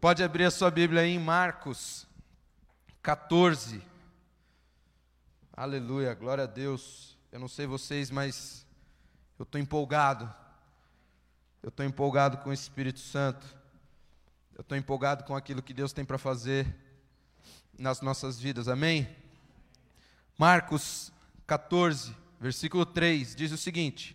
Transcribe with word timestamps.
Pode 0.00 0.22
abrir 0.22 0.44
a 0.44 0.50
sua 0.50 0.70
Bíblia 0.70 1.00
aí 1.02 1.12
em 1.12 1.18
Marcos 1.18 2.06
14. 3.02 3.82
Aleluia, 5.50 6.12
glória 6.12 6.44
a 6.44 6.46
Deus. 6.46 7.16
Eu 7.32 7.40
não 7.40 7.48
sei 7.48 7.66
vocês, 7.66 8.10
mas 8.10 8.66
eu 9.38 9.44
estou 9.44 9.58
empolgado. 9.58 10.32
Eu 11.62 11.70
estou 11.70 11.84
empolgado 11.84 12.36
com 12.38 12.50
o 12.50 12.52
Espírito 12.52 13.00
Santo. 13.00 13.46
Eu 14.54 14.60
estou 14.60 14.76
empolgado 14.76 15.24
com 15.24 15.34
aquilo 15.34 15.62
que 15.62 15.72
Deus 15.72 15.94
tem 15.94 16.04
para 16.04 16.18
fazer 16.18 16.66
nas 17.78 18.02
nossas 18.02 18.38
vidas, 18.38 18.68
amém? 18.68 19.08
Marcos 20.36 21.10
14, 21.46 22.14
versículo 22.38 22.84
3 22.84 23.34
diz 23.34 23.50
o 23.50 23.56
seguinte: 23.56 24.14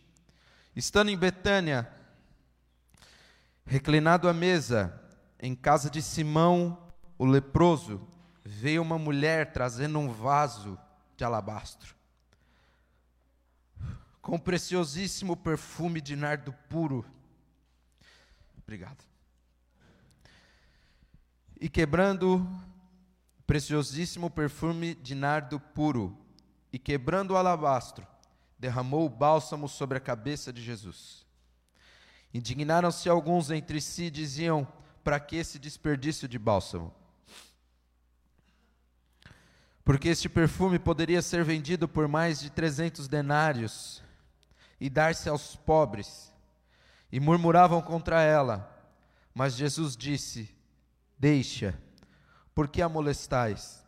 Estando 0.75 1.09
em 1.09 1.17
Betânia, 1.17 1.91
reclinado 3.65 4.29
à 4.29 4.33
mesa, 4.33 5.01
em 5.41 5.55
casa 5.55 5.89
de 5.89 6.03
Simão, 6.03 6.77
o 7.17 7.25
leproso, 7.25 8.07
veio 8.45 8.81
uma 8.83 8.99
mulher 8.99 9.51
trazendo 9.51 9.97
um 9.97 10.07
vaso 10.07 10.77
de 11.17 11.23
alabastro, 11.23 11.95
com 14.21 14.37
preciosíssimo 14.37 15.35
perfume 15.35 15.99
de 15.99 16.15
nardo 16.15 16.53
puro. 16.69 17.03
Obrigado. 18.61 19.03
E 21.59 21.67
quebrando 21.67 22.47
preciosíssimo 23.47 24.29
perfume 24.29 24.93
de 24.93 25.15
nardo 25.15 25.59
puro, 25.59 26.17
e 26.71 26.77
quebrando 26.77 27.31
o 27.31 27.37
alabastro, 27.37 28.07
derramou 28.57 29.07
o 29.07 29.09
bálsamo 29.09 29.67
sobre 29.67 29.97
a 29.97 30.01
cabeça 30.01 30.53
de 30.53 30.61
Jesus. 30.61 31.25
Indignaram-se 32.33 33.09
alguns 33.09 33.49
entre 33.49 33.81
si 33.81 34.09
diziam: 34.09 34.67
para 35.03 35.19
que 35.19 35.35
esse 35.35 35.59
desperdício 35.59 36.27
de 36.27 36.39
bálsamo? 36.39 36.93
Porque 39.83 40.09
este 40.09 40.29
perfume 40.29 40.77
poderia 40.77 41.21
ser 41.21 41.43
vendido 41.43 41.87
por 41.87 42.07
mais 42.07 42.39
de 42.39 42.49
300 42.49 43.07
denários 43.07 44.03
e 44.79 44.89
dar-se 44.89 45.27
aos 45.27 45.55
pobres. 45.55 46.31
E 47.11 47.19
murmuravam 47.19 47.81
contra 47.81 48.21
ela. 48.21 48.67
Mas 49.33 49.55
Jesus 49.55 49.97
disse: 49.97 50.49
Deixa, 51.17 51.77
por 52.53 52.67
que 52.67 52.81
a 52.81 52.89
molestais? 52.89 53.85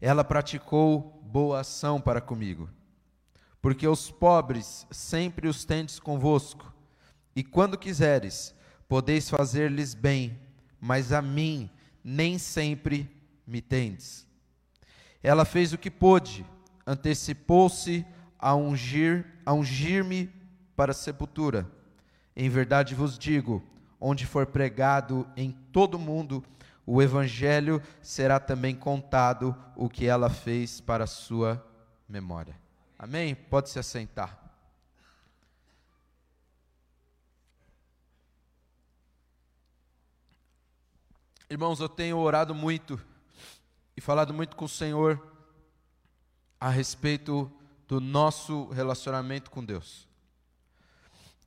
Ela 0.00 0.24
praticou 0.24 1.20
boa 1.22 1.60
ação 1.60 2.00
para 2.00 2.20
comigo. 2.20 2.68
Porque 3.60 3.86
os 3.86 4.10
pobres 4.10 4.86
sempre 4.90 5.46
os 5.46 5.64
tendes 5.64 6.00
convosco, 6.00 6.72
e 7.34 7.44
quando 7.44 7.78
quiseres, 7.78 8.52
podeis 8.92 9.30
fazer-lhes 9.30 9.94
bem, 9.94 10.38
mas 10.78 11.14
a 11.14 11.22
mim 11.22 11.70
nem 12.04 12.38
sempre 12.38 13.10
me 13.46 13.62
tendes. 13.62 14.26
Ela 15.22 15.46
fez 15.46 15.72
o 15.72 15.78
que 15.78 15.90
pôde, 15.90 16.44
antecipou-se 16.86 18.04
a 18.38 18.54
ungir, 18.54 19.24
a 19.46 19.54
ungir-me 19.54 20.30
para 20.76 20.90
a 20.90 20.94
sepultura. 20.94 21.66
Em 22.36 22.50
verdade 22.50 22.94
vos 22.94 23.18
digo, 23.18 23.62
onde 23.98 24.26
for 24.26 24.44
pregado 24.44 25.26
em 25.38 25.52
todo 25.72 25.94
o 25.94 25.98
mundo, 25.98 26.44
o 26.84 27.00
evangelho 27.00 27.80
será 28.02 28.38
também 28.38 28.74
contado 28.74 29.56
o 29.74 29.88
que 29.88 30.04
ela 30.04 30.28
fez 30.28 30.82
para 30.82 31.04
a 31.04 31.06
sua 31.06 31.66
memória. 32.06 32.54
Amém? 32.98 33.34
Pode 33.34 33.70
se 33.70 33.78
assentar. 33.78 34.41
Irmãos, 41.52 41.80
eu 41.80 41.88
tenho 41.88 42.16
orado 42.16 42.54
muito 42.54 42.98
e 43.94 44.00
falado 44.00 44.32
muito 44.32 44.56
com 44.56 44.64
o 44.64 44.68
Senhor 44.68 45.22
a 46.58 46.70
respeito 46.70 47.52
do 47.86 48.00
nosso 48.00 48.70
relacionamento 48.70 49.50
com 49.50 49.62
Deus. 49.62 50.08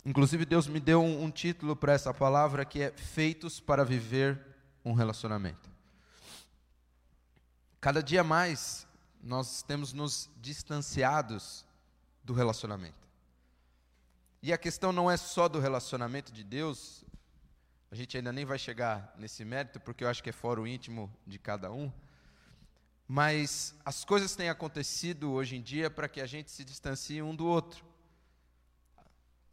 Inclusive, 0.05 0.45
Deus 0.45 0.67
me 0.67 0.79
deu 0.79 1.01
um, 1.01 1.23
um 1.23 1.31
título 1.31 1.75
para 1.75 1.93
essa 1.93 2.13
palavra 2.13 2.63
que 2.63 2.83
é 2.83 2.91
Feitos 2.91 3.59
para 3.59 3.83
Viver 3.83 4.39
um 4.85 4.93
Relacionamento. 4.93 5.71
Cada 7.81 8.03
dia 8.03 8.23
mais 8.23 8.85
nós 9.23 9.63
temos 9.63 9.91
nos 9.91 10.29
distanciados 10.39 11.65
do 12.23 12.31
relacionamento. 12.35 13.07
E 14.39 14.53
a 14.53 14.57
questão 14.59 14.91
não 14.91 15.09
é 15.09 15.17
só 15.17 15.49
do 15.49 15.59
relacionamento 15.59 16.31
de 16.31 16.43
Deus, 16.43 17.03
a 17.91 17.95
gente 17.95 18.17
ainda 18.17 18.31
nem 18.31 18.45
vai 18.45 18.57
chegar 18.57 19.13
nesse 19.17 19.45
mérito, 19.45 19.79
porque 19.79 20.03
eu 20.03 20.09
acho 20.09 20.23
que 20.23 20.29
é 20.29 20.33
fora 20.33 20.59
o 20.59 20.67
íntimo 20.67 21.13
de 21.25 21.37
cada 21.39 21.71
um. 21.71 21.91
Mas 23.07 23.75
as 23.85 24.03
coisas 24.03 24.35
têm 24.35 24.49
acontecido 24.49 25.31
hoje 25.31 25.55
em 25.55 25.61
dia 25.61 25.89
para 25.89 26.09
que 26.09 26.19
a 26.19 26.25
gente 26.25 26.51
se 26.51 26.63
distancie 26.63 27.21
um 27.21 27.35
do 27.35 27.45
outro. 27.45 27.85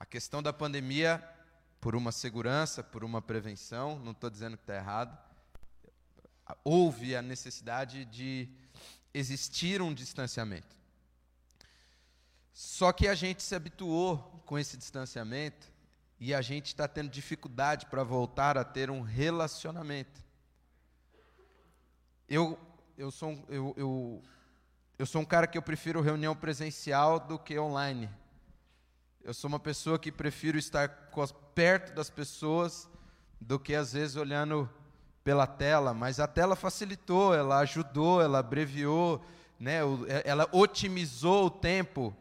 A 0.00 0.06
questão 0.06 0.42
da 0.42 0.52
pandemia, 0.52 1.22
por 1.80 1.94
uma 1.94 2.10
segurança, 2.10 2.82
por 2.82 3.04
uma 3.04 3.20
prevenção, 3.20 3.98
não 3.98 4.12
estou 4.12 4.30
dizendo 4.30 4.56
que 4.56 4.62
está 4.62 4.74
errado, 4.74 5.16
houve 6.64 7.14
a 7.14 7.22
necessidade 7.22 8.04
de 8.06 8.48
existir 9.14 9.80
um 9.82 9.92
distanciamento. 9.92 10.76
Só 12.52 12.92
que 12.92 13.08
a 13.08 13.14
gente 13.14 13.42
se 13.42 13.54
habituou 13.54 14.18
com 14.44 14.58
esse 14.58 14.76
distanciamento 14.76 15.71
e 16.24 16.32
a 16.32 16.40
gente 16.40 16.66
está 16.66 16.86
tendo 16.86 17.10
dificuldade 17.10 17.86
para 17.86 18.04
voltar 18.04 18.56
a 18.56 18.62
ter 18.62 18.92
um 18.92 19.00
relacionamento. 19.00 20.24
Eu, 22.28 22.56
eu, 22.96 23.10
sou, 23.10 23.44
eu, 23.48 23.74
eu, 23.76 24.22
eu 25.00 25.04
sou 25.04 25.20
um 25.20 25.24
cara 25.24 25.48
que 25.48 25.58
eu 25.58 25.62
prefiro 25.62 26.00
reunião 26.00 26.36
presencial 26.36 27.18
do 27.18 27.40
que 27.40 27.58
online. 27.58 28.08
Eu 29.24 29.34
sou 29.34 29.48
uma 29.48 29.58
pessoa 29.58 29.98
que 29.98 30.12
prefiro 30.12 30.56
estar 30.56 31.10
perto 31.56 31.92
das 31.92 32.08
pessoas 32.08 32.88
do 33.40 33.58
que 33.58 33.74
às 33.74 33.92
vezes 33.92 34.14
olhando 34.14 34.70
pela 35.24 35.44
tela, 35.44 35.92
mas 35.92 36.20
a 36.20 36.28
tela 36.28 36.54
facilitou, 36.54 37.34
ela 37.34 37.58
ajudou, 37.58 38.22
ela 38.22 38.38
abreviou, 38.38 39.20
né, 39.58 39.78
ela 40.24 40.48
otimizou 40.52 41.46
o 41.46 41.50
tempo, 41.50 42.16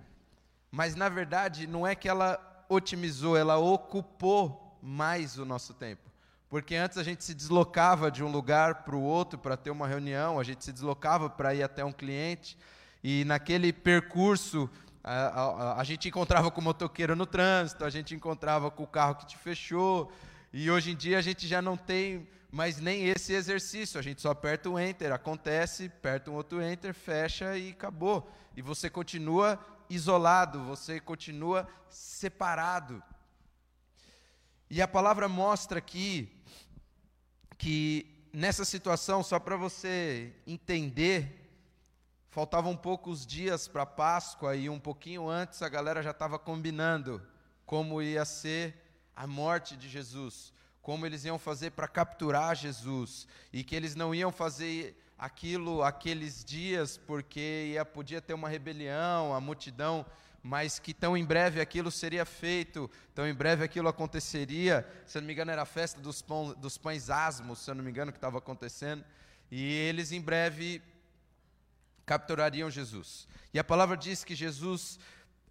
mas 0.72 0.96
na 0.96 1.08
verdade 1.08 1.68
não 1.68 1.86
é 1.86 1.94
que 1.94 2.10
ela 2.10 2.51
otimizou, 2.72 3.36
ela 3.36 3.58
ocupou 3.58 4.78
mais 4.82 5.38
o 5.38 5.44
nosso 5.44 5.74
tempo. 5.74 6.10
Porque 6.50 6.76
antes 6.76 6.98
a 6.98 7.04
gente 7.04 7.24
se 7.24 7.34
deslocava 7.34 8.10
de 8.10 8.24
um 8.24 8.32
lugar 8.32 8.84
para 8.84 8.96
o 8.96 9.02
outro 9.02 9.38
para 9.38 9.58
ter 9.58 9.72
uma 9.72 9.88
reunião, 9.88 10.40
a 10.40 10.44
gente 10.44 10.64
se 10.64 10.72
deslocava 10.72 11.30
para 11.30 11.54
ir 11.54 11.64
até 11.64 11.84
um 11.84 11.92
cliente, 11.92 12.58
e 13.04 13.26
naquele 13.26 13.74
percurso 13.74 14.70
a, 15.04 15.14
a, 15.14 15.82
a, 15.82 15.84
gente 15.84 16.08
encontrava 16.08 16.50
com 16.50 16.62
o 16.62 16.64
motoqueiro 16.64 17.16
no 17.16 17.26
trânsito, 17.26 17.84
a 17.84 17.90
gente 17.90 18.16
encontrava 18.16 18.72
com 18.72 18.84
o 18.84 18.88
carro 18.88 19.16
que 19.16 19.26
te 19.26 19.38
fechou, 19.38 20.12
e 20.54 20.70
hoje 20.70 20.92
em 20.92 20.96
dia 20.96 21.18
a 21.18 21.22
gente 21.22 21.48
já 21.48 21.62
não 21.62 21.76
tem 21.76 22.28
mais 22.52 22.80
nem 22.80 23.08
esse 23.08 23.34
exercício, 23.34 24.00
a 24.00 24.04
gente 24.04 24.22
só 24.22 24.32
aperta 24.32 24.70
o 24.70 24.80
enter, 24.80 25.12
acontece, 25.12 25.86
aperta 25.86 26.30
um 26.32 26.36
outro 26.36 26.62
enter, 26.62 26.94
fecha 26.94 27.58
e 27.58 27.72
acabou. 27.72 28.30
E 28.56 28.62
você 28.62 28.90
continua 28.90 29.58
isolado, 29.94 30.64
você 30.64 31.00
continua 31.00 31.68
separado. 31.90 33.04
E 34.70 34.82
a 34.82 34.88
palavra 34.88 35.28
mostra 35.28 35.80
aqui 35.80 36.42
que 37.58 38.28
nessa 38.32 38.64
situação, 38.64 39.22
só 39.22 39.38
para 39.38 39.58
você 39.58 40.34
entender, 40.48 41.52
faltavam 42.30 42.76
poucos 42.76 43.26
dias 43.26 43.68
para 43.68 43.86
Páscoa 43.86 44.56
e 44.56 44.70
um 44.70 44.80
pouquinho 44.80 45.30
antes 45.30 45.62
a 45.62 45.68
galera 45.68 46.02
já 46.02 46.12
estava 46.12 46.40
combinando 46.40 47.22
como 47.66 48.02
ia 48.02 48.24
ser 48.24 48.74
a 49.14 49.28
morte 49.28 49.76
de 49.76 49.90
Jesus, 49.90 50.54
como 50.82 51.06
eles 51.06 51.26
iam 51.26 51.38
fazer 51.38 51.72
para 51.72 51.88
capturar 51.88 52.56
Jesus 52.56 53.28
e 53.52 53.64
que 53.64 53.76
eles 53.76 53.94
não 53.94 54.16
iam 54.16 54.32
fazer 54.32 54.98
aquilo 55.22 55.84
aqueles 55.84 56.44
dias, 56.44 56.98
porque 56.98 57.74
ia, 57.74 57.86
podia 57.86 58.20
ter 58.20 58.34
uma 58.34 58.50
rebelião, 58.50 59.36
a 59.36 59.40
multidão, 59.40 60.04
mas 60.42 60.80
que 60.80 60.96
tão 60.96 61.16
em 61.16 61.24
breve 61.24 61.62
aquilo 61.62 61.92
seria 61.92 62.26
feito, 62.26 62.90
tão 63.14 63.28
em 63.28 63.34
breve 63.34 63.64
aquilo 63.64 63.88
aconteceria. 63.88 64.84
Se 65.06 65.20
eu 65.20 65.22
não 65.22 65.28
me 65.28 65.34
engano, 65.34 65.52
era 65.52 65.62
a 65.62 65.66
festa 65.66 66.02
dos, 66.02 66.24
pão, 66.24 66.56
dos 66.56 66.76
pães 66.76 67.12
asmos, 67.12 67.60
se 67.60 67.70
eu 67.70 67.76
não 67.76 67.84
me 67.84 67.92
engano, 67.92 68.12
que 68.12 68.18
estava 68.18 68.40
acontecendo. 68.40 69.06
E 69.52 69.72
eles 69.72 70.12
em 70.12 70.20
breve 70.20 70.82
capturariam 72.04 72.72
Jesus. 72.72 73.28
E 73.54 73.60
a 73.60 73.64
palavra 73.64 73.96
diz 73.96 74.24
que 74.24 74.34
Jesus 74.34 74.98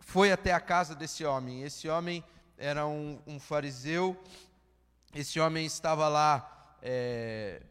foi 0.01 0.33
até 0.33 0.53
a 0.53 0.59
casa 0.59 0.97
desse 0.97 1.25
homem. 1.25 1.63
Esse 1.63 1.89
homem 1.89 2.25
era 2.59 2.89
um, 2.89 3.23
um 3.25 3.39
fariseu, 3.39 4.21
esse 5.15 5.39
homem 5.39 5.65
estava 5.65 6.09
lá. 6.09 6.77
É, 6.83 7.63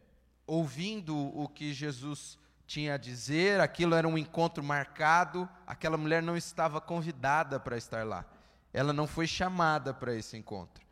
ouvindo 0.50 1.16
o 1.16 1.46
que 1.46 1.72
Jesus 1.72 2.36
tinha 2.66 2.94
a 2.94 2.96
dizer, 2.96 3.60
aquilo 3.60 3.94
era 3.94 4.08
um 4.08 4.18
encontro 4.18 4.64
marcado, 4.64 5.48
aquela 5.64 5.96
mulher 5.96 6.20
não 6.20 6.36
estava 6.36 6.80
convidada 6.80 7.60
para 7.60 7.76
estar 7.76 8.04
lá. 8.04 8.24
Ela 8.72 8.92
não 8.92 9.06
foi 9.06 9.28
chamada 9.28 9.94
para 9.94 10.12
esse 10.12 10.36
encontro. 10.36 10.84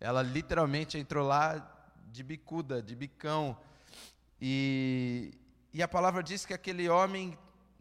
Ela 0.00 0.20
literalmente 0.20 0.98
entrou 0.98 1.24
lá 1.24 1.64
de 2.10 2.24
bicuda, 2.24 2.82
de 2.82 2.96
bicão. 2.96 3.56
E, 4.40 5.32
e 5.72 5.80
a 5.80 5.86
palavra 5.86 6.20
diz 6.20 6.44
que 6.44 6.52
aquele 6.52 6.88
homem, 6.88 7.38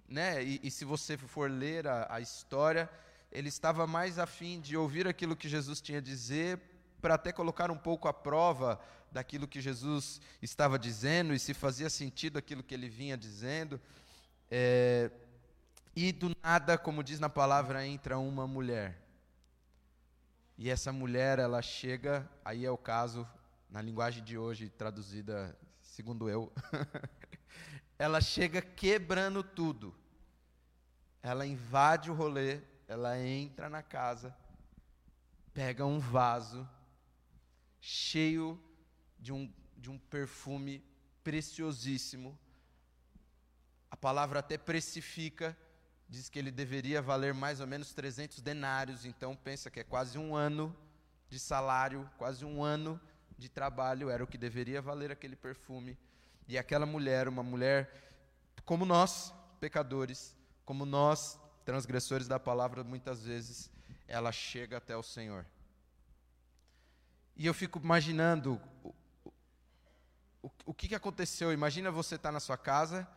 né, 0.08 0.44
e, 0.44 0.60
e 0.62 0.70
se 0.70 0.86
você 0.86 1.18
for 1.18 1.50
ler 1.50 1.88
a, 1.88 2.14
a 2.14 2.22
história, 2.22 2.88
ele 3.32 3.50
estava 3.50 3.88
mais 3.88 4.20
afim 4.20 4.62
de 4.62 4.78
ouvir 4.78 5.08
aquilo 5.08 5.36
que 5.36 5.50
Jesus 5.50 5.82
tinha 5.82 5.98
a 5.98 6.02
dizer, 6.02 6.62
para 7.02 7.16
até 7.16 7.32
colocar 7.32 7.72
um 7.72 7.78
pouco 7.78 8.08
à 8.08 8.14
prova 8.14 8.80
daquilo 9.14 9.48
que 9.48 9.62
Jesus 9.62 10.20
estava 10.42 10.80
dizendo 10.80 11.34
e 11.34 11.40
se 11.40 11.54
fazia 11.54 11.90
sentido 11.90 12.38
aquilo 12.38 12.64
que 12.64 12.74
ele 12.74 12.90
vinha 12.90 13.16
dizendo. 13.16 13.80
É, 14.50 15.12
e 15.96 16.12
do 16.12 16.36
nada, 16.42 16.78
como 16.78 17.04
diz 17.04 17.20
na 17.20 17.30
palavra, 17.30 17.86
entra 17.86 18.18
uma 18.18 18.48
mulher. 18.48 19.00
E 20.58 20.70
essa 20.70 20.92
mulher, 20.92 21.38
ela 21.38 21.62
chega, 21.62 22.28
aí 22.44 22.66
é 22.66 22.72
o 22.72 22.78
caso, 22.78 23.28
na 23.70 23.82
linguagem 23.82 24.24
de 24.24 24.38
hoje, 24.38 24.70
traduzida 24.70 25.56
segundo 25.82 26.28
eu, 26.28 26.52
ela 28.00 28.20
chega 28.20 28.62
quebrando 28.62 29.44
tudo. 29.44 29.94
Ela 31.22 31.46
invade 31.46 32.10
o 32.10 32.14
rolê, 32.14 32.62
ela 32.88 33.18
entra 33.20 33.70
na 33.70 33.84
casa, 33.84 34.36
pega 35.54 35.86
um 35.86 36.00
vaso 36.00 36.68
cheio 37.80 38.58
de 38.58 38.73
um, 39.32 39.52
de 39.78 39.90
um 39.90 39.98
perfume 39.98 40.84
preciosíssimo. 41.24 42.38
A 43.90 43.96
palavra 43.96 44.40
até 44.40 44.58
precifica, 44.58 45.56
diz 46.10 46.30
que 46.30 46.38
ele 46.38 46.52
deveria 46.52 47.02
valer 47.02 47.34
mais 47.34 47.60
ou 47.60 47.68
menos 47.68 47.94
300 47.94 48.42
denários, 48.42 49.06
então 49.06 49.36
pensa 49.36 49.70
que 49.70 49.80
é 49.80 49.84
quase 49.84 50.18
um 50.18 50.36
ano 50.36 50.76
de 51.30 51.40
salário, 51.40 52.10
quase 52.18 52.44
um 52.44 52.64
ano 52.64 53.00
de 53.38 53.50
trabalho, 53.50 54.10
era 54.10 54.24
o 54.24 54.28
que 54.28 54.38
deveria 54.38 54.82
valer 54.82 55.12
aquele 55.12 55.36
perfume. 55.36 55.98
E 56.48 56.58
aquela 56.58 56.86
mulher, 56.86 57.28
uma 57.28 57.44
mulher 57.44 58.04
como 58.66 58.86
nós, 58.86 59.34
pecadores, 59.60 60.36
como 60.66 60.86
nós, 60.86 61.40
transgressores 61.66 62.28
da 62.28 62.40
palavra, 62.40 62.84
muitas 62.84 63.24
vezes 63.24 63.70
ela 64.08 64.32
chega 64.32 64.78
até 64.78 64.96
o 64.96 65.04
Senhor. 65.04 65.46
E 67.36 67.46
eu 67.46 67.54
fico 67.54 67.80
imaginando 67.80 68.62
o, 70.66 70.74
que, 70.74 70.90
que 70.90 70.96
aconteceu. 70.96 71.54
Imagina 71.54 71.90
você 71.90 72.16
estar 72.16 72.30
tá 72.30 72.34
na 72.34 72.40
sua 72.40 72.58
casa, 72.58 73.08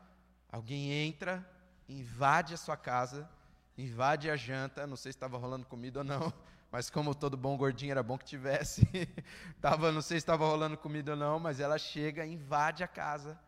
alguém 0.49 0.93
entra, 0.93 1.44
invade 1.88 2.55
a 2.55 2.56
sua 2.56 2.76
casa, 2.76 3.28
invade 3.76 4.31
a 4.31 4.37
janta, 4.37 4.87
não 4.87 4.96
sei 4.96 5.11
se 5.11 5.17
estava 5.17 5.37
rolando 5.37 5.67
comida 5.67 6.00
ou 6.00 6.05
não, 6.05 6.32
mas 6.70 6.88
como 6.88 7.14
todo 7.14 7.37
bom 7.37 7.56
gordinho 7.56 7.90
era 7.90 8.02
bom 8.02 8.17
que 8.17 8.25
tivesse, 8.25 8.87
tava, 9.61 9.90
não 9.90 10.00
sei 10.00 10.19
se 10.19 10.23
estava 10.23 10.46
rolando 10.46 10.78
comida 10.78 11.12
ou 11.12 11.17
não, 11.17 11.40
mas 11.40 11.58
ela 11.58 11.78
chega, 11.78 12.25
invade 12.25 12.84
a 12.84 12.88
casa, 12.88 13.38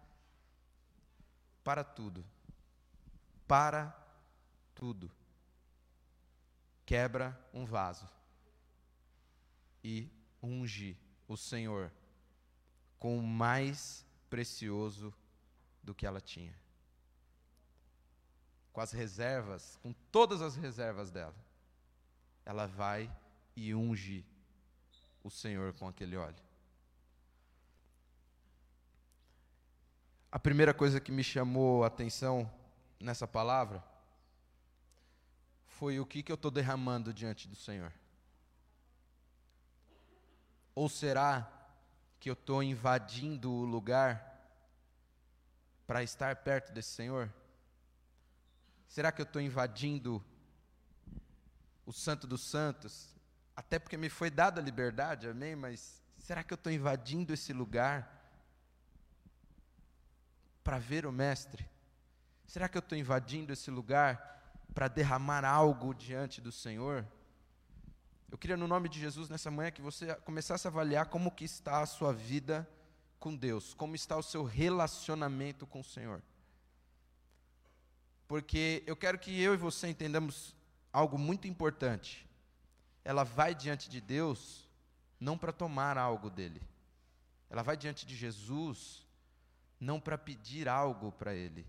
para 1.62 1.84
tudo, 1.84 2.24
para 3.46 3.94
tudo, 4.74 5.10
quebra 6.84 7.38
um 7.52 7.64
vaso 7.64 8.08
e 9.84 10.10
unge 10.42 10.98
o 11.28 11.36
Senhor 11.36 11.92
com 12.98 13.18
o 13.18 13.22
mais 13.22 14.04
precioso 14.28 15.14
do 15.82 15.94
que 15.94 16.06
ela 16.06 16.20
tinha. 16.20 16.54
Com 18.72 18.80
as 18.80 18.92
reservas, 18.92 19.78
com 19.82 19.92
todas 20.12 20.42
as 20.42 20.56
reservas 20.56 21.10
dela, 21.10 21.34
ela 22.44 22.66
vai 22.66 23.10
e 23.56 23.74
unge 23.74 24.24
o 25.22 25.30
Senhor 25.30 25.72
com 25.74 25.88
aquele 25.88 26.16
óleo. 26.16 26.42
A 30.30 30.38
primeira 30.38 30.74
coisa 30.74 31.00
que 31.00 31.10
me 31.10 31.24
chamou 31.24 31.84
a 31.84 31.86
atenção 31.86 32.50
nessa 33.00 33.26
palavra 33.26 33.82
foi 35.66 35.98
o 35.98 36.06
que, 36.06 36.22
que 36.22 36.30
eu 36.30 36.34
estou 36.34 36.50
derramando 36.50 37.14
diante 37.14 37.48
do 37.48 37.56
Senhor. 37.56 37.92
Ou 40.74 40.88
será 40.88 41.57
que 42.20 42.28
eu 42.28 42.34
estou 42.34 42.62
invadindo 42.62 43.52
o 43.52 43.64
lugar 43.64 44.24
para 45.86 46.02
estar 46.02 46.34
perto 46.36 46.72
desse 46.72 46.90
Senhor? 46.90 47.32
Será 48.88 49.12
que 49.12 49.20
eu 49.20 49.24
estou 49.24 49.40
invadindo 49.40 50.24
o 51.86 51.92
Santo 51.92 52.26
dos 52.26 52.42
Santos? 52.42 53.14
Até 53.54 53.78
porque 53.78 53.96
me 53.96 54.08
foi 54.08 54.30
dada 54.30 54.60
a 54.60 54.64
liberdade, 54.64 55.28
amém? 55.28 55.54
Mas 55.54 56.02
será 56.18 56.42
que 56.42 56.52
eu 56.52 56.56
estou 56.56 56.72
invadindo 56.72 57.32
esse 57.32 57.52
lugar 57.52 58.16
para 60.64 60.78
ver 60.78 61.06
o 61.06 61.12
Mestre? 61.12 61.68
Será 62.46 62.68
que 62.68 62.76
eu 62.76 62.80
estou 62.80 62.96
invadindo 62.96 63.52
esse 63.52 63.70
lugar 63.70 64.56
para 64.74 64.88
derramar 64.88 65.44
algo 65.44 65.94
diante 65.94 66.40
do 66.40 66.50
Senhor? 66.50 67.06
Eu 68.30 68.36
queria, 68.36 68.56
no 68.56 68.68
nome 68.68 68.88
de 68.90 69.00
Jesus, 69.00 69.28
nessa 69.30 69.50
manhã, 69.50 69.70
que 69.70 69.80
você 69.80 70.14
começasse 70.16 70.66
a 70.66 70.70
avaliar 70.70 71.06
como 71.06 71.30
que 71.30 71.44
está 71.44 71.80
a 71.80 71.86
sua 71.86 72.12
vida 72.12 72.68
com 73.18 73.34
Deus, 73.34 73.72
como 73.72 73.94
está 73.94 74.16
o 74.16 74.22
seu 74.22 74.44
relacionamento 74.44 75.66
com 75.66 75.80
o 75.80 75.84
Senhor. 75.84 76.22
Porque 78.26 78.84
eu 78.86 78.94
quero 78.94 79.18
que 79.18 79.40
eu 79.40 79.54
e 79.54 79.56
você 79.56 79.88
entendamos 79.88 80.54
algo 80.92 81.16
muito 81.16 81.48
importante. 81.48 82.28
Ela 83.02 83.24
vai 83.24 83.54
diante 83.54 83.88
de 83.88 84.00
Deus 84.00 84.68
não 85.18 85.38
para 85.38 85.50
tomar 85.50 85.96
algo 85.96 86.28
dele. 86.28 86.60
Ela 87.48 87.62
vai 87.62 87.78
diante 87.78 88.04
de 88.04 88.14
Jesus 88.14 89.06
não 89.80 89.98
para 89.98 90.18
pedir 90.18 90.68
algo 90.68 91.12
para 91.12 91.34
ele. 91.34 91.66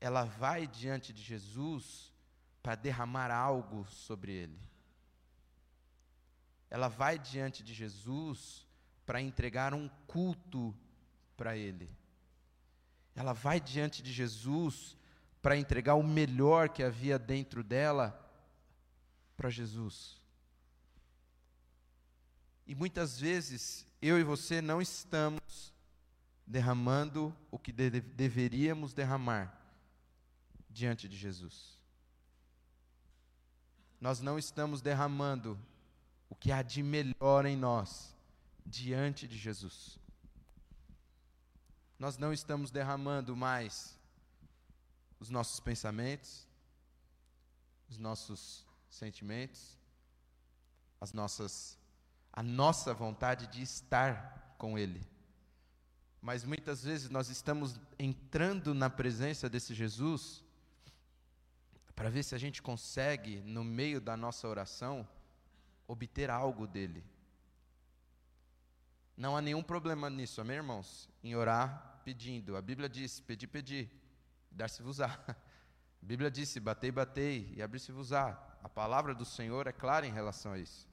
Ela 0.00 0.24
vai 0.24 0.66
diante 0.66 1.12
de 1.12 1.22
Jesus 1.22 2.12
para 2.60 2.74
derramar 2.74 3.30
algo 3.30 3.86
sobre 3.86 4.32
ele 4.32 4.68
ela 6.70 6.88
vai 6.88 7.18
diante 7.18 7.62
de 7.62 7.72
Jesus 7.72 8.66
para 9.06 9.20
entregar 9.20 9.72
um 9.72 9.88
culto 10.06 10.74
para 11.36 11.56
Ele. 11.56 11.90
Ela 13.14 13.32
vai 13.32 13.60
diante 13.60 14.02
de 14.02 14.12
Jesus 14.12 14.96
para 15.40 15.56
entregar 15.56 15.94
o 15.94 16.02
melhor 16.02 16.68
que 16.68 16.82
havia 16.82 17.18
dentro 17.18 17.62
dela 17.62 18.24
para 19.36 19.48
Jesus. 19.48 20.20
E 22.66 22.74
muitas 22.74 23.18
vezes 23.18 23.86
eu 24.02 24.18
e 24.18 24.22
você 24.22 24.60
não 24.60 24.82
estamos 24.82 25.72
derramando 26.46 27.34
o 27.50 27.58
que 27.58 27.72
de 27.72 27.90
deveríamos 27.90 28.92
derramar 28.92 29.58
diante 30.68 31.08
de 31.08 31.16
Jesus. 31.16 31.78
Nós 34.00 34.20
não 34.20 34.38
estamos 34.38 34.80
derramando 34.80 35.58
o 36.28 36.34
que 36.34 36.52
há 36.52 36.62
de 36.62 36.82
melhor 36.82 37.46
em 37.46 37.56
nós 37.56 38.14
diante 38.64 39.26
de 39.26 39.36
Jesus. 39.36 39.98
Nós 41.98 42.16
não 42.16 42.32
estamos 42.32 42.70
derramando 42.70 43.36
mais 43.36 43.98
os 45.18 45.30
nossos 45.30 45.58
pensamentos, 45.58 46.46
os 47.88 47.98
nossos 47.98 48.64
sentimentos, 48.88 49.76
as 51.00 51.12
nossas 51.12 51.76
a 52.32 52.42
nossa 52.42 52.94
vontade 52.94 53.48
de 53.48 53.62
estar 53.62 54.54
com 54.58 54.78
ele. 54.78 55.04
Mas 56.20 56.44
muitas 56.44 56.84
vezes 56.84 57.10
nós 57.10 57.28
estamos 57.28 57.80
entrando 57.98 58.72
na 58.74 58.88
presença 58.88 59.48
desse 59.48 59.74
Jesus 59.74 60.44
para 61.96 62.10
ver 62.10 62.22
se 62.22 62.36
a 62.36 62.38
gente 62.38 62.62
consegue 62.62 63.40
no 63.40 63.64
meio 63.64 64.00
da 64.00 64.16
nossa 64.16 64.46
oração 64.46 65.08
obter 65.88 66.30
algo 66.30 66.66
dele. 66.66 67.02
Não 69.16 69.36
há 69.36 69.42
nenhum 69.42 69.62
problema 69.62 70.08
nisso, 70.08 70.40
amém, 70.40 70.58
irmãos? 70.58 71.08
Em 71.24 71.34
orar 71.34 72.00
pedindo. 72.04 72.56
A 72.56 72.62
Bíblia 72.62 72.88
diz: 72.88 73.18
pedir, 73.18 73.48
pedir, 73.48 73.90
dar-se-vos-á. 74.52 75.18
A 76.00 76.06
Bíblia 76.06 76.30
disse: 76.30 76.60
batei, 76.60 76.92
batei 76.92 77.52
e 77.56 77.60
abrir-se-vos-á. 77.60 78.40
A 78.62 78.68
palavra 78.68 79.14
do 79.14 79.24
Senhor 79.24 79.66
é 79.66 79.72
clara 79.72 80.06
em 80.06 80.12
relação 80.12 80.52
a 80.52 80.58
isso. 80.58 80.86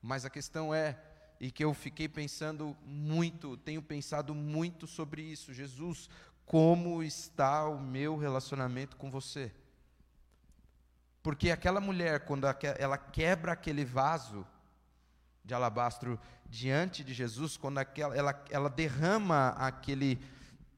Mas 0.00 0.24
a 0.24 0.30
questão 0.30 0.72
é, 0.72 1.02
e 1.40 1.50
que 1.50 1.64
eu 1.64 1.74
fiquei 1.74 2.08
pensando 2.08 2.76
muito, 2.84 3.56
tenho 3.56 3.82
pensado 3.82 4.34
muito 4.34 4.86
sobre 4.86 5.22
isso, 5.22 5.52
Jesus, 5.52 6.08
como 6.46 7.02
está 7.02 7.66
o 7.66 7.80
meu 7.80 8.16
relacionamento 8.16 8.96
com 8.96 9.10
você? 9.10 9.52
Porque 11.24 11.50
aquela 11.50 11.80
mulher, 11.80 12.26
quando 12.26 12.46
ela 12.78 12.98
quebra 12.98 13.52
aquele 13.52 13.82
vaso 13.82 14.46
de 15.42 15.54
alabastro 15.54 16.20
diante 16.44 17.02
de 17.02 17.14
Jesus, 17.14 17.56
quando 17.56 17.80
ela, 17.80 18.44
ela 18.50 18.68
derrama 18.68 19.48
aquele 19.56 20.22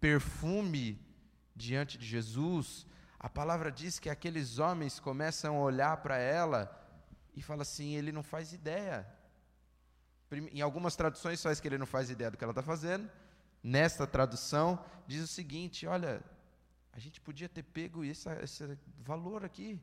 perfume 0.01 1.05
diante 1.53 1.99
de 1.99 2.07
Jesus, 2.07 2.87
a 3.19 3.29
palavra 3.29 3.73
diz 3.73 3.99
que 3.99 4.09
aqueles 4.09 4.61
homens 4.61 5.01
começam 5.01 5.57
a 5.57 5.61
olhar 5.61 5.97
para 5.97 6.17
ela 6.17 6.71
e 7.35 7.43
fala 7.43 7.63
assim: 7.63 7.97
ele 7.97 8.13
não 8.13 8.23
faz 8.23 8.53
ideia 8.53 9.05
Em 10.31 10.61
algumas 10.61 10.95
traduções 10.95 11.43
faz 11.43 11.59
que 11.59 11.67
ele 11.67 11.77
não 11.77 11.87
faz 11.87 12.09
ideia 12.09 12.31
do 12.31 12.37
que 12.37 12.45
ela 12.45 12.53
está 12.53 12.63
fazendo. 12.63 13.11
Nesta 13.65 14.07
tradução 14.07 14.79
diz 15.09 15.25
o 15.25 15.27
seguinte: 15.27 15.89
olha, 15.89 16.23
a 16.93 17.01
gente 17.01 17.21
podia 17.21 17.49
ter 17.49 17.65
pego 17.65 18.05
esse, 18.05 18.29
esse 18.45 18.79
valor 19.01 19.45
aqui. 19.45 19.83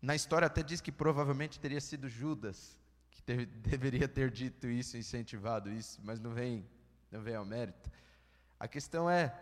Na 0.00 0.14
história 0.14 0.46
até 0.46 0.62
diz 0.62 0.80
que 0.80 0.92
provavelmente 0.92 1.58
teria 1.58 1.80
sido 1.80 2.08
Judas 2.08 2.78
que 3.10 3.22
deveria 3.46 4.08
ter 4.08 4.30
dito 4.30 4.66
isso, 4.68 4.96
incentivado 4.96 5.70
isso, 5.70 6.00
mas 6.02 6.20
não 6.20 6.32
vem, 6.32 6.64
não 7.10 7.20
vem 7.20 7.34
ao 7.34 7.44
mérito. 7.44 7.90
A 8.58 8.66
questão 8.66 9.08
é, 9.08 9.36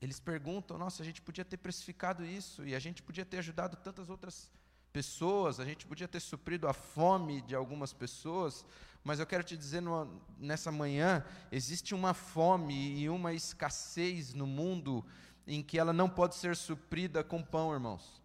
eles 0.00 0.18
perguntam: 0.18 0.76
nossa, 0.76 1.02
a 1.02 1.06
gente 1.06 1.22
podia 1.22 1.44
ter 1.44 1.56
precificado 1.56 2.24
isso 2.24 2.66
e 2.66 2.74
a 2.74 2.78
gente 2.78 3.02
podia 3.02 3.24
ter 3.24 3.38
ajudado 3.38 3.76
tantas 3.76 4.10
outras 4.10 4.50
pessoas, 4.92 5.58
a 5.58 5.64
gente 5.64 5.86
podia 5.86 6.06
ter 6.06 6.20
suprido 6.20 6.68
a 6.68 6.72
fome 6.72 7.40
de 7.42 7.54
algumas 7.54 7.92
pessoas, 7.92 8.64
mas 9.02 9.18
eu 9.18 9.26
quero 9.26 9.42
te 9.42 9.56
dizer 9.56 9.80
numa, 9.80 10.08
nessa 10.38 10.70
manhã: 10.70 11.24
existe 11.50 11.94
uma 11.94 12.14
fome 12.14 12.98
e 12.98 13.08
uma 13.08 13.32
escassez 13.32 14.34
no 14.34 14.46
mundo 14.46 15.04
em 15.46 15.62
que 15.62 15.78
ela 15.78 15.92
não 15.92 16.08
pode 16.08 16.34
ser 16.34 16.54
suprida 16.54 17.24
com 17.24 17.42
pão, 17.42 17.72
irmãos. 17.72 18.21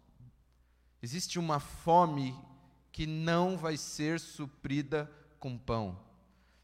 Existe 1.02 1.38
uma 1.38 1.60
fome 1.60 2.34
que 2.90 3.06
não 3.06 3.56
vai 3.56 3.76
ser 3.76 4.18
suprida 4.18 5.10
com 5.38 5.56
pão. 5.56 5.98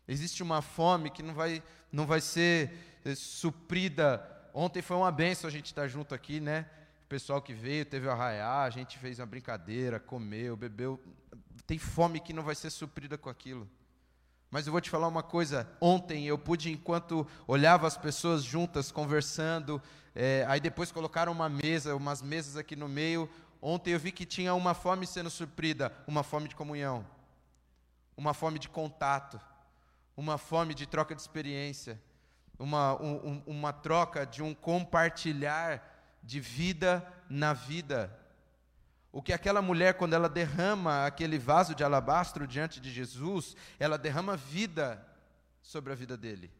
Existe 0.07 0.43
uma 0.43 0.61
fome 0.61 1.11
que 1.11 1.23
não 1.23 1.33
vai, 1.33 1.63
não 1.91 2.07
vai 2.07 2.21
ser 2.21 3.01
eh, 3.05 3.15
suprida. 3.15 4.23
Ontem 4.53 4.83
foi 4.83 4.97
uma 4.97 5.13
benção 5.13 5.49
a 5.49 5.51
gente 5.53 5.67
estar 5.67 5.87
junto 5.89 6.15
aqui, 6.15 6.41
né? 6.41 6.67
O 7.05 7.09
pessoal 7.09 7.41
que 7.41 7.55
veio, 7.55 7.87
teve 7.87 8.07
o 8.07 8.11
arraiar, 8.11 8.67
a 8.67 8.71
gente 8.71 8.99
fez 8.99 9.19
uma 9.19 9.27
brincadeira, 9.27 10.01
comeu, 10.01 10.57
bebeu. 10.57 11.01
Tem 11.67 11.79
fome 11.79 12.21
que 12.21 12.33
não 12.33 12.43
vai 12.43 12.55
ser 12.55 12.71
suprida 12.71 13.17
com 13.17 13.31
aquilo. 13.31 13.69
Mas 14.51 14.67
eu 14.67 14.73
vou 14.73 14.81
te 14.81 14.91
falar 14.91 15.09
uma 15.09 15.23
coisa. 15.23 15.69
Ontem 15.81 16.27
eu 16.27 16.39
pude, 16.39 16.71
enquanto 16.71 17.27
olhava 17.47 17.87
as 17.87 17.97
pessoas 17.97 18.45
juntas, 18.45 18.93
conversando, 18.93 19.83
é, 20.15 20.45
aí 20.49 20.61
depois 20.61 20.93
colocaram 20.93 21.33
uma 21.33 21.49
mesa, 21.49 21.97
umas 21.97 22.23
mesas 22.23 22.57
aqui 22.57 22.77
no 22.77 22.89
meio. 22.89 23.29
Ontem 23.67 23.95
eu 23.95 23.99
vi 23.99 24.13
que 24.13 24.27
tinha 24.27 24.53
uma 24.53 24.75
fome 24.75 25.07
sendo 25.07 25.31
suprida, 25.31 25.91
uma 26.07 26.23
fome 26.23 26.49
de 26.49 26.55
comunhão, 26.55 27.03
uma 28.15 28.35
fome 28.35 28.59
de 28.59 28.69
contato, 28.69 29.41
uma 30.15 30.37
fome 30.37 30.75
de 30.75 30.87
troca 30.87 31.15
de 31.15 31.23
experiência, 31.23 31.99
uma, 32.59 32.93
um, 33.01 33.43
uma 33.47 33.73
troca 33.73 34.27
de 34.27 34.43
um 34.43 34.53
compartilhar 34.53 35.83
de 36.23 36.41
vida 36.41 37.11
na 37.27 37.55
vida. 37.55 38.15
O 39.11 39.23
que 39.23 39.33
aquela 39.33 39.63
mulher, 39.63 39.95
quando 39.95 40.13
ela 40.13 40.29
derrama 40.29 41.07
aquele 41.07 41.39
vaso 41.39 41.75
de 41.75 41.83
alabastro 41.83 42.47
diante 42.47 42.79
de 42.79 42.93
Jesus, 42.93 43.57
ela 43.79 43.97
derrama 43.97 44.37
vida 44.37 45.03
sobre 45.63 45.91
a 45.91 45.97
vida 45.97 46.19
dele. 46.19 46.53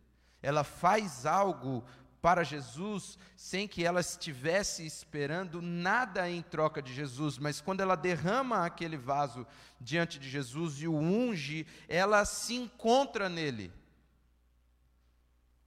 Ela 0.43 0.65
faz 0.65 1.27
algo 1.27 1.85
para 2.25 2.43
Jesus 2.43 3.19
sem 3.37 3.69
que 3.69 3.85
ela 3.85 4.01
estivesse 4.01 4.87
esperando 4.87 5.61
nada 5.61 6.27
em 6.31 6.41
troca 6.41 6.81
de 6.81 6.91
Jesus, 6.91 7.37
mas 7.37 7.61
quando 7.61 7.83
ela 7.83 7.97
derrama 7.97 8.65
aquele 8.65 8.97
vaso 8.97 9.47
diante 9.79 10.19
de 10.19 10.27
Jesus 10.31 10.81
e 10.81 10.89
o 10.89 10.97
unge, 10.97 11.67
ela 11.87 12.25
se 12.25 12.55
encontra 12.55 13.29
nele. 13.29 13.71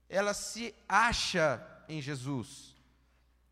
Ela 0.09 0.33
se 0.33 0.73
acha 0.89 1.63
em 1.87 2.01
Jesus. 2.01 2.75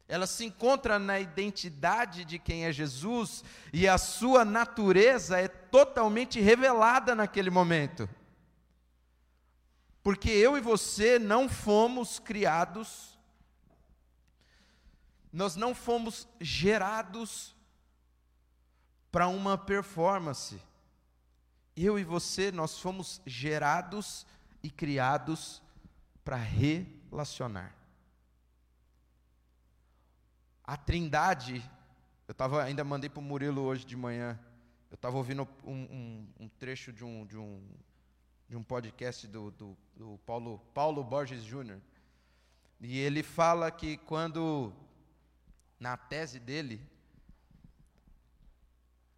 Ela 0.07 0.25
se 0.25 0.43
encontra 0.43 0.97
na 0.97 1.19
identidade 1.19 2.25
de 2.25 2.39
quem 2.39 2.65
é 2.65 2.71
Jesus 2.71 3.43
e 3.71 3.88
a 3.88 4.00
sua 4.00 4.43
natureza 4.43 5.39
é 5.39 5.47
totalmente 5.47 6.41
revelada 6.41 7.13
naquele 7.13 7.51
momento. 7.51 8.09
Porque 10.05 10.29
eu 10.29 10.55
e 10.55 10.62
você 10.62 11.17
não 11.17 11.50
fomos 11.50 12.19
criados, 12.19 13.17
nós 15.33 15.55
não 15.55 15.74
fomos 15.74 16.27
gerados 16.39 17.55
para 19.12 19.27
uma 19.27 19.57
performance. 19.57 20.62
Eu 21.75 21.97
e 21.97 22.03
você, 22.03 22.51
nós 22.51 22.77
fomos 22.77 23.19
gerados 23.25 24.27
e 24.62 24.69
criados 24.69 25.59
para 26.24 26.35
relacionar. 26.35 27.75
A 30.63 30.77
Trindade, 30.77 31.67
eu 32.27 32.33
tava, 32.35 32.62
ainda 32.62 32.83
mandei 32.83 33.09
para 33.09 33.21
o 33.21 33.24
Murilo 33.24 33.63
hoje 33.63 33.83
de 33.83 33.95
manhã. 33.97 34.39
Eu 34.91 34.95
estava 34.95 35.17
ouvindo 35.17 35.47
um, 35.63 35.74
um, 35.74 36.27
um, 36.41 36.47
trecho 36.47 36.93
de 36.93 37.03
um, 37.03 37.25
de 37.25 37.39
um, 37.39 37.59
de 38.47 38.55
um 38.55 38.63
podcast 38.63 39.27
do, 39.27 39.51
do, 39.51 39.77
do 39.95 40.19
Paulo, 40.25 40.59
Paulo 40.73 41.03
Borges 41.03 41.43
Jr. 41.43 41.79
E 42.79 42.99
ele 42.99 43.23
fala 43.23 43.71
que 43.71 43.97
quando, 43.97 44.73
na 45.79 45.97
tese 45.97 46.39
dele, 46.39 46.81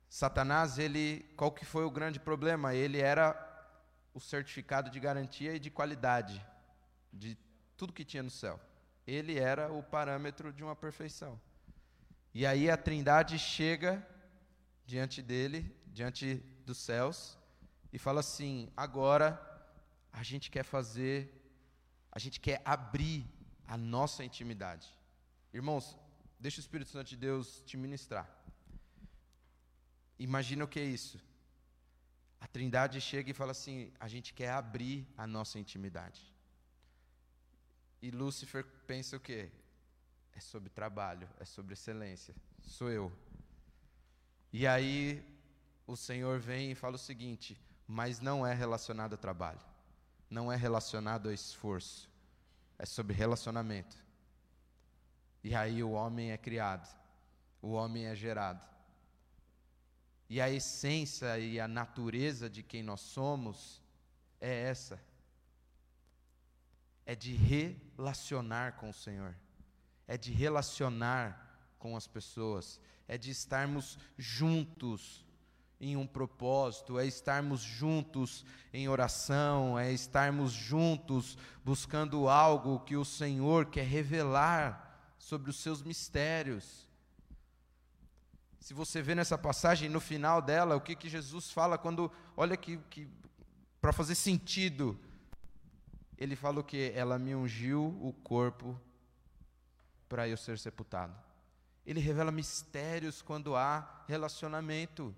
Satanás, 0.10 0.79
ele, 0.79 1.25
qual 1.36 1.51
que 1.51 1.65
foi 1.65 1.84
o 1.84 1.91
grande 1.91 2.19
problema? 2.19 2.74
Ele 2.74 3.00
era 3.00 3.43
o 4.13 4.19
certificado 4.19 4.89
de 4.89 5.00
garantia 5.00 5.53
e 5.53 5.60
de 5.60 5.69
qualidade 5.69 6.43
de 7.12 7.38
tudo 7.75 7.93
que 7.93 8.05
tinha 8.05 8.24
no 8.24 8.29
céu. 8.29 8.60
Ele 9.05 9.38
era 9.38 9.72
o 9.72 9.84
parâmetro 9.84 10.51
de 10.51 10.63
uma 10.63 10.75
perfeição. 10.75 11.39
E 12.34 12.46
aí 12.46 12.69
a 12.69 12.77
Trindade 12.77 13.38
chega 13.38 14.05
diante 14.86 15.22
dele, 15.22 15.75
diante 15.88 16.36
dos 16.65 16.77
céus, 16.77 17.37
e 17.98 18.00
fala 18.00 18.20
assim: 18.20 18.72
agora 18.86 19.27
a 20.13 20.22
gente 20.30 20.51
quer 20.56 20.63
fazer, 20.63 21.18
a 22.12 22.20
gente 22.24 22.39
quer 22.39 22.62
abrir 22.63 23.25
a 23.74 23.75
nossa 23.75 24.24
intimidade. 24.24 24.88
Irmãos, 25.51 25.98
deixa 26.39 26.60
o 26.60 26.66
Espírito 26.66 26.92
Santo 26.92 27.08
de 27.08 27.18
Deus 27.18 27.63
te 27.66 27.75
ministrar. 27.75 28.27
Imagina 30.20 30.63
o 30.63 30.68
que 30.68 30.80
é 30.80 30.86
isso. 30.86 31.18
A 32.39 32.46
Trindade 32.46 33.01
chega 33.01 33.32
e 33.32 33.39
fala 33.42 33.54
assim: 33.58 33.92
a 34.00 34.08
gente 34.08 34.32
quer 34.32 34.51
abrir 34.51 35.08
a 35.18 35.25
nossa 35.25 35.58
intimidade. 35.58 36.22
E 38.00 38.12
Lúcifer 38.12 38.63
pensa 38.86 39.18
o 39.18 39.20
quê? 39.20 39.50
É 40.34 40.39
sobre 40.39 40.70
trabalho, 40.70 41.27
é 41.39 41.46
sobre 41.46 41.74
excelência. 41.74 42.36
Sou 42.62 42.92
eu. 42.92 43.12
E 44.54 44.68
aí 44.68 45.00
o 45.88 45.96
Senhor 45.96 46.39
vem 46.39 46.74
e 46.74 46.75
fala 46.75 46.96
o 46.96 47.06
seguinte: 47.10 47.60
mas 47.88 48.20
não 48.20 48.46
é 48.46 48.53
relacionado 48.53 49.13
a 49.13 49.17
trabalho, 49.17 49.62
não 50.29 50.51
é 50.51 50.56
relacionado 50.56 51.29
a 51.29 51.34
esforço, 51.34 52.10
é 52.77 52.86
sobre 52.86 53.15
relacionamento. 53.15 53.96
E 55.44 55.56
aí 55.56 55.82
o 55.82 55.91
homem 55.91 56.32
é 56.32 56.38
criado, 56.38 56.88
o 57.62 57.72
homem 57.72 58.06
é 58.08 58.15
gerado. 58.15 58.67
E 60.29 60.41
a 60.41 60.50
essência 60.50 61.39
e 61.39 61.60
a 61.60 61.67
natureza 61.67 62.50
de 62.50 62.62
quem 62.62 62.84
nós 62.84 63.00
somos 63.00 63.82
é 64.41 64.63
essa 64.63 65.00
é 67.08 67.15
de 67.15 67.34
relacionar 67.34 68.74
com 68.74 68.89
o 68.89 68.94
Senhor, 68.94 69.34
é 70.06 70.17
de 70.17 70.29
relacionar 70.34 71.58
com 71.79 71.96
as 71.96 72.06
pessoas, 72.06 72.82
é 73.08 73.17
de 73.17 73.32
estarmos 73.32 73.98
juntos 74.17 75.25
em 75.79 75.96
um 75.96 76.07
propósito, 76.07 76.98
é 76.98 77.05
estarmos 77.05 77.62
juntos 77.62 78.43
em 78.74 78.88
oração, 78.89 79.77
é 79.77 79.91
estarmos 79.91 80.51
juntos 80.51 81.38
buscando 81.63 82.27
algo 82.27 82.79
que 82.79 82.96
o 82.96 83.05
Senhor 83.05 83.67
quer 83.67 83.86
revelar 83.86 85.15
sobre 85.19 85.50
os 85.50 85.57
seus 85.57 85.84
mistérios. 85.84 86.88
Se 88.60 88.74
você 88.74 89.01
vê 89.01 89.13
nessa 89.13 89.38
passagem, 89.38 89.88
no 89.88 90.00
final 90.00 90.41
dela, 90.41 90.75
o 90.75 90.81
que, 90.81 90.96
que 90.96 91.07
Jesus 91.07 91.51
fala 91.51 91.77
quando, 91.77 92.12
olha 92.36 92.57
que, 92.57 92.77
que 92.89 93.07
para 93.79 93.93
fazer 93.93 94.15
sentido, 94.15 95.00
ele 96.17 96.36
fala 96.36 96.60
o 96.60 96.63
que? 96.63 96.91
Ela 96.96 97.19
me 97.19 97.36
ungiu 97.36 97.98
o 98.01 98.12
corpo 98.12 98.79
para 100.10 100.27
eu 100.27 100.36
ser 100.36 100.57
sepultado. 100.57 101.15
Ele 101.86 102.00
revela 102.00 102.31
mistérios 102.31 103.22
quando 103.22 103.55
há 103.55 104.03
relacionamento. 104.07 105.15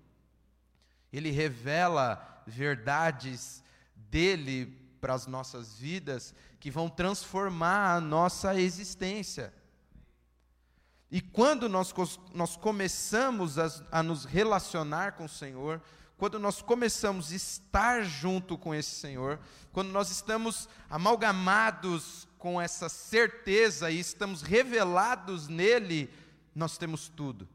Ele 1.12 1.30
revela 1.30 2.42
verdades 2.46 3.62
dele 3.94 4.66
para 5.00 5.14
as 5.14 5.26
nossas 5.26 5.78
vidas 5.78 6.34
que 6.58 6.70
vão 6.70 6.88
transformar 6.88 7.96
a 7.96 8.00
nossa 8.00 8.54
existência. 8.60 9.52
E 11.10 11.20
quando 11.20 11.68
nós, 11.68 11.92
nós 12.32 12.56
começamos 12.56 13.58
a, 13.58 13.68
a 13.90 14.02
nos 14.02 14.24
relacionar 14.24 15.12
com 15.12 15.24
o 15.24 15.28
Senhor, 15.28 15.82
quando 16.16 16.38
nós 16.38 16.60
começamos 16.60 17.32
a 17.32 17.34
estar 17.34 18.04
junto 18.04 18.56
com 18.58 18.74
esse 18.74 18.90
Senhor, 18.90 19.40
quando 19.72 19.88
nós 19.90 20.10
estamos 20.10 20.68
amalgamados 20.88 22.28
com 22.38 22.60
essa 22.60 22.88
certeza 22.88 23.90
e 23.90 23.98
estamos 23.98 24.42
revelados 24.42 25.48
nele, 25.48 26.12
nós 26.54 26.76
temos 26.76 27.08
tudo. 27.08 27.48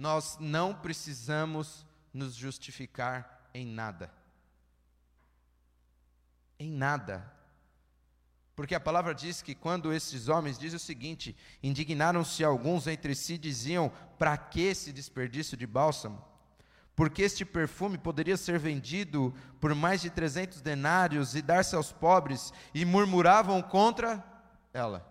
Nós 0.00 0.38
não 0.40 0.72
precisamos 0.72 1.84
nos 2.10 2.34
justificar 2.34 3.50
em 3.52 3.66
nada. 3.66 4.10
Em 6.58 6.70
nada. 6.70 7.30
Porque 8.56 8.74
a 8.74 8.80
palavra 8.80 9.14
diz 9.14 9.42
que 9.42 9.54
quando 9.54 9.92
esses 9.92 10.26
homens 10.26 10.58
diz 10.58 10.72
o 10.72 10.78
seguinte: 10.78 11.36
indignaram-se 11.62 12.42
alguns 12.42 12.86
entre 12.86 13.14
si, 13.14 13.36
diziam: 13.36 13.92
para 14.18 14.38
que 14.38 14.62
esse 14.62 14.90
desperdício 14.90 15.54
de 15.54 15.66
bálsamo? 15.66 16.24
Porque 16.96 17.20
este 17.20 17.44
perfume 17.44 17.98
poderia 17.98 18.38
ser 18.38 18.58
vendido 18.58 19.34
por 19.60 19.74
mais 19.74 20.00
de 20.00 20.08
300 20.08 20.62
denários 20.62 21.34
e 21.34 21.42
dar-se 21.42 21.76
aos 21.76 21.92
pobres, 21.92 22.54
e 22.72 22.86
murmuravam 22.86 23.60
contra 23.60 24.24
ela. 24.72 25.09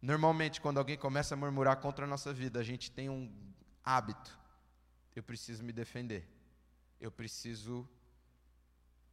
Normalmente, 0.00 0.60
quando 0.60 0.78
alguém 0.78 0.96
começa 0.96 1.34
a 1.34 1.36
murmurar 1.36 1.76
contra 1.76 2.06
a 2.06 2.08
nossa 2.08 2.32
vida, 2.32 2.58
a 2.58 2.62
gente 2.62 2.90
tem 2.90 3.10
um 3.10 3.30
hábito. 3.84 4.38
Eu 5.14 5.22
preciso 5.22 5.62
me 5.62 5.72
defender. 5.72 6.26
Eu 7.00 7.10
preciso 7.10 7.88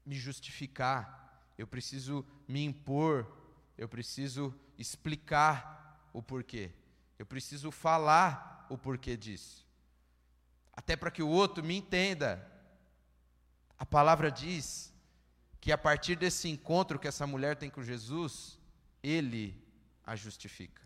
me 0.05 0.15
justificar. 0.15 1.51
Eu 1.57 1.67
preciso 1.67 2.25
me 2.47 2.63
impor. 2.63 3.29
Eu 3.77 3.89
preciso 3.89 4.57
explicar 4.77 6.09
o 6.13 6.21
porquê. 6.21 6.71
Eu 7.19 7.25
preciso 7.25 7.69
falar 7.69 8.65
o 8.69 8.77
porquê 8.77 9.17
disso. 9.17 9.67
Até 10.71 10.95
para 10.95 11.11
que 11.11 11.21
o 11.21 11.27
outro 11.27 11.63
me 11.63 11.75
entenda. 11.75 12.49
A 13.77 13.85
palavra 13.85 14.31
diz 14.31 14.93
que 15.59 15.71
a 15.71 15.77
partir 15.77 16.15
desse 16.15 16.47
encontro 16.47 16.97
que 16.97 17.07
essa 17.07 17.27
mulher 17.27 17.57
tem 17.57 17.69
com 17.69 17.83
Jesus, 17.83 18.57
ele 19.03 19.66
a 20.07 20.15
justifica. 20.15 20.81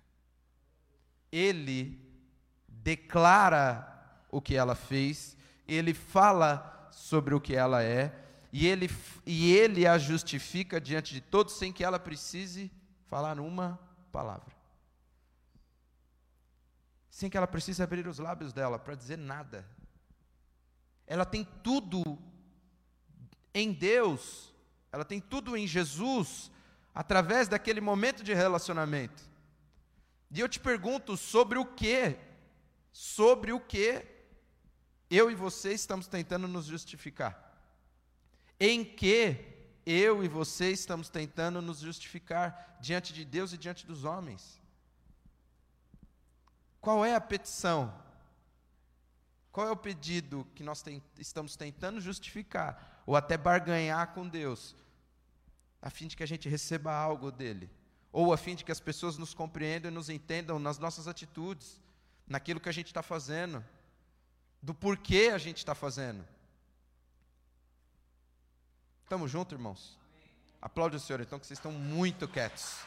Ele 1.32 2.02
declara 2.68 3.88
o 4.32 4.42
que 4.42 4.56
ela 4.56 4.74
fez, 4.74 5.38
ele 5.68 5.94
fala 5.94 6.90
sobre 6.92 7.36
o 7.36 7.40
que 7.40 7.56
ela 7.56 7.84
é, 7.84 8.18
e 8.52 8.68
ele, 8.68 8.90
e 9.26 9.54
ele 9.54 9.86
a 9.86 9.98
justifica 10.00 10.82
diante 10.82 11.14
de 11.14 11.22
todos 11.22 11.54
sem 11.54 11.72
que 11.72 11.84
ela 11.84 12.00
precise 12.00 12.72
falar 13.06 13.40
uma 13.40 13.80
palavra. 14.12 14.54
Sem 17.10 17.30
que 17.30 17.38
ela 17.38 17.48
precise 17.48 17.84
abrir 17.84 18.08
os 18.08 18.18
lábios 18.18 18.52
dela 18.52 18.80
para 18.80 18.96
dizer 18.96 19.18
nada. 19.18 19.66
Ela 21.06 21.26
tem 21.26 21.46
tudo 21.64 22.18
em 23.54 23.72
Deus, 23.72 24.52
ela 24.92 25.06
tem 25.06 25.22
tudo 25.22 25.56
em 25.56 25.68
Jesus, 25.68 26.52
através 26.94 27.48
daquele 27.48 27.82
momento 27.82 28.24
de 28.24 28.34
relacionamento. 28.34 29.24
E 30.30 30.40
eu 30.40 30.48
te 30.48 30.60
pergunto 30.60 31.18
sobre 31.18 31.58
o 31.58 31.66
que, 31.66 32.18
sobre 32.92 33.52
o 33.52 33.60
que 33.60 34.06
eu 35.10 35.30
e 35.30 35.36
você 35.36 35.74
estamos 35.74 36.08
tentando 36.08 36.48
nos 36.48 36.66
justificar. 36.66 37.50
Em 38.60 38.84
que 38.84 39.52
eu 39.86 40.24
e 40.24 40.28
você 40.28 40.72
estamos 40.72 41.10
tentando 41.10 41.62
nos 41.62 41.80
justificar 41.80 42.78
diante 42.80 43.12
de 43.12 43.26
Deus 43.26 43.52
e 43.52 43.58
diante 43.58 43.86
dos 43.86 44.04
homens. 44.04 44.62
Qual 46.80 47.06
é 47.06 47.14
a 47.16 47.22
petição? 47.22 47.94
Qual 49.52 49.68
é 49.68 49.72
o 49.72 49.76
pedido 49.76 50.48
que 50.56 50.64
nós 50.64 50.84
estamos 51.18 51.56
tentando 51.56 52.00
justificar 52.00 53.04
ou 53.06 53.16
até 53.16 53.38
barganhar 53.38 54.14
com 54.14 54.28
Deus 54.28 54.76
a 55.82 55.90
fim 55.90 56.08
de 56.08 56.16
que 56.16 56.24
a 56.24 56.28
gente 56.28 56.48
receba 56.48 56.94
algo 56.94 57.32
dele, 57.32 57.70
ou 58.12 58.32
a 58.32 58.38
fim 58.38 58.56
de 58.56 58.64
que 58.64 58.72
as 58.72 58.80
pessoas 58.80 59.18
nos 59.18 59.34
compreendam 59.34 59.90
e 59.90 59.94
nos 59.94 60.10
entendam 60.10 60.60
nas 60.60 60.78
nossas 60.78 61.08
atitudes, 61.08 61.82
naquilo 62.28 62.60
que 62.60 62.70
a 62.70 62.74
gente 62.74 62.88
está 62.88 63.02
fazendo, 63.02 63.64
do 64.62 64.74
porquê 64.74 65.32
a 65.34 65.38
gente 65.38 65.58
está 65.58 65.74
fazendo. 65.74 66.24
Estamos 69.04 69.32
juntos, 69.32 69.54
irmãos? 69.54 69.98
Aplaude 70.62 70.96
o 70.96 71.00
Senhor, 71.00 71.20
então, 71.20 71.40
que 71.40 71.48
vocês 71.48 71.58
estão 71.58 71.72
muito 71.72 72.28
quietos. 72.28 72.78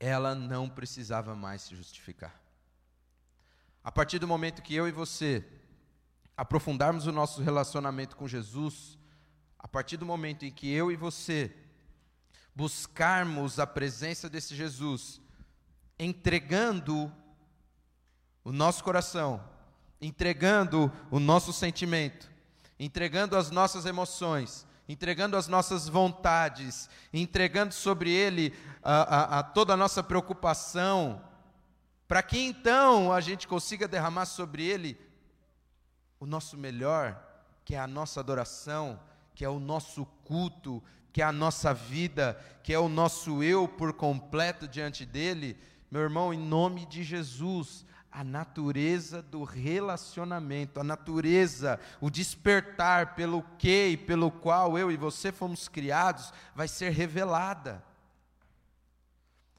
Ela 0.00 0.34
não 0.34 0.68
precisava 0.68 1.34
mais 1.34 1.62
se 1.62 1.76
justificar. 1.76 2.34
A 3.82 3.90
partir 3.90 4.18
do 4.18 4.28
momento 4.28 4.62
que 4.62 4.74
eu 4.74 4.86
e 4.86 4.92
você 4.92 5.44
aprofundarmos 6.38 7.04
o 7.08 7.10
nosso 7.10 7.42
relacionamento 7.42 8.16
com 8.16 8.28
Jesus, 8.28 8.96
a 9.58 9.66
partir 9.66 9.96
do 9.96 10.06
momento 10.06 10.44
em 10.44 10.52
que 10.52 10.72
eu 10.72 10.92
e 10.92 10.94
você 10.94 11.52
buscarmos 12.54 13.58
a 13.58 13.66
presença 13.66 14.30
desse 14.30 14.54
Jesus, 14.54 15.20
entregando 15.98 17.12
o 18.44 18.52
nosso 18.52 18.84
coração, 18.84 19.42
entregando 20.00 20.92
o 21.10 21.18
nosso 21.18 21.52
sentimento, 21.52 22.30
entregando 22.78 23.36
as 23.36 23.50
nossas 23.50 23.84
emoções, 23.84 24.64
entregando 24.88 25.36
as 25.36 25.48
nossas 25.48 25.88
vontades, 25.88 26.88
entregando 27.12 27.74
sobre 27.74 28.12
Ele 28.12 28.54
a, 28.80 28.94
a, 29.02 29.38
a 29.40 29.42
toda 29.42 29.74
a 29.74 29.76
nossa 29.76 30.04
preocupação, 30.04 31.20
para 32.06 32.22
que 32.22 32.38
então 32.38 33.12
a 33.12 33.20
gente 33.20 33.48
consiga 33.48 33.88
derramar 33.88 34.26
sobre 34.26 34.64
Ele 34.64 35.07
o 36.20 36.26
nosso 36.26 36.56
melhor, 36.56 37.20
que 37.64 37.74
é 37.74 37.78
a 37.78 37.86
nossa 37.86 38.20
adoração, 38.20 38.98
que 39.34 39.44
é 39.44 39.48
o 39.48 39.58
nosso 39.58 40.04
culto, 40.24 40.82
que 41.12 41.22
é 41.22 41.24
a 41.24 41.32
nossa 41.32 41.72
vida, 41.72 42.38
que 42.62 42.72
é 42.72 42.78
o 42.78 42.88
nosso 42.88 43.42
eu 43.42 43.68
por 43.68 43.92
completo 43.92 44.66
diante 44.66 45.06
dele, 45.06 45.56
meu 45.90 46.02
irmão, 46.02 46.34
em 46.34 46.38
nome 46.38 46.84
de 46.86 47.02
Jesus, 47.02 47.84
a 48.10 48.24
natureza 48.24 49.22
do 49.22 49.44
relacionamento, 49.44 50.80
a 50.80 50.84
natureza, 50.84 51.78
o 52.00 52.10
despertar 52.10 53.14
pelo 53.14 53.42
que 53.58 53.88
e 53.88 53.96
pelo 53.96 54.30
qual 54.30 54.78
eu 54.78 54.90
e 54.90 54.96
você 54.96 55.30
fomos 55.30 55.68
criados, 55.68 56.32
vai 56.54 56.68
ser 56.68 56.90
revelada. 56.90 57.82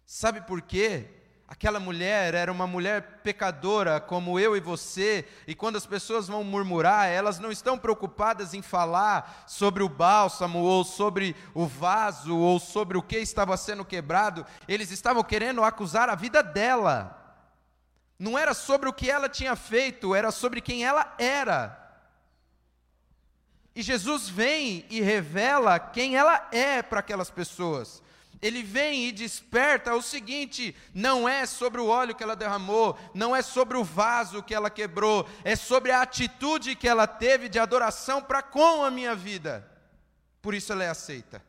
Sabe 0.06 0.42
por 0.42 0.62
quê? 0.62 1.19
Aquela 1.52 1.80
mulher 1.80 2.36
era 2.36 2.52
uma 2.52 2.68
mulher 2.68 3.22
pecadora, 3.24 4.00
como 4.00 4.40
eu 4.40 4.56
e 4.56 4.60
você, 4.60 5.28
e 5.48 5.56
quando 5.56 5.78
as 5.78 5.86
pessoas 5.86 6.28
vão 6.28 6.44
murmurar, 6.44 7.08
elas 7.08 7.40
não 7.40 7.52
estão 7.52 7.76
preocupadas 7.76 8.54
em 8.54 8.62
falar 8.62 9.46
sobre 9.48 9.82
o 9.82 9.90
bálsamo, 9.90 10.60
ou 10.60 10.84
sobre 10.84 11.36
o 11.56 11.66
vaso, 11.66 12.38
ou 12.38 12.60
sobre 12.60 13.00
o 13.00 13.02
que 13.02 13.18
estava 13.18 13.58
sendo 13.58 13.84
quebrado, 13.84 14.46
eles 14.68 14.92
estavam 14.92 15.24
querendo 15.24 15.64
acusar 15.64 16.08
a 16.08 16.14
vida 16.14 16.44
dela. 16.44 17.18
Não 18.20 18.38
era 18.38 18.54
sobre 18.54 18.88
o 18.88 18.94
que 18.94 19.10
ela 19.10 19.28
tinha 19.28 19.56
feito, 19.56 20.14
era 20.14 20.30
sobre 20.30 20.62
quem 20.62 20.86
ela 20.86 21.16
era. 21.18 21.76
E 23.74 23.82
Jesus 23.82 24.30
vem 24.30 24.86
e 24.88 25.02
revela 25.02 25.80
quem 25.80 26.16
ela 26.16 26.48
é 26.52 26.84
para 26.84 27.00
aquelas 27.00 27.32
pessoas 27.32 28.04
ele 28.42 28.64
vem 28.64 29.08
e 29.08 29.12
desperta 29.12 29.94
o 29.94 30.02
seguinte: 30.02 30.76
não 30.94 31.28
é 31.28 31.46
sobre 31.46 31.82
o 31.82 31.88
óleo 31.88 32.16
que 32.16 32.24
ela 32.24 32.36
derramou, 32.36 32.98
não 33.14 33.36
é 33.36 33.42
sobre 33.42 33.78
o 33.78 33.84
vaso 33.84 34.42
que 34.42 34.56
ela 34.56 34.70
quebrou, 34.70 35.28
é 35.44 35.56
sobre 35.56 35.92
a 35.92 36.02
atitude 36.02 36.76
que 36.76 36.88
ela 36.88 37.06
teve 37.06 37.50
de 37.50 37.60
adoração 37.60 38.22
para 38.22 38.42
com 38.42 38.84
a 38.84 38.92
minha 38.92 39.14
vida. 39.14 39.70
Por 40.42 40.54
isso 40.54 40.72
ela 40.72 40.84
é 40.84 40.90
aceita. 40.90 41.44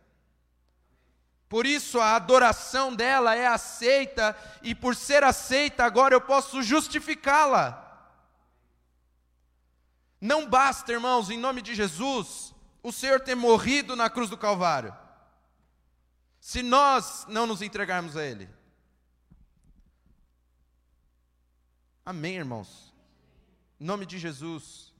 Por 1.48 1.66
isso 1.66 2.00
a 2.00 2.14
adoração 2.14 2.94
dela 2.94 3.34
é 3.34 3.46
aceita, 3.46 4.36
e 4.62 4.74
por 4.74 4.96
ser 4.96 5.22
aceita, 5.22 5.84
agora 5.84 6.14
eu 6.14 6.20
posso 6.20 6.62
justificá-la. 6.62 7.86
Não 10.20 10.46
basta, 10.46 10.92
irmãos, 10.92 11.30
em 11.30 11.38
nome 11.38 11.62
de 11.62 11.74
Jesus, 11.74 12.54
o 12.82 12.92
Senhor 12.92 13.20
ter 13.20 13.34
morrido 13.34 13.96
na 13.96 14.10
cruz 14.10 14.28
do 14.28 14.36
Calvário 14.36 14.94
se 16.40 16.62
nós 16.62 17.26
não 17.28 17.46
nos 17.46 17.60
entregarmos 17.60 18.16
a 18.16 18.24
Ele. 18.24 18.48
Amém, 22.04 22.36
irmãos? 22.36 22.94
Em 23.78 23.84
nome 23.84 24.06
de 24.06 24.18
Jesus. 24.18 24.92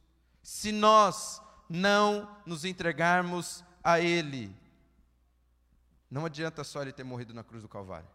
Se 0.42 0.70
nós 0.70 1.40
não 1.68 2.40
nos 2.44 2.64
entregarmos 2.64 3.64
a 3.83 3.98
Ele, 3.98 4.55
não 6.11 6.26
adianta 6.26 6.62
só 6.62 6.83
Ele 6.83 6.92
ter 6.92 7.05
morrido 7.05 7.33
na 7.33 7.42
cruz 7.42 7.62
do 7.62 7.68
Calvário. 7.68 8.09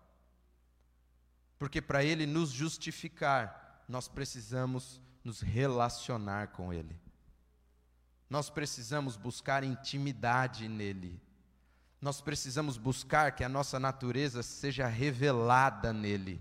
Porque 1.58 1.82
para 1.82 2.04
Ele 2.04 2.26
nos 2.26 2.52
justificar, 2.52 3.84
nós 3.90 4.08
precisamos 4.08 5.02
nos 5.24 5.42
relacionar 5.42 6.50
com 6.50 6.72
Ele. 6.72 7.00
Nós 8.30 8.50
precisamos 8.50 9.16
buscar 9.18 9.64
intimidade 9.64 10.68
nele. 10.68 11.22
Nós 12.06 12.22
precisamos 12.22 12.78
buscar 12.78 13.32
que 13.32 13.44
a 13.44 13.50
nossa 13.50 13.80
natureza 13.80 14.44
seja 14.44 14.86
revelada 14.86 15.92
nele. 15.92 16.40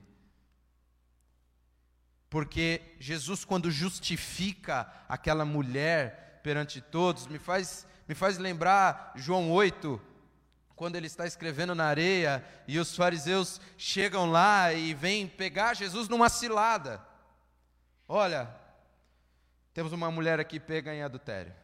Porque 2.28 2.94
Jesus, 3.00 3.46
quando 3.46 3.70
justifica 3.70 4.92
aquela 5.08 5.42
mulher 5.42 6.42
perante 6.42 6.82
todos, 6.82 7.26
me 7.26 7.38
faz, 7.38 7.86
me 8.06 8.14
faz 8.14 8.36
lembrar 8.36 9.14
João 9.16 9.50
8, 9.50 9.98
quando 10.76 10.96
ele 10.96 11.06
está 11.06 11.26
escrevendo 11.26 11.74
na 11.74 11.86
areia 11.86 12.44
e 12.68 12.78
os 12.78 12.94
fariseus 12.94 13.58
chegam 13.78 14.30
lá 14.30 14.70
e 14.70 14.92
vêm 14.92 15.26
pegar 15.26 15.72
Jesus 15.72 16.10
numa 16.10 16.28
cilada. 16.28 17.02
Olha, 18.06 18.54
temos 19.72 19.94
uma 19.94 20.10
mulher 20.10 20.38
aqui 20.38 20.60
pega 20.60 20.94
em 20.94 21.02
adultério. 21.02 21.54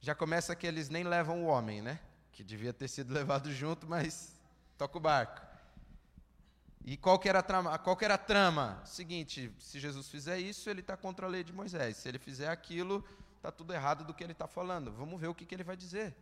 Já 0.00 0.16
começa 0.16 0.56
que 0.56 0.66
eles 0.66 0.88
nem 0.88 1.04
levam 1.04 1.44
o 1.44 1.46
homem, 1.46 1.80
né? 1.80 2.00
Que 2.34 2.44
devia 2.44 2.74
ter 2.74 2.88
sido 2.88 3.14
levado 3.14 3.50
junto, 3.50 3.86
mas 3.86 4.36
toca 4.76 4.98
o 4.98 5.00
barco. 5.00 5.40
E 6.84 6.98
qual 6.98 7.18
que 7.18 7.28
era 7.28 7.38
a 7.38 7.42
trama? 7.42 7.78
Qual 7.78 7.96
que 7.96 8.04
era 8.04 8.14
a 8.14 8.18
trama? 8.18 8.82
Seguinte, 8.84 9.50
se 9.58 9.80
Jesus 9.80 10.10
fizer 10.10 10.38
isso, 10.38 10.68
ele 10.68 10.80
está 10.80 10.98
contra 10.98 11.24
a 11.24 11.28
lei 11.28 11.42
de 11.42 11.52
Moisés. 11.52 11.96
Se 11.96 12.08
ele 12.08 12.18
fizer 12.18 12.48
aquilo, 12.48 13.02
está 13.36 13.50
tudo 13.50 13.72
errado 13.72 14.04
do 14.04 14.12
que 14.12 14.22
ele 14.22 14.32
está 14.32 14.46
falando. 14.46 14.92
Vamos 14.92 15.18
ver 15.18 15.28
o 15.28 15.34
que, 15.34 15.46
que 15.46 15.54
ele 15.54 15.64
vai 15.64 15.76
dizer. 15.78 16.14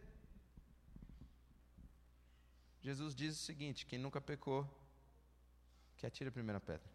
Jesus 2.81 3.13
diz 3.15 3.35
o 3.35 3.43
seguinte: 3.43 3.87
quem 3.87 3.99
nunca 3.99 4.21
pecou, 4.21 4.69
que 5.97 6.07
atire 6.07 6.29
a 6.29 6.33
primeira 6.33 6.61
pedra. 6.61 6.93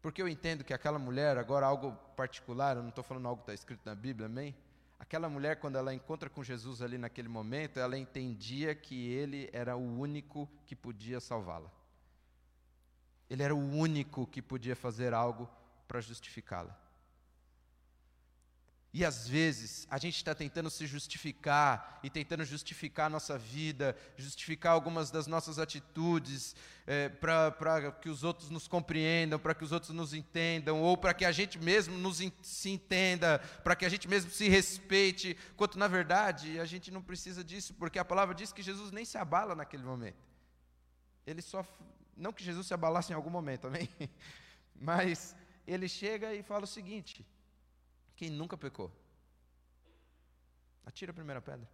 Porque 0.00 0.22
eu 0.22 0.28
entendo 0.28 0.64
que 0.64 0.72
aquela 0.72 0.98
mulher, 0.98 1.36
agora 1.36 1.66
algo 1.66 1.92
particular, 2.16 2.76
eu 2.76 2.82
não 2.82 2.90
estou 2.90 3.02
falando 3.04 3.26
algo 3.26 3.42
que 3.42 3.50
está 3.50 3.54
escrito 3.54 3.84
na 3.84 3.94
Bíblia, 3.94 4.26
amém? 4.26 4.54
Aquela 4.98 5.28
mulher, 5.28 5.60
quando 5.60 5.76
ela 5.76 5.94
encontra 5.94 6.28
com 6.28 6.42
Jesus 6.42 6.82
ali 6.82 6.98
naquele 6.98 7.28
momento, 7.28 7.78
ela 7.78 7.96
entendia 7.96 8.74
que 8.74 9.10
ele 9.12 9.48
era 9.52 9.76
o 9.76 9.98
único 9.98 10.48
que 10.66 10.74
podia 10.74 11.20
salvá-la. 11.20 11.70
Ele 13.30 13.42
era 13.42 13.54
o 13.54 13.58
único 13.58 14.26
que 14.26 14.42
podia 14.42 14.74
fazer 14.74 15.14
algo 15.14 15.48
para 15.86 16.00
justificá-la. 16.00 16.76
E 18.98 19.04
às 19.04 19.28
vezes 19.28 19.86
a 19.88 19.96
gente 19.96 20.16
está 20.16 20.34
tentando 20.34 20.68
se 20.68 20.84
justificar 20.84 22.00
e 22.02 22.10
tentando 22.10 22.44
justificar 22.44 23.06
a 23.06 23.08
nossa 23.08 23.38
vida, 23.38 23.96
justificar 24.16 24.72
algumas 24.72 25.08
das 25.08 25.28
nossas 25.28 25.56
atitudes, 25.60 26.56
é, 26.84 27.08
para 27.08 27.92
que 27.92 28.08
os 28.08 28.24
outros 28.24 28.50
nos 28.50 28.66
compreendam, 28.66 29.38
para 29.38 29.54
que 29.54 29.62
os 29.62 29.70
outros 29.70 29.92
nos 29.94 30.12
entendam, 30.14 30.82
ou 30.82 30.96
para 30.96 31.14
que 31.14 31.24
a 31.24 31.30
gente 31.30 31.60
mesmo 31.60 31.96
nos 31.96 32.20
in, 32.20 32.32
se 32.42 32.70
entenda, 32.70 33.38
para 33.62 33.76
que 33.76 33.86
a 33.86 33.88
gente 33.88 34.08
mesmo 34.08 34.32
se 34.32 34.48
respeite, 34.48 35.36
quanto 35.56 35.78
na 35.78 35.86
verdade 35.86 36.58
a 36.58 36.64
gente 36.64 36.90
não 36.90 37.00
precisa 37.00 37.44
disso, 37.44 37.74
porque 37.74 38.00
a 38.00 38.04
palavra 38.04 38.34
diz 38.34 38.52
que 38.52 38.64
Jesus 38.64 38.90
nem 38.90 39.04
se 39.04 39.16
abala 39.16 39.54
naquele 39.54 39.84
momento. 39.84 40.26
Ele 41.24 41.40
só. 41.40 41.64
Não 42.16 42.32
que 42.32 42.42
Jesus 42.42 42.66
se 42.66 42.74
abalasse 42.74 43.12
em 43.12 43.14
algum 43.14 43.30
momento, 43.30 43.68
amém? 43.68 43.88
Mas 44.74 45.36
ele 45.68 45.88
chega 45.88 46.34
e 46.34 46.42
fala 46.42 46.64
o 46.64 46.66
seguinte 46.66 47.24
quem 48.18 48.30
nunca 48.30 48.58
pecou? 48.58 48.90
Atira 50.84 51.12
a 51.12 51.14
primeira 51.14 51.40
pedra. 51.40 51.68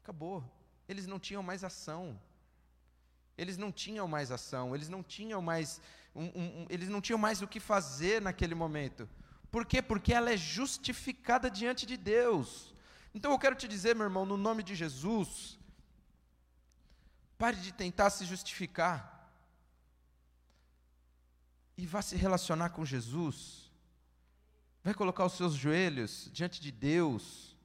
Acabou. 0.00 0.44
Eles 0.88 1.08
não 1.08 1.18
tinham 1.18 1.42
mais 1.42 1.64
ação. 1.64 2.20
Eles 3.36 3.56
não 3.56 3.72
tinham 3.72 4.06
mais 4.06 4.30
ação. 4.30 4.72
Eles 4.72 4.88
não 4.88 5.02
tinham 5.02 5.42
mais. 5.42 5.80
Um, 6.14 6.26
um, 6.26 6.66
eles 6.70 6.88
não 6.88 7.00
tinham 7.00 7.18
mais 7.18 7.42
o 7.42 7.48
que 7.48 7.58
fazer 7.58 8.22
naquele 8.22 8.54
momento. 8.54 9.08
Por 9.50 9.66
quê? 9.66 9.82
Porque 9.82 10.14
ela 10.14 10.30
é 10.30 10.36
justificada 10.36 11.50
diante 11.50 11.84
de 11.84 11.96
Deus. 11.96 12.72
Então 13.12 13.32
eu 13.32 13.38
quero 13.40 13.56
te 13.56 13.66
dizer, 13.66 13.96
meu 13.96 14.04
irmão, 14.04 14.24
no 14.24 14.36
nome 14.36 14.62
de 14.62 14.76
Jesus, 14.76 15.58
pare 17.36 17.56
de 17.56 17.72
tentar 17.72 18.10
se 18.10 18.24
justificar. 18.24 19.28
E 21.76 21.84
vá 21.84 22.00
se 22.00 22.14
relacionar 22.14 22.70
com 22.70 22.84
Jesus 22.84 23.63
Vai 24.84 24.92
colocar 24.92 25.24
os 25.24 25.32
seus 25.32 25.54
joelhos 25.54 26.28
diante 26.30 26.60
de 26.60 26.70
Deus. 26.70 27.56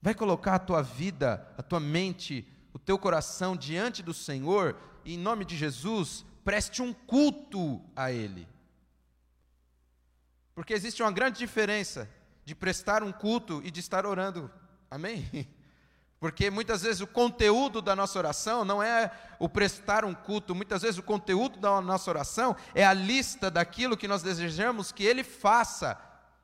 Vai 0.00 0.14
colocar 0.14 0.54
a 0.54 0.58
tua 0.60 0.82
vida, 0.82 1.52
a 1.58 1.62
tua 1.64 1.80
mente, 1.80 2.48
o 2.72 2.78
teu 2.78 2.96
coração 2.96 3.56
diante 3.56 4.04
do 4.04 4.14
Senhor 4.14 4.76
e, 5.04 5.14
em 5.14 5.18
nome 5.18 5.44
de 5.44 5.56
Jesus, 5.56 6.24
preste 6.44 6.80
um 6.80 6.92
culto 6.92 7.82
a 7.96 8.12
Ele. 8.12 8.46
Porque 10.54 10.72
existe 10.72 11.02
uma 11.02 11.10
grande 11.10 11.38
diferença 11.38 12.08
de 12.44 12.54
prestar 12.54 13.02
um 13.02 13.10
culto 13.10 13.60
e 13.64 13.70
de 13.72 13.80
estar 13.80 14.06
orando. 14.06 14.48
Amém? 14.88 15.48
Porque 16.18 16.50
muitas 16.50 16.82
vezes 16.82 17.00
o 17.02 17.06
conteúdo 17.06 17.82
da 17.82 17.94
nossa 17.94 18.18
oração 18.18 18.64
não 18.64 18.82
é 18.82 19.12
o 19.38 19.48
prestar 19.48 20.04
um 20.04 20.14
culto, 20.14 20.54
muitas 20.54 20.82
vezes 20.82 20.98
o 20.98 21.02
conteúdo 21.02 21.58
da 21.58 21.80
nossa 21.80 22.10
oração 22.10 22.56
é 22.74 22.86
a 22.86 22.94
lista 22.94 23.50
daquilo 23.50 23.96
que 23.96 24.08
nós 24.08 24.22
desejamos 24.22 24.90
que 24.90 25.04
Ele 25.04 25.22
faça, 25.22 26.00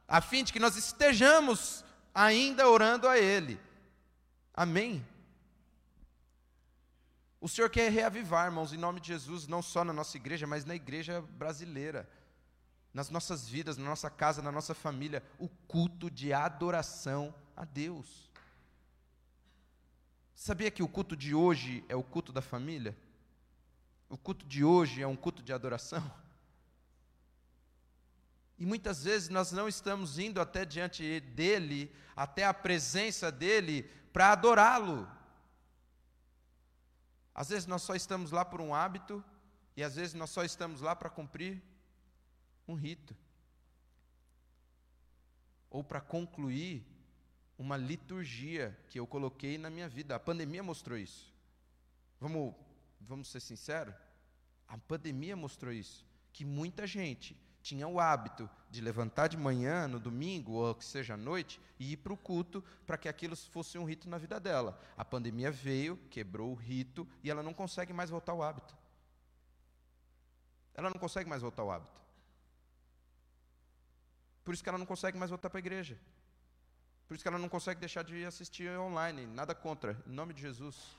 a 0.06 0.20
fim 0.20 0.44
de 0.44 0.52
que 0.52 0.60
nós 0.60 0.76
estejamos 0.76 1.84
ainda 2.14 2.68
orando 2.68 3.08
a 3.08 3.18
Ele. 3.18 3.58
Amém? 4.52 5.06
O 7.40 7.48
Senhor 7.48 7.70
quer 7.70 7.90
reavivar, 7.90 8.46
irmãos, 8.46 8.72
em 8.72 8.76
nome 8.76 9.00
de 9.00 9.08
Jesus, 9.08 9.48
não 9.48 9.62
só 9.62 9.82
na 9.82 9.92
nossa 9.92 10.16
igreja, 10.16 10.46
mas 10.46 10.64
na 10.64 10.76
igreja 10.76 11.22
brasileira, 11.22 12.08
nas 12.92 13.08
nossas 13.08 13.48
vidas, 13.48 13.78
na 13.78 13.84
nossa 13.84 14.10
casa, 14.10 14.42
na 14.42 14.52
nossa 14.52 14.74
família, 14.74 15.24
o 15.38 15.48
culto 15.48 16.10
de 16.10 16.32
adoração 16.32 17.34
a 17.56 17.64
Deus. 17.64 18.30
Sabia 20.44 20.72
que 20.72 20.82
o 20.82 20.88
culto 20.88 21.16
de 21.16 21.36
hoje 21.36 21.84
é 21.88 21.94
o 21.94 22.02
culto 22.02 22.32
da 22.32 22.42
família? 22.42 22.98
O 24.08 24.18
culto 24.18 24.44
de 24.44 24.64
hoje 24.64 25.00
é 25.00 25.06
um 25.06 25.14
culto 25.14 25.40
de 25.40 25.52
adoração? 25.52 26.02
E 28.58 28.66
muitas 28.66 29.04
vezes 29.04 29.28
nós 29.28 29.52
não 29.52 29.68
estamos 29.68 30.18
indo 30.18 30.40
até 30.40 30.64
diante 30.64 31.20
dele, 31.20 31.94
até 32.16 32.44
a 32.44 32.52
presença 32.52 33.30
dele, 33.30 33.84
para 34.12 34.32
adorá-lo. 34.32 35.08
Às 37.32 37.50
vezes 37.50 37.68
nós 37.68 37.82
só 37.82 37.94
estamos 37.94 38.32
lá 38.32 38.44
por 38.44 38.60
um 38.60 38.74
hábito, 38.74 39.24
e 39.76 39.84
às 39.84 39.94
vezes 39.94 40.12
nós 40.12 40.30
só 40.30 40.42
estamos 40.42 40.80
lá 40.80 40.96
para 40.96 41.08
cumprir 41.08 41.62
um 42.66 42.74
rito. 42.74 43.16
Ou 45.70 45.84
para 45.84 46.00
concluir 46.00 46.84
uma 47.62 47.76
liturgia 47.76 48.76
que 48.90 48.98
eu 48.98 49.06
coloquei 49.06 49.56
na 49.56 49.70
minha 49.70 49.88
vida. 49.88 50.16
A 50.16 50.20
pandemia 50.20 50.62
mostrou 50.62 50.98
isso. 50.98 51.32
Vamos, 52.20 52.54
vamos 53.00 53.28
ser 53.28 53.40
sinceros? 53.40 53.94
A 54.66 54.76
pandemia 54.76 55.36
mostrou 55.36 55.72
isso. 55.72 56.04
Que 56.32 56.44
muita 56.44 56.86
gente 56.86 57.36
tinha 57.62 57.86
o 57.86 58.00
hábito 58.00 58.50
de 58.68 58.80
levantar 58.80 59.28
de 59.28 59.36
manhã, 59.36 59.86
no 59.86 60.00
domingo, 60.00 60.54
ou 60.54 60.74
que 60.74 60.84
seja 60.84 61.14
à 61.14 61.16
noite, 61.16 61.60
e 61.78 61.92
ir 61.92 61.98
para 61.98 62.12
o 62.12 62.16
culto 62.16 62.64
para 62.84 62.98
que 62.98 63.08
aquilo 63.08 63.36
fosse 63.36 63.78
um 63.78 63.84
rito 63.84 64.08
na 64.08 64.18
vida 64.18 64.40
dela. 64.40 64.80
A 64.96 65.04
pandemia 65.04 65.50
veio, 65.50 65.96
quebrou 66.10 66.50
o 66.50 66.56
rito 66.56 67.06
e 67.22 67.30
ela 67.30 67.42
não 67.42 67.54
consegue 67.54 67.92
mais 67.92 68.10
voltar 68.10 68.32
ao 68.32 68.42
hábito. 68.42 68.76
Ela 70.74 70.90
não 70.90 70.98
consegue 70.98 71.30
mais 71.30 71.42
voltar 71.42 71.62
ao 71.62 71.70
hábito. 71.70 72.02
Por 74.42 74.52
isso 74.52 74.62
que 74.62 74.68
ela 74.68 74.78
não 74.78 74.86
consegue 74.86 75.16
mais 75.16 75.30
voltar 75.30 75.48
para 75.48 75.58
a 75.58 75.60
igreja. 75.60 75.96
Por 77.12 77.16
isso 77.16 77.24
que 77.24 77.28
ela 77.28 77.38
não 77.38 77.46
consegue 77.50 77.78
deixar 77.78 78.02
de 78.02 78.24
assistir 78.24 78.70
online. 78.78 79.26
Nada 79.26 79.54
contra. 79.54 80.02
Em 80.06 80.12
nome 80.12 80.32
de 80.32 80.40
Jesus. 80.40 80.96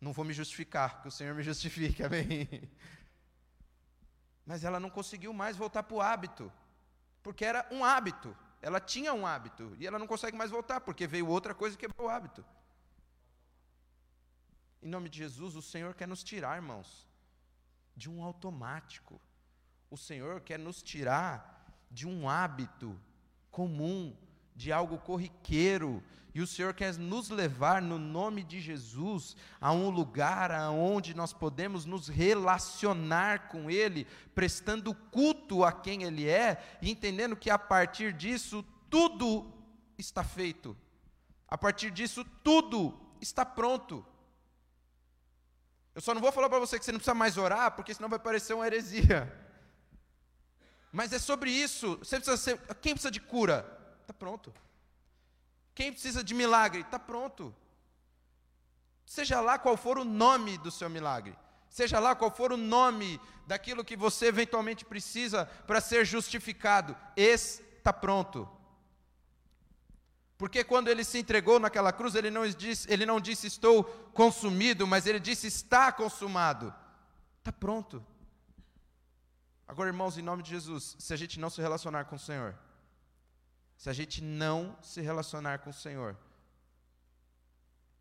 Não 0.00 0.12
vou 0.12 0.24
me 0.24 0.32
justificar, 0.32 1.02
que 1.02 1.08
o 1.08 1.10
Senhor 1.10 1.34
me 1.34 1.42
justifique, 1.42 2.00
amém? 2.06 2.48
Mas 4.46 4.62
ela 4.62 4.78
não 4.78 4.88
conseguiu 4.88 5.32
mais 5.32 5.56
voltar 5.56 5.82
para 5.82 5.96
o 5.96 6.00
hábito. 6.00 6.52
Porque 7.24 7.44
era 7.44 7.66
um 7.72 7.84
hábito. 7.84 8.36
Ela 8.62 8.78
tinha 8.78 9.12
um 9.12 9.26
hábito. 9.26 9.76
E 9.80 9.84
ela 9.84 9.98
não 9.98 10.06
consegue 10.06 10.36
mais 10.36 10.52
voltar, 10.52 10.80
porque 10.80 11.08
veio 11.08 11.26
outra 11.26 11.56
coisa 11.56 11.76
que 11.76 11.88
quebrou 11.88 12.06
o 12.06 12.10
hábito. 12.10 12.44
Em 14.80 14.88
nome 14.88 15.08
de 15.08 15.18
Jesus, 15.18 15.56
o 15.56 15.62
Senhor 15.62 15.92
quer 15.92 16.06
nos 16.06 16.22
tirar, 16.22 16.54
irmãos, 16.54 17.04
de 17.96 18.08
um 18.08 18.22
automático. 18.22 19.20
O 19.90 19.96
Senhor 19.96 20.40
quer 20.42 20.60
nos 20.60 20.80
tirar 20.80 21.82
de 21.90 22.06
um 22.06 22.28
hábito 22.28 22.96
comum, 23.50 24.16
de 24.60 24.70
algo 24.70 24.98
corriqueiro. 24.98 26.02
E 26.34 26.40
o 26.42 26.46
Senhor 26.46 26.74
quer 26.74 26.94
nos 26.96 27.30
levar, 27.30 27.80
no 27.80 27.98
nome 27.98 28.44
de 28.44 28.60
Jesus, 28.60 29.34
a 29.58 29.72
um 29.72 29.88
lugar 29.88 30.52
onde 30.70 31.14
nós 31.14 31.32
podemos 31.32 31.86
nos 31.86 32.08
relacionar 32.08 33.48
com 33.48 33.70
Ele, 33.70 34.06
prestando 34.34 34.94
culto 34.94 35.64
a 35.64 35.72
quem 35.72 36.04
Ele 36.04 36.28
é, 36.28 36.62
e 36.82 36.90
entendendo 36.90 37.34
que 37.34 37.48
a 37.48 37.58
partir 37.58 38.12
disso 38.12 38.62
tudo 38.90 39.50
está 39.98 40.22
feito. 40.22 40.76
A 41.48 41.56
partir 41.56 41.90
disso 41.90 42.22
tudo 42.44 42.94
está 43.20 43.44
pronto. 43.46 44.04
Eu 45.94 46.02
só 46.02 46.14
não 46.14 46.20
vou 46.20 46.30
falar 46.30 46.50
para 46.50 46.60
você 46.60 46.78
que 46.78 46.84
você 46.84 46.92
não 46.92 46.98
precisa 46.98 47.14
mais 47.14 47.38
orar, 47.38 47.72
porque 47.72 47.94
senão 47.94 48.10
vai 48.10 48.18
parecer 48.18 48.52
uma 48.52 48.66
heresia. 48.66 49.32
Mas 50.92 51.12
é 51.12 51.18
sobre 51.18 51.50
isso. 51.50 51.96
Precisa 51.96 52.36
ser, 52.36 52.58
quem 52.80 52.92
precisa 52.92 53.10
de 53.10 53.20
cura? 53.20 53.79
Está 54.10 54.18
pronto. 54.18 54.52
Quem 55.72 55.92
precisa 55.92 56.24
de 56.24 56.34
milagre? 56.34 56.80
Está 56.80 56.98
pronto. 56.98 57.54
Seja 59.06 59.40
lá 59.40 59.56
qual 59.56 59.76
for 59.76 59.98
o 59.98 60.04
nome 60.04 60.58
do 60.58 60.70
seu 60.70 60.90
milagre, 60.90 61.36
seja 61.68 62.00
lá 62.00 62.14
qual 62.16 62.30
for 62.30 62.52
o 62.52 62.56
nome 62.56 63.20
daquilo 63.46 63.84
que 63.84 63.96
você 63.96 64.26
eventualmente 64.26 64.84
precisa 64.84 65.46
para 65.66 65.80
ser 65.80 66.04
justificado, 66.04 66.96
está 67.16 67.92
pronto. 67.92 68.48
Porque 70.36 70.64
quando 70.64 70.88
ele 70.88 71.04
se 71.04 71.18
entregou 71.18 71.60
naquela 71.60 71.92
cruz, 71.92 72.16
ele 72.16 72.30
não 72.30 72.48
disse, 72.48 72.92
ele 72.92 73.06
não 73.06 73.20
disse 73.20 73.46
estou 73.46 73.84
consumido, 74.12 74.86
mas 74.86 75.06
ele 75.06 75.20
disse 75.20 75.46
está 75.46 75.92
consumado. 75.92 76.74
Está 77.38 77.52
pronto. 77.52 78.04
Agora, 79.68 79.88
irmãos, 79.88 80.18
em 80.18 80.22
nome 80.22 80.42
de 80.42 80.50
Jesus, 80.50 80.96
se 80.98 81.12
a 81.14 81.16
gente 81.16 81.38
não 81.38 81.50
se 81.50 81.60
relacionar 81.60 82.06
com 82.06 82.16
o 82.16 82.18
Senhor, 82.18 82.56
se 83.80 83.88
a 83.88 83.94
gente 83.94 84.22
não 84.22 84.76
se 84.82 85.00
relacionar 85.00 85.60
com 85.60 85.70
o 85.70 85.72
Senhor, 85.72 86.14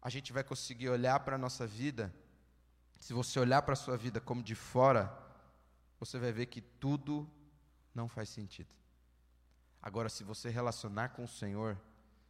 a 0.01 0.09
gente 0.09 0.33
vai 0.33 0.43
conseguir 0.43 0.89
olhar 0.89 1.17
para 1.21 1.35
a 1.37 1.39
nossa 1.39 1.65
vida. 1.65 2.13
Se 2.99 3.13
você 3.13 3.39
olhar 3.39 3.61
para 3.61 3.71
a 3.71 3.77
sua 3.77 3.95
vida 3.95 4.19
como 4.19 4.43
de 4.43 4.55
fora, 4.55 5.09
você 5.97 6.19
vai 6.19 6.33
ver 6.33 6.47
que 6.47 6.59
tudo 6.59 7.25
não 7.95 8.09
faz 8.09 8.27
sentido. 8.27 8.75
Agora, 9.81 10.09
se 10.09 10.21
você 10.21 10.49
relacionar 10.49 11.13
com 11.13 11.23
o 11.23 11.29
Senhor, 11.29 11.79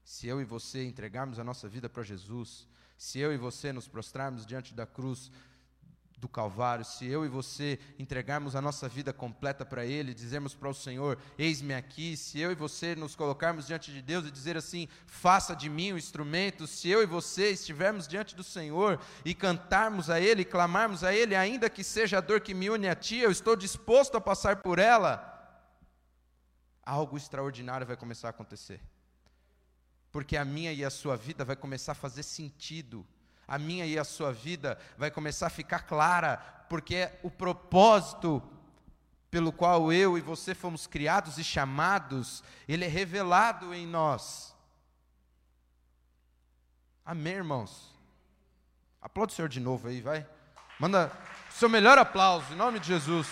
se 0.04 0.28
eu 0.28 0.40
e 0.40 0.46
você 0.46 0.86
entregarmos 0.86 1.40
a 1.40 1.44
nossa 1.44 1.68
vida 1.68 1.90
para 1.90 2.04
Jesus, 2.04 2.68
se 3.00 3.18
eu 3.18 3.34
e 3.34 3.38
você 3.38 3.74
nos 3.74 3.88
prostrarmos 3.88 4.46
diante 4.46 4.76
da 4.76 4.86
cruz 4.86 5.32
do 6.20 6.28
Calvário, 6.28 6.84
se 6.84 7.06
eu 7.06 7.26
e 7.26 7.30
você 7.30 7.80
entregarmos 7.98 8.56
a 8.56 8.62
nossa 8.62 8.90
vida 8.90 9.14
completa 9.14 9.66
para 9.66 9.86
Ele, 9.86 10.14
dizermos 10.14 10.54
para 10.54 10.70
o 10.70 10.74
Senhor: 10.74 11.18
Eis-me 11.38 11.74
aqui, 11.74 12.18
se 12.18 12.40
eu 12.40 12.52
e 12.52 12.56
você 12.56 12.96
nos 12.96 13.16
colocarmos 13.16 13.66
diante 13.66 13.92
de 13.92 14.02
Deus 14.02 14.28
e 14.28 14.32
dizer 14.32 14.58
assim: 14.58 14.88
Faça 15.08 15.56
de 15.56 15.70
mim 15.70 15.92
o 15.92 15.96
um 15.96 15.98
instrumento, 15.98 16.68
se 16.68 16.90
eu 16.90 17.02
e 17.02 17.06
você 17.06 17.52
estivermos 17.52 18.08
diante 18.08 18.36
do 18.36 18.44
Senhor 18.44 19.00
e 19.24 19.34
cantarmos 19.34 20.10
a 20.10 20.20
Ele, 20.20 20.44
clamarmos 20.44 21.04
a 21.04 21.14
Ele, 21.14 21.36
ainda 21.36 21.70
que 21.70 21.84
seja 21.84 22.18
a 22.18 22.22
dor 22.22 22.42
que 22.42 22.54
me 22.54 22.70
une 22.70 22.90
a 22.90 22.96
Ti, 22.96 23.20
eu 23.20 23.32
estou 23.32 23.56
disposto 23.56 24.18
a 24.18 24.22
passar 24.22 24.58
por 24.58 24.78
ela, 24.78 25.26
algo 26.86 27.16
extraordinário 27.16 27.88
vai 27.88 27.96
começar 27.96 28.28
a 28.28 28.32
acontecer. 28.32 28.82
Porque 30.12 30.36
a 30.36 30.44
minha 30.44 30.74
e 30.74 30.84
a 30.84 30.90
sua 30.90 31.16
vida 31.16 31.46
vai 31.46 31.56
começar 31.56 31.94
a 31.94 31.96
fazer 31.96 32.24
sentido, 32.24 33.06
a 33.50 33.58
minha 33.58 33.84
e 33.84 33.98
a 33.98 34.04
sua 34.04 34.32
vida 34.32 34.78
vai 34.96 35.10
começar 35.10 35.48
a 35.48 35.50
ficar 35.50 35.80
clara, 35.80 36.38
porque 36.70 36.96
é 36.96 37.20
o 37.24 37.32
propósito 37.32 38.44
pelo 39.32 39.52
qual 39.52 39.92
eu 39.92 40.18
e 40.18 40.22
você 40.22 40.54
fomos 40.54 40.86
criados 40.86 41.40
e 41.40 41.44
chamados, 41.44 42.44
ele 42.68 42.86
é 42.86 42.88
revelado 42.88 43.74
em 43.74 43.88
nós. 43.88 44.56
Amém, 47.04 47.34
irmãos? 47.34 47.98
Aplaude 49.02 49.34
o 49.34 49.36
Senhor 49.36 49.50
de 49.50 49.60
novo 49.60 49.88
aí, 49.88 50.00
vai. 50.00 50.28
Manda 50.80 51.12
o 51.50 51.54
seu 51.54 51.68
melhor 51.68 51.98
aplauso, 51.98 52.54
em 52.54 52.56
nome 52.56 52.80
de 52.80 52.88
Jesus. 52.88 53.28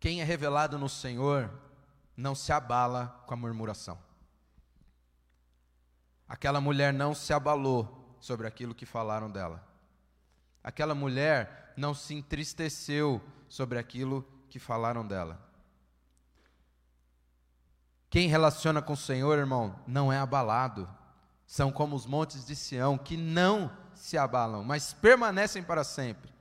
Quem 0.00 0.22
é 0.22 0.24
revelado 0.24 0.78
no 0.78 0.88
Senhor 0.88 1.50
não 2.16 2.34
se 2.34 2.52
abala 2.52 3.22
com 3.26 3.34
a 3.34 3.36
murmuração. 3.36 3.98
Aquela 6.28 6.60
mulher 6.60 6.92
não 6.92 7.14
se 7.14 7.32
abalou 7.32 8.16
sobre 8.20 8.46
aquilo 8.46 8.74
que 8.74 8.86
falaram 8.86 9.30
dela. 9.30 9.62
Aquela 10.62 10.94
mulher 10.94 11.74
não 11.76 11.94
se 11.94 12.14
entristeceu 12.14 13.20
sobre 13.48 13.78
aquilo 13.78 14.26
que 14.48 14.58
falaram 14.58 15.06
dela. 15.06 15.40
Quem 18.08 18.28
relaciona 18.28 18.82
com 18.82 18.92
o 18.92 18.96
Senhor, 18.96 19.38
irmão, 19.38 19.78
não 19.86 20.12
é 20.12 20.18
abalado. 20.18 20.88
São 21.46 21.72
como 21.72 21.96
os 21.96 22.06
montes 22.06 22.44
de 22.46 22.54
Sião 22.54 22.96
que 22.96 23.16
não 23.16 23.70
se 23.94 24.18
abalam, 24.18 24.62
mas 24.62 24.92
permanecem 24.92 25.62
para 25.62 25.84
sempre. 25.84 26.32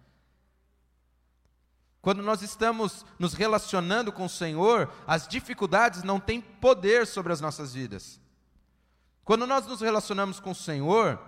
Quando 2.02 2.24
nós 2.24 2.42
estamos 2.42 3.06
nos 3.20 3.34
relacionando 3.34 4.12
com 4.12 4.26
o 4.26 4.30
Senhor, 4.30 4.92
as 5.06 5.28
dificuldades 5.28 6.02
não 6.02 6.20
têm 6.20 6.42
poder 6.42 7.06
sobre 7.06 7.32
as 7.32 7.40
nossas 7.40 7.74
vidas. 7.74 8.20
Quando 9.24 9.46
nós 9.46 9.68
nos 9.68 9.82
relacionamos 9.82 10.40
com 10.40 10.50
o 10.50 10.56
Senhor, 10.56 11.20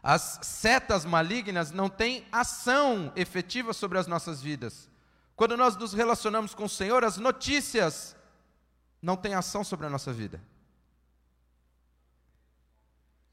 as 0.00 0.38
setas 0.42 1.04
malignas 1.04 1.72
não 1.72 1.88
têm 1.88 2.24
ação 2.30 3.12
efetiva 3.16 3.72
sobre 3.72 3.98
as 3.98 4.06
nossas 4.06 4.40
vidas. 4.40 4.88
Quando 5.34 5.56
nós 5.56 5.76
nos 5.76 5.92
relacionamos 5.92 6.54
com 6.54 6.64
o 6.64 6.68
Senhor, 6.68 7.02
as 7.02 7.16
notícias 7.16 8.14
não 9.00 9.16
têm 9.16 9.34
ação 9.34 9.64
sobre 9.64 9.86
a 9.86 9.90
nossa 9.90 10.12
vida. 10.12 10.40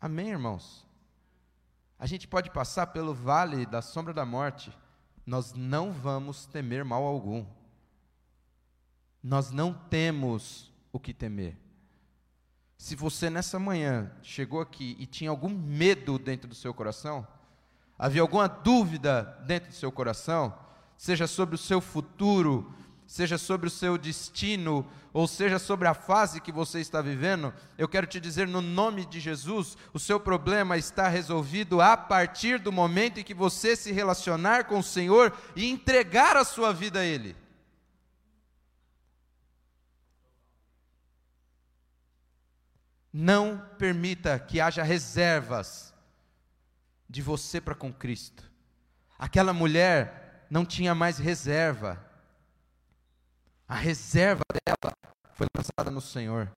Amém, 0.02 0.30
irmãos? 0.30 0.84
A 2.00 2.08
gente 2.08 2.28
pode 2.28 2.50
passar 2.50 2.88
pelo 2.88 3.14
vale 3.14 3.68
da 3.68 3.84
sombra 3.84 4.14
da 4.14 4.26
morte 4.26 4.76
nós 5.30 5.54
não 5.54 5.92
vamos 5.92 6.48
temer 6.48 6.84
mal 6.84 7.04
algum. 7.04 7.46
Nós 9.22 9.52
não 9.52 9.72
temos 9.72 10.74
o 10.92 11.00
que 11.00 11.14
temer. 11.14 11.56
Se 12.76 12.96
você 12.96 13.30
nessa 13.30 13.60
manhã 13.60 14.12
chegou 14.24 14.60
aqui 14.60 14.98
e 14.98 15.06
tinha 15.06 15.30
algum 15.30 15.50
medo 15.50 16.18
dentro 16.18 16.48
do 16.48 16.56
seu 16.56 16.74
coração, 16.74 17.28
havia 17.96 18.24
alguma 18.24 18.48
dúvida 18.48 19.22
dentro 19.46 19.70
do 19.70 19.76
seu 19.76 19.92
coração, 19.92 20.58
seja 20.98 21.28
sobre 21.28 21.54
o 21.54 21.60
seu 21.60 21.80
futuro, 21.80 22.74
seja 23.10 23.40
sobre 23.40 23.68
o 23.68 23.72
seu 23.72 23.98
destino, 23.98 24.88
ou 25.12 25.28
seja 25.28 25.58
sobre 25.58 25.88
a 25.88 25.96
fase 25.96 26.40
que 26.40 26.52
você 26.52 26.80
está 26.80 27.02
vivendo, 27.02 27.52
eu 27.76 27.88
quero 27.88 28.06
te 28.06 28.20
dizer 28.20 28.48
no 28.48 28.62
nome 28.62 29.04
de 29.04 29.20
Jesus, 29.20 29.76
o 29.92 29.98
seu 29.98 30.20
problema 30.20 30.78
está 30.78 31.08
resolvido 31.08 31.82
a 31.82 31.98
partir 31.98 32.60
do 32.60 32.72
momento 32.72 33.20
em 33.20 33.24
que 33.24 33.34
você 33.34 33.76
se 33.76 33.92
relacionar 33.92 34.66
com 34.66 34.78
o 34.78 34.84
Senhor 34.84 35.36
e 35.56 35.68
entregar 35.68 36.38
a 36.38 36.46
sua 36.46 36.72
vida 36.72 37.00
a 37.00 37.04
Ele. 37.04 37.36
Não 43.12 43.58
permita 43.80 44.38
que 44.38 44.62
haja 44.62 44.84
reservas 44.84 45.96
de 47.10 47.24
você 47.24 47.60
para 47.60 47.74
com 47.74 47.92
Cristo. 47.92 48.44
Aquela 49.18 49.52
mulher 49.52 50.46
não 50.48 50.64
tinha 50.64 50.94
mais 50.94 51.18
reserva 51.18 52.08
a 53.70 53.76
reserva 53.76 54.42
dela 54.52 54.94
foi 55.36 55.46
lançada 55.56 55.92
no 55.92 56.02
Senhor. 56.02 56.52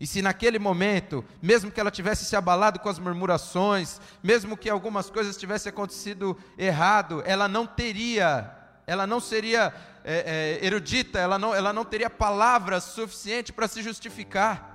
E 0.00 0.06
se 0.06 0.20
naquele 0.20 0.58
momento, 0.58 1.24
mesmo 1.40 1.70
que 1.70 1.78
ela 1.78 1.92
tivesse 1.92 2.24
se 2.24 2.34
abalado 2.34 2.80
com 2.80 2.88
as 2.88 2.98
murmurações, 2.98 4.00
mesmo 4.20 4.56
que 4.56 4.68
algumas 4.68 5.08
coisas 5.08 5.36
tivessem 5.36 5.70
acontecido 5.70 6.36
errado, 6.58 7.22
ela 7.24 7.46
não 7.46 7.64
teria, 7.64 8.50
ela 8.84 9.06
não 9.06 9.20
seria 9.20 9.72
é, 10.02 10.58
é, 10.60 10.66
erudita, 10.66 11.20
ela 11.20 11.38
não, 11.38 11.54
ela 11.54 11.72
não 11.72 11.84
teria 11.84 12.10
palavras 12.10 12.82
suficientes 12.82 13.52
para 13.52 13.68
se 13.68 13.80
justificar. 13.80 14.72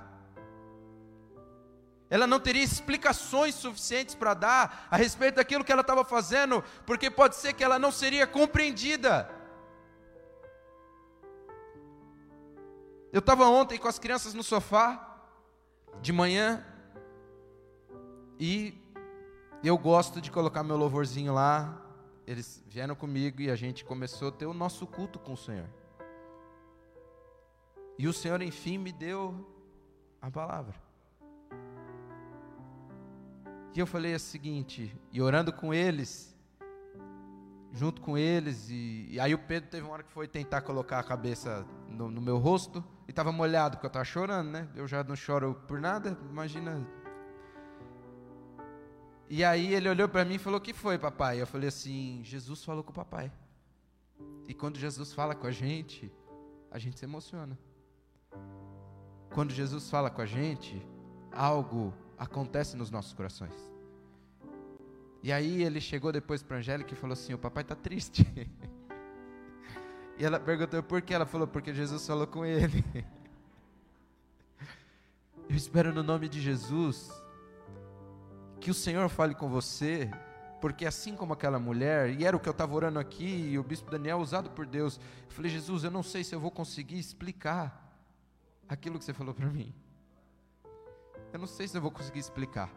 Ela 2.09 2.25
não 2.25 2.39
teria 2.39 2.63
explicações 2.63 3.53
suficientes 3.53 4.15
para 4.15 4.33
dar 4.33 4.87
a 4.89 4.95
respeito 4.95 5.35
daquilo 5.35 5.63
que 5.65 5.71
ela 5.73 5.81
estava 5.81 6.05
fazendo, 6.05 6.63
porque 6.85 7.11
pode 7.11 7.35
ser 7.35 7.51
que 7.51 7.63
ela 7.63 7.77
não 7.77 7.91
seria 7.91 8.25
compreendida. 8.25 9.38
Eu 13.11 13.19
estava 13.19 13.47
ontem 13.47 13.79
com 13.79 13.87
as 13.87 13.97
crianças 13.97 14.33
no 14.33 14.43
sofá, 14.43 15.17
de 16.01 16.13
manhã, 16.13 16.63
e 18.39 18.73
eu 19.63 19.77
gosto 19.77 20.21
de 20.21 20.29
colocar 20.29 20.63
meu 20.63 20.77
louvorzinho 20.77 21.33
lá. 21.33 21.85
Eles 22.27 22.63
vieram 22.67 22.95
comigo 22.95 23.41
e 23.41 23.49
a 23.49 23.55
gente 23.55 23.83
começou 23.83 24.29
a 24.29 24.31
ter 24.31 24.45
o 24.45 24.53
nosso 24.53 24.85
culto 24.85 25.17
com 25.17 25.33
o 25.33 25.37
Senhor. 25.37 25.67
E 27.97 28.07
o 28.07 28.13
Senhor, 28.13 28.41
enfim, 28.41 28.77
me 28.77 28.91
deu 28.91 29.45
a 30.21 30.29
palavra. 30.29 30.75
E 33.73 33.79
eu 33.79 33.87
falei 33.87 34.13
o 34.13 34.19
seguinte, 34.19 34.95
e 35.11 35.21
orando 35.21 35.51
com 35.51 35.73
eles, 35.73 36.35
junto 37.79 38.01
com 38.01 38.17
eles, 38.17 38.69
e, 38.69 39.07
e, 39.09 39.19
aí 39.21 39.33
o 39.33 39.39
Pedro 39.39 39.69
teve 39.69 39.85
uma 39.85 39.93
hora 39.93 40.03
que 40.03 40.11
foi 40.11 40.27
tentar 40.27 40.59
colocar 40.59 40.99
a 40.99 41.03
cabeça 41.03 41.65
no, 41.87 42.11
no 42.11 42.19
meu 42.19 42.37
rosto, 42.37 42.83
e 43.07 43.11
estava 43.11 43.31
molhado, 43.31 43.77
porque 43.77 43.85
eu 43.85 43.89
estava 43.89 44.03
chorando, 44.03 44.49
né? 44.49 44.67
Eu 44.75 44.85
já 44.85 45.01
não 45.01 45.15
choro 45.15 45.55
por 45.65 45.79
nada, 45.79 46.17
imagina. 46.29 46.85
E 49.29 49.45
aí 49.45 49.73
ele 49.73 49.87
olhou 49.87 50.09
para 50.09 50.25
mim 50.25 50.35
e 50.35 50.37
falou: 50.37 50.59
O 50.59 50.61
que 50.61 50.73
foi, 50.73 50.97
papai? 50.97 51.41
Eu 51.41 51.47
falei 51.47 51.69
assim: 51.69 52.19
Jesus 52.21 52.65
falou 52.65 52.83
com 52.83 52.91
o 52.91 52.93
papai. 52.93 53.31
E 54.45 54.53
quando 54.53 54.77
Jesus 54.77 55.13
fala 55.13 55.33
com 55.33 55.47
a 55.47 55.51
gente, 55.51 56.11
a 56.69 56.77
gente 56.77 56.99
se 56.99 57.05
emociona. 57.05 57.57
Quando 59.33 59.53
Jesus 59.53 59.89
fala 59.89 60.09
com 60.09 60.21
a 60.21 60.25
gente, 60.25 60.85
algo 61.31 61.93
acontece 62.17 62.75
nos 62.75 62.91
nossos 62.91 63.13
corações. 63.13 63.78
E 65.21 65.31
aí 65.31 65.63
ele 65.63 65.81
chegou 65.81 66.11
depois 66.11 66.41
para 66.41 66.57
Angélica 66.57 66.93
e 66.93 66.97
falou 66.97 67.13
assim: 67.13 67.33
O 67.33 67.37
papai 67.37 67.63
está 67.63 67.75
triste. 67.75 68.25
e 70.17 70.25
ela 70.25 70.39
perguntou 70.39 70.81
por 70.81 71.01
que. 71.01 71.13
Ela 71.13 71.25
falou: 71.25 71.47
Porque 71.47 71.73
Jesus 71.73 72.05
falou 72.05 72.27
com 72.27 72.45
ele. 72.45 72.83
Eu 75.49 75.55
espero 75.55 75.93
no 75.93 76.03
nome 76.03 76.29
de 76.29 76.39
Jesus 76.39 77.11
que 78.61 78.69
o 78.69 78.73
Senhor 78.73 79.09
fale 79.09 79.33
com 79.33 79.49
você 79.49 80.11
Porque 80.59 80.85
assim 80.85 81.15
como 81.15 81.33
aquela 81.33 81.57
mulher, 81.57 82.09
e 82.09 82.25
era 82.25 82.35
o 82.35 82.39
que 82.39 82.47
eu 82.47 82.51
estava 82.51 82.75
orando 82.75 82.99
aqui, 82.99 83.25
e 83.25 83.57
o 83.57 83.63
bispo 83.63 83.89
Daniel 83.89 84.17
usado 84.17 84.49
por 84.49 84.65
Deus, 84.65 84.99
eu 85.27 85.31
falei, 85.31 85.49
Jesus, 85.49 85.83
eu 85.83 85.91
não 85.91 86.03
sei 86.03 86.23
se 86.23 86.35
eu 86.35 86.39
vou 86.39 86.51
conseguir 86.51 86.99
explicar 86.99 87.89
aquilo 88.67 88.99
que 88.99 89.05
você 89.05 89.13
falou 89.13 89.33
para 89.33 89.47
mim. 89.47 89.73
Eu 91.31 91.39
não 91.39 91.47
sei 91.47 91.67
se 91.67 91.77
eu 91.77 91.81
vou 91.81 91.91
conseguir 91.91 92.19
explicar. 92.19 92.69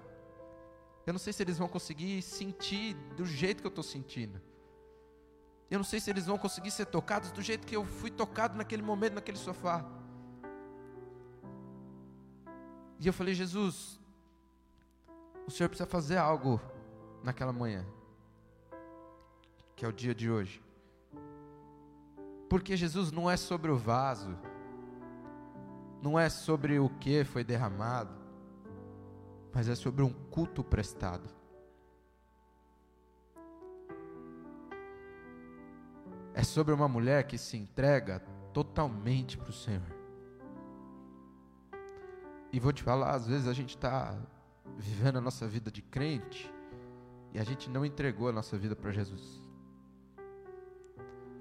Eu 1.07 1.13
não 1.13 1.19
sei 1.19 1.33
se 1.33 1.43
eles 1.43 1.59
vão 1.59 1.69
conseguir 1.69 2.23
sentir 2.23 2.95
do 3.17 3.27
jeito 3.27 3.61
que 3.61 3.67
eu 3.67 3.71
estou 3.71 3.85
sentindo. 3.85 4.41
Eu 5.71 5.79
não 5.79 5.85
sei 5.85 5.99
se 5.99 6.11
eles 6.11 6.27
vão 6.27 6.39
conseguir 6.39 6.71
ser 6.71 6.87
tocados 6.87 7.33
do 7.33 7.41
jeito 7.43 7.67
que 7.67 7.75
eu 7.75 7.85
fui 7.85 8.11
tocado 8.11 8.57
naquele 8.57 8.83
momento, 8.83 9.15
naquele 9.15 9.39
sofá. 9.39 9.85
E 13.01 13.07
eu 13.07 13.13
falei, 13.13 13.35
Jesus, 13.35 13.99
o 15.47 15.51
Senhor 15.51 15.69
precisa 15.69 15.89
fazer 15.89 16.19
algo 16.19 16.61
naquela 17.25 17.53
manhã, 17.53 17.85
que 19.75 19.85
é 19.85 19.89
o 19.89 19.93
dia 19.93 20.15
de 20.15 20.31
hoje. 20.31 20.63
Porque 22.49 22.77
Jesus 22.77 23.11
não 23.11 23.29
é 23.29 23.37
sobre 23.37 23.71
o 23.71 23.77
vaso, 23.77 24.39
não 26.01 26.19
é 26.19 26.29
sobre 26.29 26.79
o 26.79 26.89
que 26.89 27.25
foi 27.25 27.43
derramado, 27.43 28.22
mas 29.55 29.69
é 29.69 29.75
sobre 29.75 30.03
um 30.03 30.13
culto 30.13 30.65
prestado. 30.65 31.29
É 36.35 36.43
sobre 36.43 36.73
uma 36.73 36.89
mulher 36.89 37.27
que 37.27 37.37
se 37.37 37.57
entrega 37.57 38.21
totalmente 38.53 39.37
para 39.37 39.51
o 39.51 39.53
Senhor. 39.53 39.83
E 42.53 42.59
vou 42.59 42.73
te 42.73 42.83
falar, 42.83 43.15
às 43.15 43.27
vezes 43.27 43.47
a 43.47 43.53
gente 43.53 43.77
está 43.77 44.19
vivendo 44.77 45.17
a 45.19 45.21
nossa 45.21 45.47
vida 45.47 45.71
de 45.71 45.83
crente 45.83 46.53
e 47.33 47.39
a 47.39 47.45
gente 47.45 47.69
não 47.71 47.85
entregou 47.85 48.29
a 48.29 48.33
nossa 48.33 48.57
vida 48.57 48.75
para 48.75 48.91
Jesus. 48.91 49.43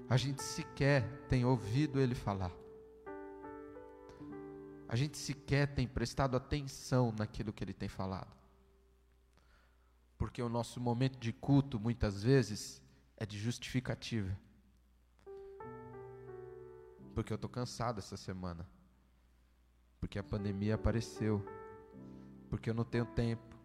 A 0.08 0.16
gente 0.16 0.42
sequer 0.42 1.06
tem 1.28 1.44
ouvido 1.44 1.98
Ele 1.98 2.14
falar. 2.14 2.61
A 4.92 4.94
gente 4.94 5.16
sequer 5.16 5.74
tem 5.74 5.88
prestado 5.88 6.36
atenção 6.36 7.14
naquilo 7.18 7.50
que 7.50 7.64
Ele 7.64 7.72
tem 7.72 7.88
falado. 7.88 8.36
Porque 10.18 10.42
o 10.42 10.50
nosso 10.50 10.78
momento 10.78 11.18
de 11.18 11.32
culto, 11.32 11.80
muitas 11.80 12.22
vezes, 12.22 12.82
é 13.16 13.24
de 13.24 13.38
justificativa. 13.38 14.38
Porque 17.14 17.32
eu 17.32 17.36
estou 17.36 17.48
cansado 17.48 18.00
essa 18.00 18.18
semana. 18.18 18.68
Porque 19.98 20.18
a 20.18 20.22
pandemia 20.22 20.74
apareceu. 20.74 21.42
Porque 22.50 22.68
eu 22.68 22.74
não 22.74 22.84
tenho 22.84 23.06
tempo 23.06 23.56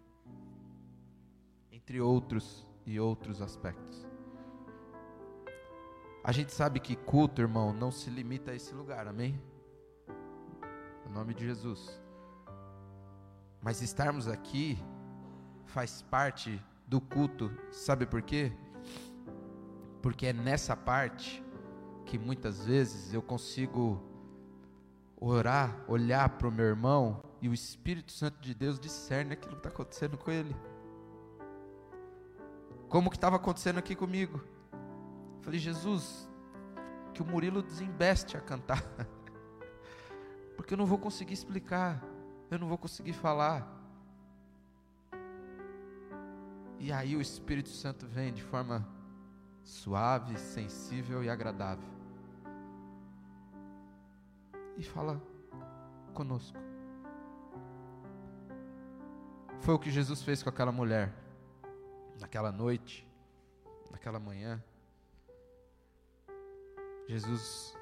entre 1.70 2.00
outros 2.00 2.66
e 2.86 3.02
outros 3.02 3.42
aspectos. 3.42 4.08
A 6.24 6.32
gente 6.32 6.54
sabe 6.54 6.80
que 6.80 6.96
culto, 6.96 7.42
irmão, 7.42 7.74
não 7.74 7.92
se 7.92 8.10
limita 8.10 8.52
a 8.52 8.56
esse 8.56 8.74
lugar, 8.74 9.10
amém? 9.10 9.38
Em 11.08 11.14
nome 11.14 11.34
de 11.34 11.46
Jesus. 11.46 12.00
Mas 13.62 13.82
estarmos 13.82 14.28
aqui 14.28 14.78
faz 15.66 16.02
parte 16.02 16.64
do 16.88 17.02
culto, 17.02 17.52
sabe 17.72 18.06
por 18.06 18.22
quê? 18.22 18.52
Porque 20.02 20.28
é 20.28 20.34
nessa 20.34 20.76
parte 20.76 21.44
que 22.06 22.18
muitas 22.18 22.66
vezes 22.66 23.14
eu 23.14 23.22
consigo 23.22 24.02
orar, 25.20 25.84
olhar 25.88 26.30
para 26.30 26.48
o 26.48 26.52
meu 26.52 26.66
irmão 26.66 27.24
e 27.42 27.50
o 27.50 27.54
Espírito 27.54 28.12
Santo 28.12 28.40
de 28.40 28.54
Deus 28.54 28.80
discerne 28.80 29.34
aquilo 29.34 29.54
que 29.54 29.60
está 29.60 29.70
acontecendo 29.70 30.18
com 30.18 30.32
ele 30.32 30.56
como 32.90 33.10
que 33.10 33.18
estava 33.18 33.36
acontecendo 33.36 33.78
aqui 33.78 33.96
comigo. 33.96 34.42
Falei, 35.42 35.60
Jesus, 35.60 36.30
que 37.14 37.22
o 37.22 37.26
Murilo 37.26 37.62
desembeste 37.62 38.38
a 38.38 38.42
cantar, 38.42 38.84
porque 40.68 40.74
eu 40.74 40.78
não 40.80 40.86
vou 40.86 40.98
conseguir 40.98 41.34
explicar, 41.34 42.04
eu 42.52 42.60
não 42.60 42.68
vou 42.68 42.78
conseguir 42.78 43.14
falar. 43.14 43.66
E 46.78 46.92
aí 46.92 47.16
o 47.16 47.22
Espírito 47.22 47.70
Santo 47.70 48.06
vem 48.06 48.34
de 48.34 48.44
forma 48.44 48.86
suave, 49.64 50.38
sensível 50.38 51.24
e 51.24 51.30
agradável. 51.30 51.88
E 54.76 54.84
fala 54.84 55.24
conosco. 56.14 56.58
Foi 59.62 59.74
o 59.74 59.80
que 59.80 59.90
Jesus 59.90 60.22
fez 60.22 60.44
com 60.44 60.50
aquela 60.50 60.74
mulher 60.74 61.14
naquela 62.20 62.52
noite, 62.52 63.10
naquela 63.90 64.20
manhã, 64.20 64.62
Jesus 67.08 67.74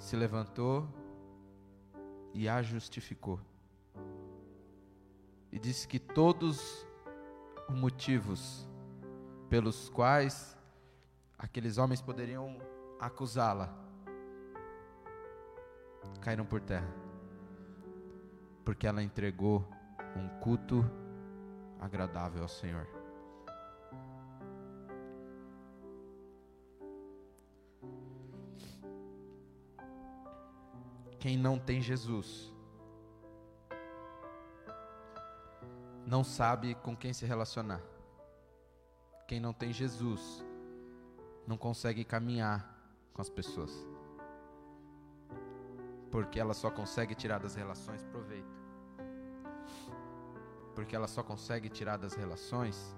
se 0.00 0.16
levantou 0.16 0.88
e 2.34 2.48
a 2.48 2.62
justificou. 2.62 3.40
E 5.50 5.58
disse 5.58 5.86
que 5.86 5.98
todos 5.98 6.86
os 7.68 7.74
motivos 7.74 8.66
pelos 9.50 9.88
quais 9.90 10.56
aqueles 11.38 11.76
homens 11.76 12.00
poderiam 12.00 12.56
acusá-la 12.98 13.82
caíram 16.20 16.46
por 16.46 16.60
terra. 16.60 16.88
Porque 18.64 18.86
ela 18.86 19.02
entregou 19.02 19.68
um 20.16 20.28
culto 20.40 20.84
agradável 21.80 22.42
ao 22.42 22.48
Senhor. 22.48 23.01
Quem 31.22 31.36
não 31.36 31.56
tem 31.56 31.80
Jesus 31.80 32.52
não 36.04 36.24
sabe 36.24 36.74
com 36.74 36.96
quem 36.96 37.12
se 37.12 37.24
relacionar. 37.24 37.80
Quem 39.28 39.38
não 39.38 39.52
tem 39.52 39.72
Jesus 39.72 40.44
não 41.46 41.56
consegue 41.56 42.04
caminhar 42.04 42.76
com 43.14 43.22
as 43.22 43.30
pessoas. 43.30 43.70
Porque 46.10 46.40
ela 46.40 46.54
só 46.54 46.72
consegue 46.72 47.14
tirar 47.14 47.38
das 47.38 47.54
relações 47.54 48.02
proveito. 48.02 48.58
Porque 50.74 50.96
ela 50.96 51.06
só 51.06 51.22
consegue 51.22 51.68
tirar 51.68 51.98
das 51.98 52.14
relações 52.14 52.96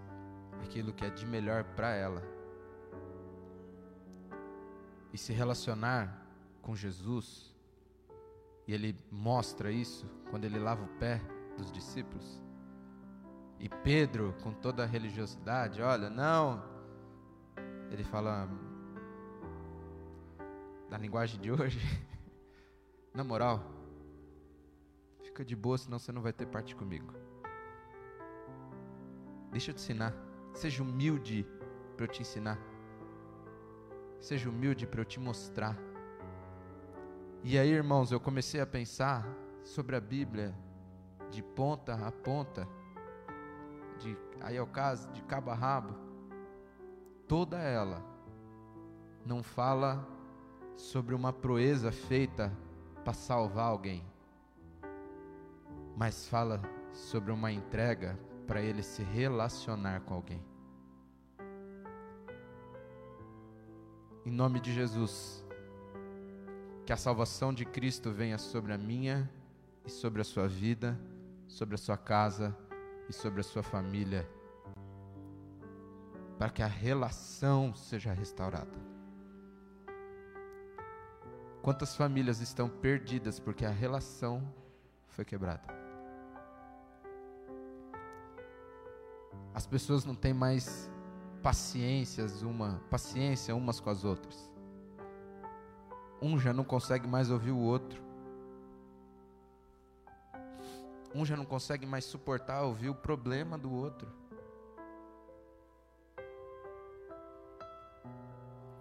aquilo 0.62 0.94
que 0.94 1.04
é 1.04 1.10
de 1.10 1.26
melhor 1.26 1.62
para 1.76 1.90
ela. 1.90 2.22
E 5.12 5.18
se 5.18 5.34
relacionar 5.34 6.26
com 6.62 6.74
Jesus 6.74 7.53
e 8.66 8.72
ele 8.72 8.98
mostra 9.10 9.70
isso 9.70 10.06
quando 10.30 10.44
ele 10.44 10.58
lava 10.58 10.84
o 10.84 10.98
pé 10.98 11.20
dos 11.56 11.70
discípulos. 11.70 12.40
E 13.58 13.68
Pedro, 13.68 14.34
com 14.42 14.52
toda 14.52 14.82
a 14.82 14.86
religiosidade, 14.86 15.80
olha, 15.80 16.10
não. 16.10 16.62
Ele 17.90 18.04
fala 18.04 18.48
da 20.88 20.98
linguagem 20.98 21.40
de 21.40 21.50
hoje. 21.50 21.78
Na 23.14 23.22
moral, 23.22 23.62
fica 25.22 25.44
de 25.44 25.54
boa, 25.54 25.78
senão 25.78 25.98
você 25.98 26.10
não 26.10 26.20
vai 26.20 26.32
ter 26.32 26.46
parte 26.46 26.74
comigo. 26.74 27.12
Deixa 29.52 29.70
eu 29.70 29.74
te 29.74 29.80
ensinar. 29.80 30.12
Seja 30.52 30.82
humilde 30.82 31.46
para 31.96 32.04
eu 32.04 32.08
te 32.08 32.22
ensinar. 32.22 32.58
Seja 34.20 34.48
humilde 34.48 34.86
para 34.86 35.00
eu 35.00 35.04
te 35.04 35.20
mostrar 35.20 35.78
e 37.46 37.58
aí, 37.58 37.68
irmãos, 37.68 38.10
eu 38.10 38.18
comecei 38.18 38.58
a 38.58 38.66
pensar 38.66 39.28
sobre 39.62 39.94
a 39.94 40.00
Bíblia 40.00 40.54
de 41.30 41.42
ponta 41.42 41.94
a 41.94 42.10
ponta, 42.10 42.66
de 43.98 44.16
aí 44.40 44.56
é 44.56 44.62
o 44.62 44.66
caso 44.66 45.12
de 45.12 45.20
cabo 45.24 45.50
a 45.50 45.54
rabo. 45.54 45.94
Toda 47.28 47.58
ela 47.58 48.02
não 49.26 49.42
fala 49.42 50.08
sobre 50.74 51.14
uma 51.14 51.34
proeza 51.34 51.92
feita 51.92 52.50
para 53.04 53.12
salvar 53.12 53.66
alguém, 53.66 54.02
mas 55.94 56.26
fala 56.26 56.62
sobre 56.94 57.30
uma 57.30 57.52
entrega 57.52 58.18
para 58.46 58.62
ele 58.62 58.82
se 58.82 59.02
relacionar 59.02 60.00
com 60.00 60.14
alguém. 60.14 60.42
Em 64.24 64.30
nome 64.30 64.60
de 64.60 64.72
Jesus, 64.72 65.43
que 66.84 66.92
a 66.92 66.96
salvação 66.96 67.52
de 67.52 67.64
Cristo 67.64 68.10
venha 68.10 68.36
sobre 68.36 68.72
a 68.72 68.78
minha 68.78 69.30
e 69.86 69.90
sobre 69.90 70.20
a 70.20 70.24
sua 70.24 70.46
vida, 70.46 70.98
sobre 71.48 71.74
a 71.76 71.78
sua 71.78 71.96
casa 71.96 72.54
e 73.08 73.12
sobre 73.12 73.40
a 73.40 73.44
sua 73.44 73.62
família, 73.62 74.28
para 76.38 76.50
que 76.50 76.62
a 76.62 76.66
relação 76.66 77.74
seja 77.74 78.12
restaurada. 78.12 78.94
Quantas 81.62 81.96
famílias 81.96 82.40
estão 82.40 82.68
perdidas 82.68 83.40
porque 83.40 83.64
a 83.64 83.70
relação 83.70 84.42
foi 85.08 85.24
quebrada? 85.24 85.62
As 89.54 89.66
pessoas 89.66 90.04
não 90.04 90.14
têm 90.14 90.34
mais 90.34 90.90
paciências 91.42 92.42
uma, 92.42 92.82
paciência 92.90 93.54
umas 93.54 93.80
com 93.80 93.88
as 93.88 94.04
outras. 94.04 94.53
Um 96.24 96.38
já 96.38 96.54
não 96.54 96.64
consegue 96.64 97.06
mais 97.06 97.30
ouvir 97.30 97.50
o 97.50 97.58
outro. 97.58 98.02
Um 101.14 101.22
já 101.22 101.36
não 101.36 101.44
consegue 101.44 101.84
mais 101.84 102.06
suportar 102.06 102.62
ouvir 102.62 102.88
o 102.88 102.94
problema 102.94 103.58
do 103.58 103.70
outro. 103.70 104.10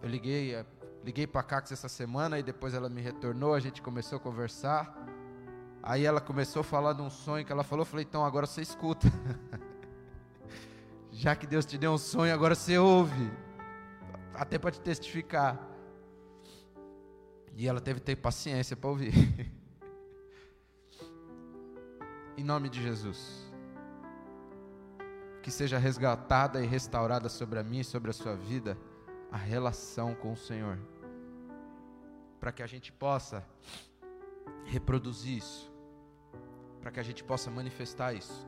Eu 0.02 0.08
liguei, 0.08 0.56
eh, 0.56 0.66
liguei 1.04 1.28
para 1.28 1.42
a 1.42 1.44
Cax 1.44 1.74
essa 1.74 1.90
semana 1.90 2.40
e 2.40 2.44
depois 2.44 2.74
ela 2.74 2.88
me 2.88 3.02
retornou, 3.02 3.54
a 3.54 3.60
gente 3.60 3.82
começou 3.82 4.20
a 4.20 4.22
conversar. 4.22 4.96
Aí 5.84 6.06
ela 6.06 6.22
começou 6.22 6.62
a 6.62 6.64
falar 6.64 6.94
de 6.94 7.02
um 7.02 7.10
sonho 7.10 7.46
que 7.46 7.52
ela 7.52 7.66
falou, 7.66 7.82
eu 7.82 7.86
falei, 7.86 8.06
então 8.06 8.24
agora 8.24 8.48
você 8.48 8.62
escuta. 8.62 9.08
Já 11.12 11.36
que 11.36 11.46
Deus 11.46 11.66
te 11.66 11.78
deu 11.78 11.92
um 11.92 11.98
sonho, 11.98 12.34
agora 12.34 12.56
você 12.56 12.78
ouve. 12.78 13.30
Até 14.34 14.58
para 14.58 14.72
te 14.72 14.80
testificar. 14.80 15.73
E 17.56 17.68
ela 17.68 17.80
teve 17.80 18.00
que 18.00 18.06
ter 18.06 18.16
paciência 18.16 18.76
para 18.76 18.90
ouvir. 18.90 19.14
em 22.38 22.44
nome 22.44 22.70
de 22.70 22.82
Jesus. 22.82 23.52
Que 25.42 25.52
seja 25.52 25.78
resgatada 25.78 26.64
e 26.64 26.68
restaurada 26.68 27.30
sobre 27.30 27.60
a 27.60 27.64
mim 27.64 27.80
e 27.80 27.84
sobre 27.84 28.10
a 28.10 28.14
sua 28.14 28.36
vida 28.36 28.78
a 29.32 29.38
relação 29.38 30.16
com 30.16 30.34
o 30.34 30.38
Senhor. 30.38 30.80
Para 32.40 32.52
que 32.52 32.64
a 32.64 32.68
gente 32.68 32.92
possa 32.92 33.46
reproduzir 34.66 35.38
isso. 35.38 35.72
Para 36.82 36.92
que 36.92 37.00
a 37.00 37.04
gente 37.04 37.24
possa 37.24 37.50
manifestar 37.50 38.14
isso. 38.14 38.48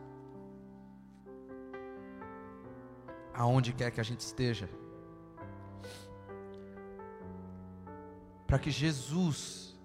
Aonde 3.34 3.74
quer 3.74 3.92
que 3.92 4.00
a 4.00 4.04
gente 4.04 4.22
esteja. 4.22 4.70
Para 8.56 8.64
que 8.64 8.72
Jesus 8.72 9.76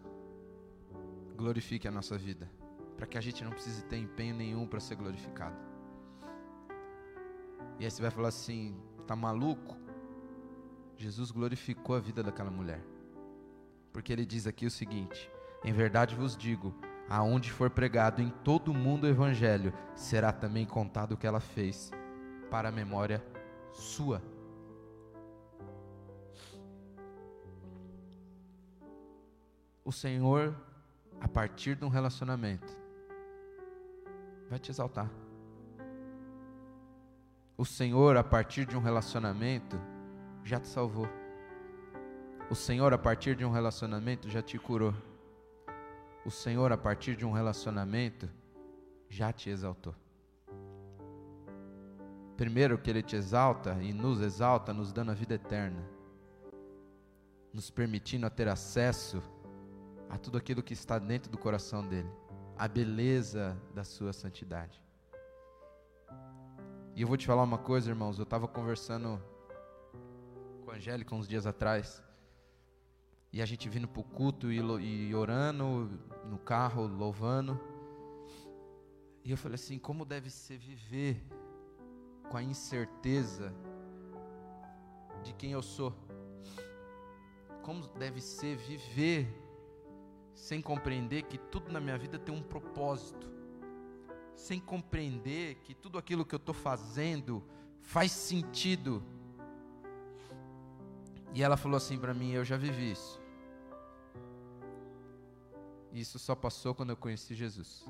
glorifique 1.36 1.88
a 1.88 1.90
nossa 1.90 2.16
vida. 2.16 2.48
Para 2.96 3.04
que 3.04 3.18
a 3.18 3.20
gente 3.20 3.42
não 3.42 3.50
precise 3.50 3.82
ter 3.82 3.96
empenho 3.96 4.32
nenhum 4.32 4.64
para 4.64 4.78
ser 4.78 4.94
glorificado. 4.94 5.56
E 7.80 7.84
aí 7.84 7.90
você 7.90 8.00
vai 8.00 8.12
falar 8.12 8.28
assim: 8.28 8.80
tá 9.08 9.16
maluco? 9.16 9.76
Jesus 10.96 11.32
glorificou 11.32 11.96
a 11.96 11.98
vida 11.98 12.22
daquela 12.22 12.48
mulher. 12.48 12.80
Porque 13.92 14.12
ele 14.12 14.24
diz 14.24 14.46
aqui 14.46 14.66
o 14.66 14.70
seguinte: 14.70 15.28
Em 15.64 15.72
verdade 15.72 16.14
vos 16.14 16.36
digo, 16.36 16.72
aonde 17.08 17.50
for 17.50 17.70
pregado 17.70 18.22
em 18.22 18.30
todo 18.44 18.70
o 18.70 18.74
mundo 18.74 19.02
o 19.02 19.08
evangelho, 19.08 19.74
será 19.96 20.30
também 20.30 20.64
contado 20.64 21.14
o 21.14 21.16
que 21.16 21.26
ela 21.26 21.40
fez 21.40 21.90
para 22.48 22.68
a 22.68 22.72
memória 22.72 23.20
sua. 23.72 24.22
O 29.90 29.92
Senhor, 29.92 30.54
a 31.20 31.26
partir 31.26 31.74
de 31.74 31.84
um 31.84 31.88
relacionamento, 31.88 32.78
vai 34.48 34.56
te 34.56 34.70
exaltar. 34.70 35.10
O 37.58 37.64
Senhor, 37.64 38.16
a 38.16 38.22
partir 38.22 38.66
de 38.66 38.76
um 38.76 38.80
relacionamento, 38.80 39.76
já 40.44 40.60
te 40.60 40.68
salvou. 40.68 41.08
O 42.48 42.54
Senhor, 42.54 42.94
a 42.94 42.98
partir 42.98 43.34
de 43.34 43.44
um 43.44 43.50
relacionamento, 43.50 44.30
já 44.30 44.40
te 44.40 44.60
curou. 44.60 44.94
O 46.24 46.30
Senhor, 46.30 46.70
a 46.70 46.78
partir 46.78 47.16
de 47.16 47.26
um 47.26 47.32
relacionamento, 47.32 48.30
já 49.08 49.32
te 49.32 49.50
exaltou. 49.50 49.96
Primeiro, 52.36 52.78
que 52.78 52.90
Ele 52.90 53.02
te 53.02 53.16
exalta 53.16 53.76
e 53.82 53.92
nos 53.92 54.20
exalta, 54.20 54.72
nos 54.72 54.92
dando 54.92 55.10
a 55.10 55.14
vida 55.14 55.34
eterna, 55.34 55.82
nos 57.52 57.72
permitindo 57.72 58.24
a 58.24 58.30
ter 58.30 58.46
acesso 58.46 59.20
a 60.10 60.18
tudo 60.18 60.36
aquilo 60.36 60.62
que 60.62 60.72
está 60.72 60.98
dentro 60.98 61.30
do 61.30 61.38
coração 61.38 61.86
dEle, 61.86 62.10
a 62.58 62.66
beleza 62.66 63.56
da 63.72 63.84
Sua 63.84 64.12
santidade. 64.12 64.82
E 66.96 67.02
eu 67.02 67.08
vou 67.08 67.16
te 67.16 67.26
falar 67.26 67.44
uma 67.44 67.56
coisa, 67.56 67.88
irmãos, 67.88 68.18
eu 68.18 68.24
estava 68.24 68.48
conversando 68.48 69.22
com 70.64 70.70
a 70.72 70.74
Angélica 70.74 71.14
uns 71.14 71.28
dias 71.28 71.46
atrás. 71.46 72.02
E 73.32 73.40
a 73.40 73.46
gente 73.46 73.68
vindo 73.68 73.86
para 73.86 74.00
o 74.00 74.04
culto 74.04 74.50
e, 74.50 74.58
e 74.58 75.14
orando 75.14 75.88
no 76.28 76.38
carro, 76.38 76.86
louvando. 76.88 77.58
E 79.24 79.30
eu 79.30 79.36
falei 79.36 79.54
assim: 79.54 79.78
como 79.78 80.04
deve 80.04 80.28
ser 80.28 80.58
viver 80.58 81.24
com 82.28 82.36
a 82.36 82.42
incerteza 82.42 83.54
de 85.22 85.32
quem 85.34 85.52
eu 85.52 85.62
sou? 85.62 85.94
Como 87.62 87.86
deve 87.86 88.20
ser 88.20 88.56
viver 88.56 89.32
sem 90.34 90.60
compreender 90.62 91.22
que 91.24 91.38
tudo 91.38 91.72
na 91.72 91.80
minha 91.80 91.98
vida 91.98 92.18
tem 92.18 92.34
um 92.34 92.42
propósito? 92.42 93.28
Sem 94.34 94.58
compreender 94.58 95.56
que 95.56 95.74
tudo 95.74 95.98
aquilo 95.98 96.24
que 96.24 96.34
eu 96.34 96.38
estou 96.38 96.54
fazendo 96.54 97.44
faz 97.82 98.12
sentido 98.12 99.02
e 101.32 101.42
ela 101.42 101.56
falou 101.56 101.76
assim 101.76 101.98
para 101.98 102.12
mim: 102.12 102.32
Eu 102.32 102.44
já 102.44 102.56
vivi 102.56 102.92
isso. 102.92 103.20
Isso 105.92 106.18
só 106.18 106.34
passou 106.34 106.74
quando 106.74 106.90
eu 106.90 106.96
conheci 106.96 107.34
Jesus. 107.34 107.86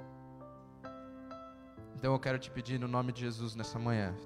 Então 1.94 2.12
eu 2.14 2.18
quero 2.18 2.38
te 2.38 2.50
pedir 2.50 2.78
no 2.78 2.88
nome 2.88 3.12
de 3.12 3.20
Jesus 3.20 3.54
nessa 3.54 3.78
manhã. 3.78 4.16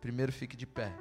Primeiro 0.00 0.32
fique 0.32 0.56
de 0.56 0.66
pé. 0.66 0.96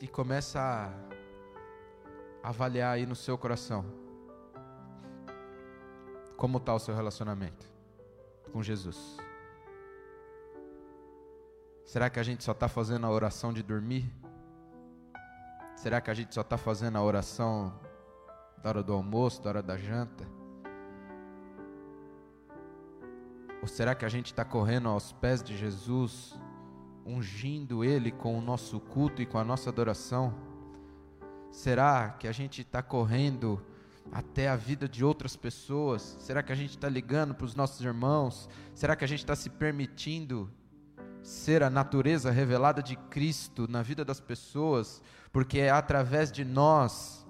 E 0.00 0.06
começa 0.06 0.60
a 0.60 2.48
avaliar 2.48 2.94
aí 2.94 3.06
no 3.06 3.16
seu 3.16 3.36
coração. 3.36 3.84
Como 6.36 6.58
está 6.58 6.74
o 6.74 6.78
seu 6.78 6.94
relacionamento? 6.94 7.78
com 8.48 8.62
Jesus? 8.62 9.16
Será 11.84 12.10
que 12.10 12.18
a 12.18 12.22
gente 12.22 12.44
só 12.44 12.52
está 12.52 12.68
fazendo 12.68 13.06
a 13.06 13.10
oração 13.10 13.52
de 13.52 13.62
dormir? 13.62 14.10
Será 15.76 16.00
que 16.00 16.10
a 16.10 16.14
gente 16.14 16.34
só 16.34 16.40
está 16.40 16.58
fazendo 16.58 16.98
a 16.98 17.02
oração 17.02 17.72
da 18.62 18.70
hora 18.70 18.82
do 18.82 18.92
almoço, 18.92 19.42
da 19.42 19.50
hora 19.50 19.62
da 19.62 19.76
janta? 19.76 20.26
Ou 23.62 23.68
será 23.68 23.94
que 23.94 24.04
a 24.04 24.08
gente 24.08 24.26
está 24.26 24.44
correndo 24.44 24.88
aos 24.88 25.12
pés 25.12 25.42
de 25.42 25.56
Jesus, 25.56 26.38
ungindo 27.08 27.82
Ele 27.82 28.12
com 28.12 28.38
o 28.38 28.42
nosso 28.42 28.78
culto 28.78 29.22
e 29.22 29.26
com 29.26 29.38
a 29.38 29.44
nossa 29.44 29.70
adoração? 29.70 30.34
Será 31.50 32.10
que 32.10 32.28
a 32.28 32.32
gente 32.32 32.60
está 32.60 32.82
correndo 32.82 33.60
até 34.12 34.48
a 34.48 34.56
vida 34.56 34.86
de 34.86 35.04
outras 35.04 35.34
pessoas? 35.34 36.16
Será 36.20 36.42
que 36.42 36.52
a 36.52 36.54
gente 36.54 36.70
está 36.70 36.88
ligando 36.88 37.34
para 37.34 37.46
os 37.46 37.54
nossos 37.54 37.80
irmãos? 37.80 38.48
Será 38.74 38.94
que 38.94 39.04
a 39.04 39.08
gente 39.08 39.20
está 39.20 39.34
se 39.34 39.48
permitindo 39.48 40.50
ser 41.22 41.62
a 41.62 41.70
natureza 41.70 42.30
revelada 42.30 42.82
de 42.82 42.96
Cristo 42.96 43.66
na 43.68 43.82
vida 43.82 44.04
das 44.04 44.20
pessoas? 44.20 45.02
Porque 45.32 45.58
é 45.60 45.70
através 45.70 46.30
de 46.30 46.44
nós 46.44 47.26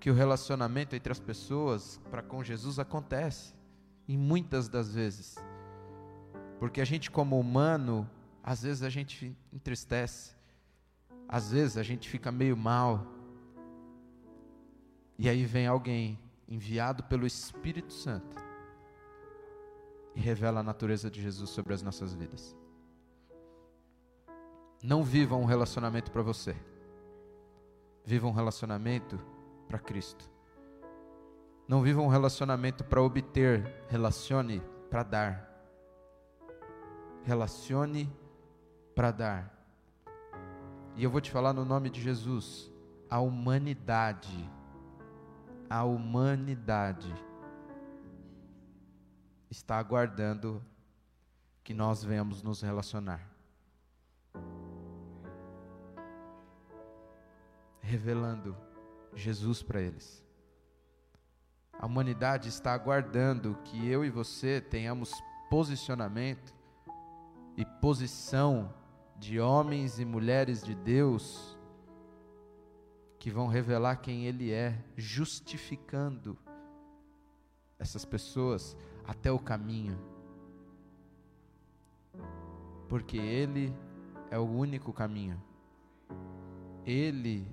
que 0.00 0.10
o 0.10 0.14
relacionamento 0.14 0.96
entre 0.96 1.12
as 1.12 1.20
pessoas 1.20 2.00
para 2.10 2.22
com 2.22 2.42
Jesus 2.42 2.80
acontece, 2.80 3.54
e 4.08 4.16
muitas 4.16 4.68
das 4.68 4.92
vezes. 4.92 5.36
Porque 6.62 6.80
a 6.80 6.84
gente, 6.84 7.10
como 7.10 7.40
humano, 7.40 8.08
às 8.40 8.62
vezes 8.62 8.84
a 8.84 8.88
gente 8.88 9.36
entristece, 9.52 10.36
às 11.28 11.50
vezes 11.50 11.76
a 11.76 11.82
gente 11.82 12.08
fica 12.08 12.30
meio 12.30 12.56
mal, 12.56 13.04
e 15.18 15.28
aí 15.28 15.44
vem 15.44 15.66
alguém 15.66 16.16
enviado 16.46 17.02
pelo 17.02 17.26
Espírito 17.26 17.92
Santo 17.92 18.36
e 20.14 20.20
revela 20.20 20.60
a 20.60 20.62
natureza 20.62 21.10
de 21.10 21.20
Jesus 21.20 21.50
sobre 21.50 21.74
as 21.74 21.82
nossas 21.82 22.14
vidas. 22.14 22.56
Não 24.80 25.02
viva 25.02 25.34
um 25.34 25.44
relacionamento 25.44 26.12
para 26.12 26.22
você. 26.22 26.54
Viva 28.04 28.28
um 28.28 28.32
relacionamento 28.32 29.18
para 29.66 29.80
Cristo. 29.80 30.30
Não 31.66 31.82
viva 31.82 32.00
um 32.00 32.06
relacionamento 32.06 32.84
para 32.84 33.02
obter, 33.02 33.84
relacione 33.88 34.62
para 34.88 35.02
dar. 35.02 35.51
Relacione 37.24 38.12
para 38.94 39.10
dar. 39.10 39.66
E 40.96 41.04
eu 41.04 41.10
vou 41.10 41.20
te 41.20 41.30
falar 41.30 41.52
no 41.52 41.64
nome 41.64 41.88
de 41.88 42.00
Jesus, 42.00 42.70
a 43.08 43.20
humanidade 43.20 44.50
a 45.72 45.84
humanidade 45.84 47.10
está 49.50 49.78
aguardando 49.78 50.62
que 51.64 51.72
nós 51.72 52.04
venhamos 52.04 52.42
nos 52.42 52.60
relacionar. 52.60 53.26
Revelando 57.80 58.54
Jesus 59.14 59.62
para 59.62 59.80
eles. 59.80 60.22
A 61.72 61.86
humanidade 61.86 62.50
está 62.50 62.74
aguardando 62.74 63.58
que 63.64 63.88
eu 63.88 64.04
e 64.04 64.10
você 64.10 64.60
tenhamos 64.60 65.10
posicionamento 65.48 66.52
e 67.56 67.64
posição 67.64 68.72
de 69.18 69.38
homens 69.38 69.98
e 69.98 70.04
mulheres 70.04 70.62
de 70.62 70.74
Deus 70.74 71.56
que 73.18 73.30
vão 73.30 73.46
revelar 73.46 73.96
quem 73.96 74.26
Ele 74.26 74.50
é, 74.50 74.76
justificando 74.96 76.36
essas 77.78 78.04
pessoas 78.04 78.76
até 79.06 79.30
o 79.30 79.38
caminho. 79.38 79.96
Porque 82.88 83.16
Ele 83.16 83.72
é 84.30 84.38
o 84.38 84.44
único 84.44 84.92
caminho. 84.92 85.40
Ele 86.84 87.46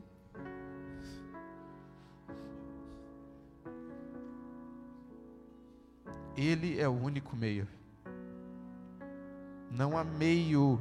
Ele 6.36 6.80
é 6.80 6.88
o 6.88 6.94
único 6.94 7.36
meio. 7.36 7.68
Não 9.72 9.98
há 9.98 10.04
meio, 10.04 10.80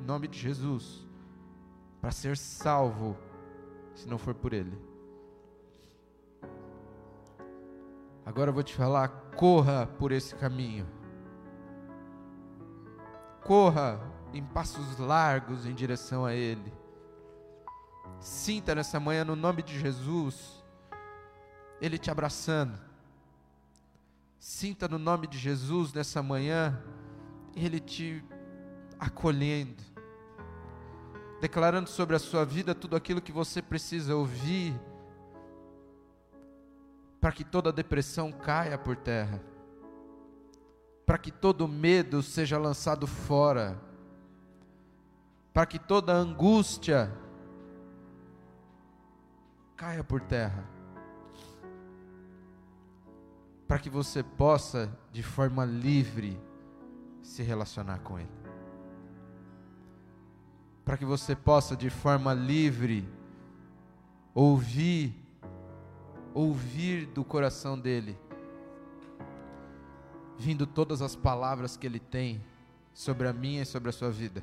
em 0.00 0.04
nome 0.04 0.26
de 0.28 0.38
Jesus, 0.38 1.06
para 2.00 2.10
ser 2.10 2.36
salvo, 2.36 3.16
se 3.94 4.08
não 4.08 4.18
for 4.18 4.34
por 4.34 4.52
Ele. 4.52 4.76
Agora 8.24 8.50
eu 8.50 8.54
vou 8.54 8.62
te 8.62 8.74
falar, 8.74 9.08
corra 9.36 9.86
por 9.86 10.10
esse 10.10 10.34
caminho. 10.34 10.86
Corra 13.44 14.00
em 14.34 14.44
passos 14.44 14.98
largos 14.98 15.64
em 15.64 15.72
direção 15.72 16.24
a 16.24 16.34
Ele. 16.34 16.72
Sinta 18.18 18.74
nessa 18.74 18.98
manhã, 18.98 19.24
no 19.24 19.36
nome 19.36 19.62
de 19.62 19.78
Jesus, 19.78 20.64
Ele 21.80 21.96
te 21.96 22.10
abraçando. 22.10 22.76
Sinta 24.38 24.88
no 24.88 24.98
nome 24.98 25.26
de 25.26 25.38
Jesus 25.38 25.92
nessa 25.92 26.22
manhã, 26.22 26.82
Ele 27.56 27.80
te 27.80 28.22
acolhendo, 29.00 29.82
declarando 31.40 31.88
sobre 31.88 32.14
a 32.14 32.18
sua 32.18 32.44
vida 32.44 32.74
tudo 32.74 32.94
aquilo 32.94 33.20
que 33.20 33.32
você 33.32 33.60
precisa 33.60 34.14
ouvir, 34.14 34.78
para 37.20 37.32
que 37.32 37.42
toda 37.42 37.72
depressão 37.72 38.30
caia 38.30 38.78
por 38.78 38.94
terra, 38.94 39.42
para 41.04 41.18
que 41.18 41.32
todo 41.32 41.66
medo 41.66 42.22
seja 42.22 42.58
lançado 42.58 43.06
fora, 43.06 43.80
para 45.52 45.66
que 45.66 45.78
toda 45.78 46.12
angústia 46.12 47.10
caia 49.76 50.04
por 50.04 50.20
terra, 50.20 50.64
para 53.66 53.78
que 53.78 53.90
você 53.90 54.22
possa, 54.22 54.96
de 55.10 55.22
forma 55.22 55.64
livre, 55.64 56.38
se 57.26 57.42
relacionar 57.42 57.98
com 57.98 58.18
Ele, 58.18 58.30
para 60.84 60.96
que 60.96 61.04
você 61.04 61.34
possa, 61.34 61.76
de 61.76 61.90
forma 61.90 62.32
livre, 62.32 63.06
ouvir, 64.32 65.12
ouvir 66.32 67.06
do 67.06 67.24
coração 67.24 67.76
dEle, 67.76 68.16
vindo 70.38 70.66
todas 70.68 71.02
as 71.02 71.16
palavras 71.16 71.76
que 71.76 71.84
Ele 71.84 71.98
tem 71.98 72.40
sobre 72.94 73.26
a 73.26 73.32
minha 73.32 73.62
e 73.62 73.66
sobre 73.66 73.90
a 73.90 73.92
sua 73.92 74.10
vida. 74.10 74.42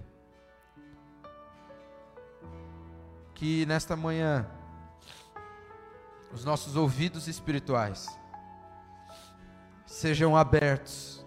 Que 3.34 3.66
nesta 3.66 3.96
manhã, 3.96 4.46
os 6.34 6.44
nossos 6.44 6.76
ouvidos 6.76 7.30
espirituais 7.30 8.08
sejam 9.86 10.36
abertos 10.36 11.23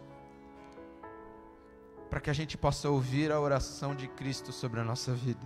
para 2.10 2.20
que 2.20 2.30
a 2.30 2.32
gente 2.32 2.56
possa 2.56 2.88
ouvir 2.88 3.32
a 3.32 3.40
oração 3.40 3.94
de 3.94 4.08
Cristo 4.08 4.52
sobre 4.52 4.80
a 4.80 4.84
nossa 4.84 5.12
vida. 5.12 5.44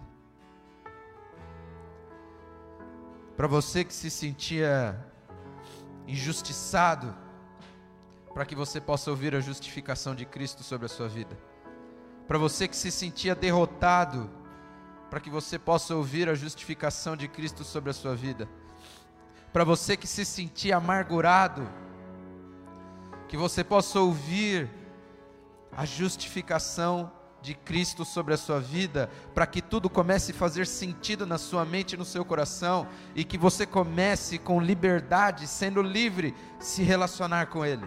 Para 3.37 3.47
você 3.47 3.85
que 3.85 3.95
se 3.95 4.11
sentia 4.11 4.99
injustiçado, 6.07 7.15
para 8.35 8.45
que 8.45 8.55
você 8.55 8.81
possa 8.81 9.11
ouvir 9.11 9.35
a 9.35 9.41
justificação 9.41 10.15
de 10.15 10.25
Cristo 10.25 10.63
sobre 10.63 10.87
a 10.87 10.89
sua 10.89 11.09
vida. 11.09 11.39
Para 12.29 12.39
você 12.39 12.69
que 12.69 12.77
se 12.77 12.91
sentia 12.91 13.35
derrotado, 13.35 14.31
para 15.09 15.21
que 15.21 15.31
você 15.31 15.59
possa 15.59 15.95
ouvir 15.95 16.29
a 16.29 16.35
justificação 16.35 17.17
de 17.17 17.27
Cristo 17.27 17.65
sobre 17.65 17.91
a 17.91 17.95
sua 17.95 18.15
vida 18.15 18.49
para 19.53 19.65
você 19.65 19.97
que 19.97 20.07
se 20.07 20.25
sentia 20.25 20.77
amargurado, 20.77 21.69
que 23.29 23.37
você 23.37 23.65
possa 23.65 24.01
ouvir 24.01 24.71
a 25.77 25.85
justificação 25.85 27.13
de 27.43 27.55
Cristo 27.55 28.05
sobre 28.05 28.35
a 28.35 28.37
sua 28.37 28.61
vida, 28.61 29.09
para 29.35 29.47
que 29.47 29.63
tudo 29.63 29.89
comece 29.89 30.33
a 30.33 30.35
fazer 30.35 30.67
sentido 30.67 31.27
na 31.27 31.39
sua 31.39 31.65
mente 31.65 31.95
e 31.95 31.97
no 31.97 32.05
seu 32.05 32.25
coração, 32.25 32.87
e 33.15 33.25
que 33.25 33.39
você 33.39 33.65
comece 33.65 34.39
com 34.39 34.61
liberdade, 34.61 35.47
sendo 35.47 35.83
livre, 35.83 36.35
se 36.59 36.83
relacionar 36.83 37.47
com 37.47 37.65
Ele. 37.65 37.87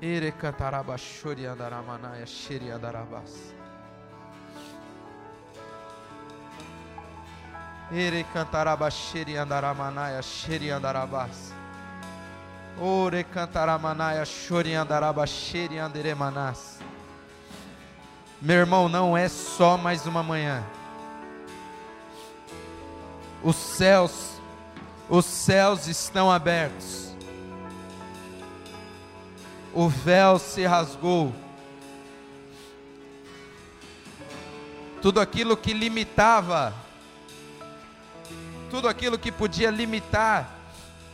Ere 0.00 0.32
cantaraba 0.32 0.96
shori 0.96 1.46
andaramanaya 1.46 2.26
sheri 2.26 2.70
andarabas. 10.70 11.61
Ore 12.78 13.24
cantaramanaya 13.24 14.24
chori 14.24 14.74
andarabaxeri 14.74 15.78
anderemanas. 15.78 16.78
Meu 18.40 18.56
irmão, 18.56 18.88
não 18.88 19.16
é 19.16 19.28
só 19.28 19.76
mais 19.76 20.06
uma 20.06 20.22
manhã. 20.22 20.64
Os 23.42 23.56
céus, 23.56 24.40
os 25.08 25.24
céus 25.24 25.86
estão 25.86 26.30
abertos. 26.30 27.14
O 29.72 29.88
véu 29.88 30.38
se 30.38 30.64
rasgou. 30.64 31.32
Tudo 35.00 35.20
aquilo 35.20 35.56
que 35.56 35.72
limitava 35.72 36.74
tudo 38.72 38.88
aquilo 38.88 39.18
que 39.18 39.30
podia 39.30 39.70
limitar 39.70 40.48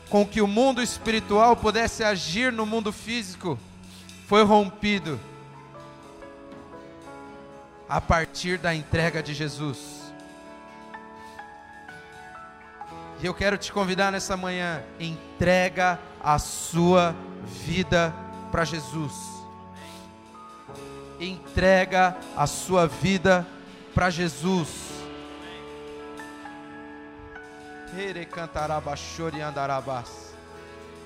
com 0.09 0.27
que 0.27 0.41
o 0.41 0.47
mundo 0.47 0.83
espiritual 0.83 1.57
pudesse 1.57 2.03
agir 2.03 2.53
no 2.53 2.65
mundo 2.65 2.93
físico 2.93 3.59
foi 4.27 4.43
rompido 4.43 5.19
a 7.89 8.01
partir 8.01 8.59
da 8.59 8.75
entrega 8.75 9.23
de 9.23 9.33
Jesus. 9.33 9.99
E 13.21 13.27
eu 13.27 13.35
quero 13.35 13.59
te 13.59 13.73
convidar 13.73 14.13
nessa 14.13 14.37
manhã, 14.37 14.83
entrega 15.01 15.99
a 16.23 16.39
sua 16.39 17.17
vida 17.67 18.15
para 18.53 18.65
Jesus. 18.65 19.13
Entrega 21.19 22.17
a 22.37 22.47
sua 22.47 22.87
vida 22.87 23.47
para 23.93 24.09
Jesus. 24.09 24.88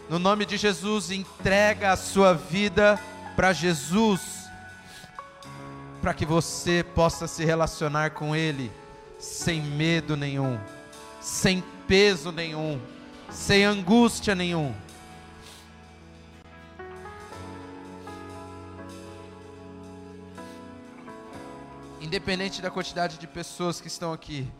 No 0.08 0.18
nome 0.18 0.44
de 0.44 0.56
Jesus, 0.56 1.10
entrega 1.10 1.92
a 1.92 1.96
sua 1.96 2.34
vida 2.34 3.00
para 3.36 3.52
Jesus, 3.52 4.46
para 6.00 6.12
que 6.12 6.26
você 6.26 6.84
possa 6.94 7.26
se 7.26 7.44
relacionar 7.44 8.10
com 8.10 8.34
Ele 8.34 8.70
sem 9.18 9.62
medo 9.62 10.16
nenhum, 10.16 10.58
sem 11.20 11.62
peso 11.86 12.32
nenhum, 12.32 12.80
sem 13.30 13.64
angústia 13.64 14.34
nenhum. 14.34 14.74
Independente 22.00 22.60
da 22.60 22.70
quantidade 22.70 23.16
de 23.16 23.26
pessoas 23.28 23.80
que 23.80 23.86
estão 23.86 24.12
aqui, 24.12 24.50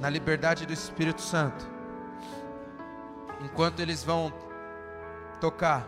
na 0.00 0.08
liberdade 0.08 0.64
do 0.64 0.72
Espírito 0.72 1.20
Santo. 1.20 1.68
Enquanto 3.44 3.80
eles 3.80 4.02
vão 4.02 4.32
tocar, 5.40 5.86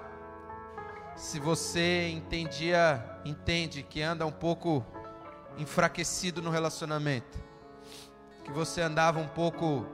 se 1.17 1.41
você 1.41 2.09
entendia, 2.11 3.03
entende 3.25 3.83
que 3.83 4.03
anda 4.03 4.27
um 4.27 4.33
pouco 4.33 4.85
enfraquecido 5.57 6.43
no 6.43 6.51
relacionamento, 6.51 7.39
que 8.45 8.51
você 8.51 8.83
andava 8.83 9.19
um 9.19 9.29
pouco 9.29 9.87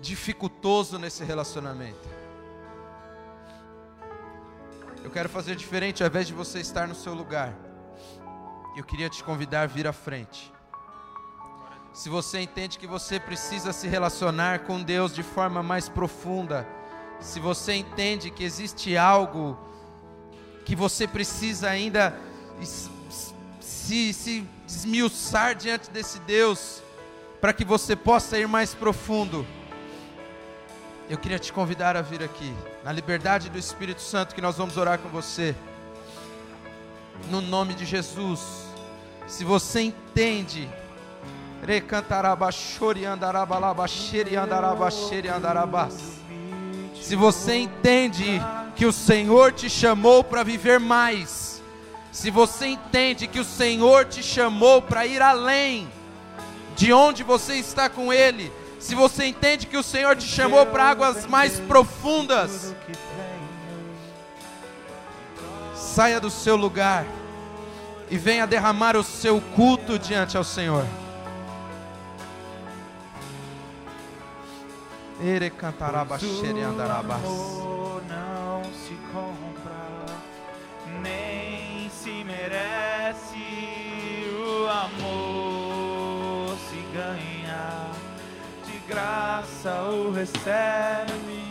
dificultoso 0.00 0.98
nesse 0.98 1.24
relacionamento. 1.24 2.08
Eu 5.02 5.10
quero 5.10 5.28
fazer 5.28 5.56
diferente, 5.56 6.02
ao 6.02 6.08
invés 6.08 6.28
de 6.28 6.32
você 6.32 6.60
estar 6.60 6.86
no 6.86 6.94
seu 6.94 7.12
lugar. 7.12 7.54
Eu 8.76 8.84
queria 8.84 9.10
te 9.10 9.22
convidar 9.22 9.62
a 9.62 9.66
vir 9.66 9.86
à 9.86 9.92
frente. 9.92 10.52
Se 11.92 12.08
você 12.08 12.40
entende 12.40 12.78
que 12.78 12.86
você 12.86 13.20
precisa 13.20 13.72
se 13.72 13.86
relacionar 13.86 14.60
com 14.60 14.82
Deus 14.82 15.14
de 15.14 15.22
forma 15.22 15.62
mais 15.62 15.88
profunda, 15.88 16.66
se 17.20 17.38
você 17.38 17.74
entende 17.74 18.30
que 18.30 18.42
existe 18.42 18.96
algo 18.96 19.58
que 20.64 20.74
você 20.74 21.06
precisa 21.06 21.68
ainda 21.68 22.18
se, 23.60 24.12
se 24.14 24.48
desmiuçar 24.66 25.54
diante 25.54 25.90
desse 25.90 26.18
Deus, 26.20 26.82
para 27.40 27.52
que 27.52 27.64
você 27.64 27.94
possa 27.94 28.38
ir 28.38 28.48
mais 28.48 28.74
profundo, 28.74 29.46
eu 31.10 31.18
queria 31.18 31.38
te 31.38 31.52
convidar 31.52 31.96
a 31.96 32.00
vir 32.00 32.22
aqui, 32.22 32.54
na 32.82 32.90
liberdade 32.90 33.50
do 33.50 33.58
Espírito 33.58 34.00
Santo, 34.00 34.34
que 34.34 34.40
nós 34.40 34.56
vamos 34.56 34.78
orar 34.78 34.98
com 34.98 35.10
você, 35.10 35.54
no 37.28 37.42
nome 37.42 37.74
de 37.74 37.84
Jesus. 37.84 38.40
Se 39.26 39.44
você 39.44 39.82
entende, 39.82 40.70
se 47.00 47.14
você 47.14 47.54
entende 47.54 48.42
que 48.74 48.84
o 48.84 48.92
Senhor 48.92 49.52
te 49.52 49.70
chamou 49.70 50.24
para 50.24 50.42
viver 50.42 50.80
mais, 50.80 51.62
se 52.10 52.32
você 52.32 52.66
entende 52.66 53.28
que 53.28 53.38
o 53.38 53.44
Senhor 53.44 54.06
te 54.06 54.24
chamou 54.24 54.82
para 54.82 55.06
ir 55.06 55.22
além 55.22 55.88
de 56.74 56.92
onde 56.92 57.22
você 57.22 57.54
está 57.54 57.88
com 57.88 58.12
Ele, 58.12 58.52
se 58.80 58.96
você 58.96 59.26
entende 59.26 59.68
que 59.68 59.76
o 59.76 59.84
Senhor 59.84 60.16
te 60.16 60.26
chamou 60.26 60.66
para 60.66 60.90
águas 60.90 61.26
mais 61.26 61.60
profundas, 61.60 62.74
saia 65.76 66.18
do 66.18 66.28
seu 66.28 66.56
lugar 66.56 67.06
e 68.10 68.18
venha 68.18 68.48
derramar 68.48 68.96
o 68.96 69.04
seu 69.04 69.40
culto 69.54 69.96
diante 69.96 70.36
ao 70.36 70.42
Senhor. 70.42 70.84
Ere 75.24 75.50
cantaraba 75.50 76.16
andarabas. 76.16 77.20
Não 77.22 78.64
se 78.74 78.98
compra, 79.12 80.06
nem 81.00 81.88
se 81.90 82.24
merece 82.24 83.38
o 84.36 84.68
amor 84.68 86.56
se 86.68 86.84
ganha 86.92 87.86
de 88.66 88.78
graça 88.88 89.70
o 89.90 90.10
recebe 90.10 91.42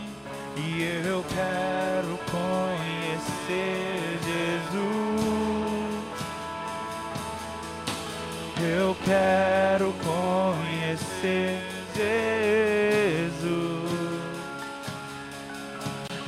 e 0.57 0.83
eu 1.05 1.23
quero 1.29 2.19
conhecer 2.29 4.19
Jesus. 4.25 4.91
Eu 8.59 8.95
quero 9.05 9.93
conhecer 10.03 11.70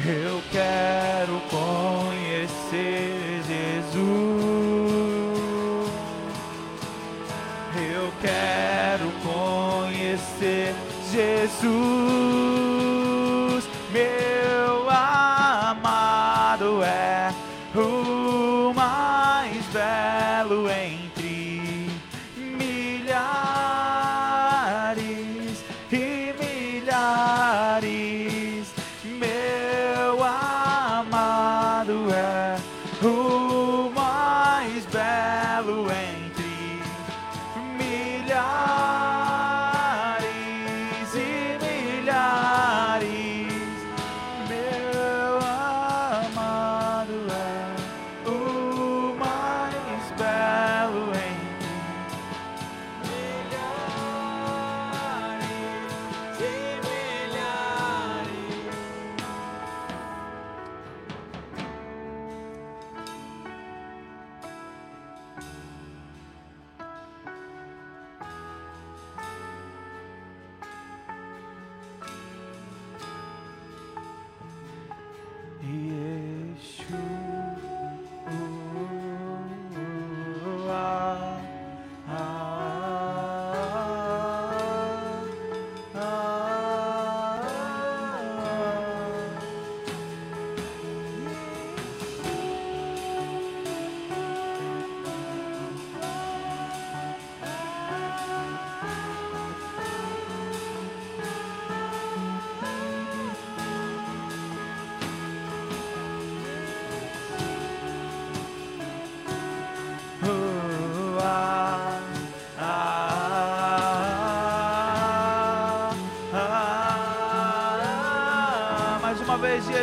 Eu 0.06 0.42
quero 0.52 1.40
conhecer 1.50 3.42
Jesus. 3.48 4.04
Eu 7.74 8.12
quero 8.22 9.10
conhecer 9.24 10.76
Jesus. 11.10 12.43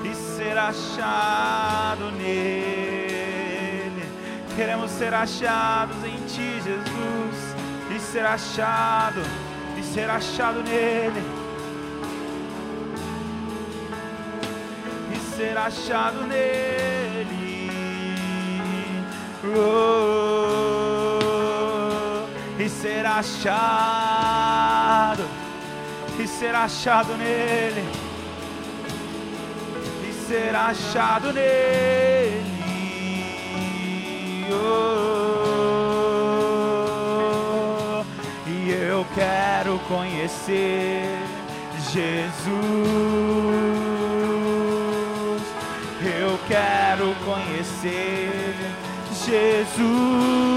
e 0.05 0.15
ser 0.15 0.59
achado 0.59 2.11
nele. 2.13 2.53
Queremos 4.55 4.91
ser 4.91 5.15
achados 5.15 6.02
ser 8.13 8.27
achado, 8.27 9.23
e 9.75 9.83
ser 9.83 10.11
achado 10.11 10.63
nele. 10.63 11.23
E 15.11 15.17
ser 15.35 15.57
achado 15.57 16.27
nele. 16.27 17.71
Oh, 19.57 20.29
e 22.59 22.69
ser 22.69 23.07
achado, 23.07 23.65
e 26.19 26.27
ser 26.29 26.55
achado 26.55 27.17
nele 27.17 27.83
e 30.07 30.13
ser 30.27 30.55
achado 30.55 31.33
nele. 31.33 32.45
Oh, 34.53 35.02
quero 39.73 39.79
conhecer 39.89 41.05
Jesus. 41.91 42.53
Eu 46.05 46.39
quero 46.47 47.15
conhecer 47.25 48.55
Jesus, 49.25 50.52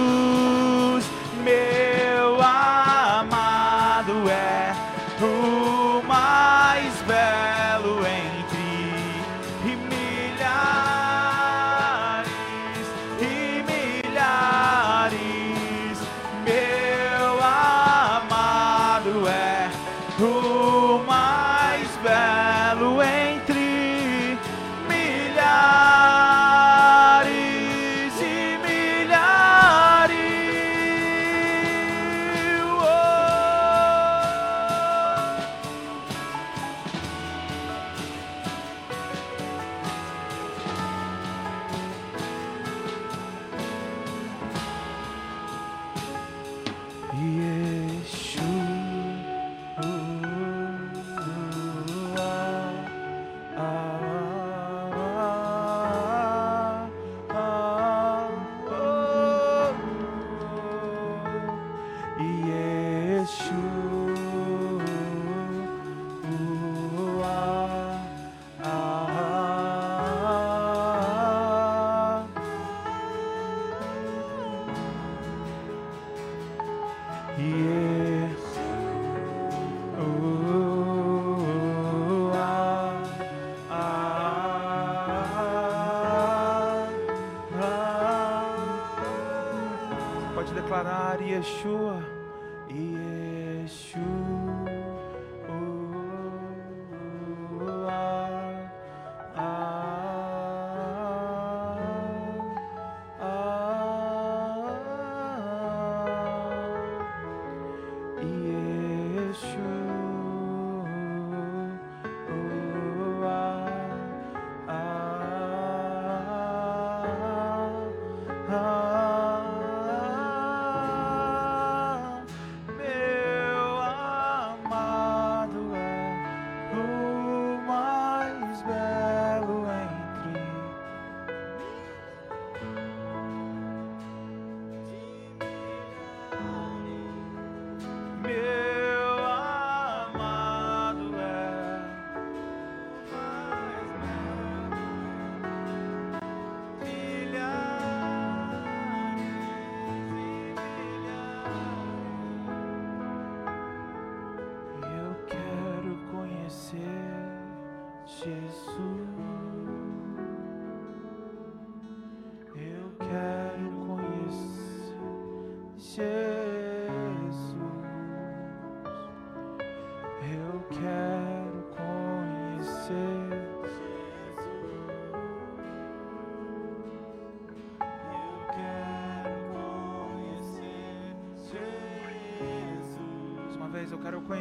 show 91.45 91.84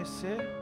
conhecer. 0.05 0.54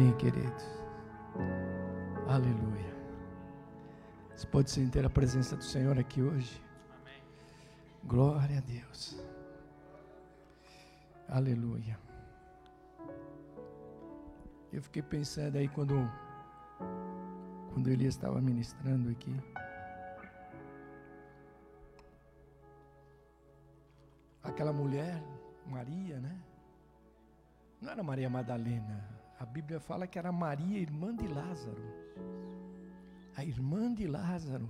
Bem, 0.00 0.16
queridos. 0.16 0.64
Aleluia. 2.26 2.94
Você 4.34 4.46
pode 4.46 4.70
sentir 4.70 5.04
a 5.04 5.10
presença 5.10 5.54
do 5.54 5.62
Senhor 5.62 5.98
aqui 5.98 6.22
hoje. 6.22 6.58
Amém. 7.02 7.22
Glória 8.04 8.56
a 8.56 8.60
Deus. 8.62 9.22
Aleluia. 11.28 11.98
Eu 14.72 14.80
fiquei 14.80 15.02
pensando 15.02 15.58
aí 15.58 15.68
quando 15.68 16.10
quando 17.74 17.90
Elias 17.90 18.14
estava 18.14 18.40
ministrando 18.40 19.10
aqui. 19.10 19.38
Aquela 24.42 24.72
mulher, 24.72 25.22
Maria, 25.66 26.18
né? 26.20 26.40
Não 27.82 27.92
era 27.92 28.02
Maria 28.02 28.30
Madalena. 28.30 29.19
A 29.40 29.46
Bíblia 29.46 29.80
fala 29.80 30.06
que 30.06 30.18
era 30.18 30.30
Maria, 30.30 30.78
irmã 30.78 31.16
de 31.16 31.26
Lázaro. 31.26 31.82
A 33.34 33.42
irmã 33.42 33.92
de 33.94 34.06
Lázaro. 34.06 34.68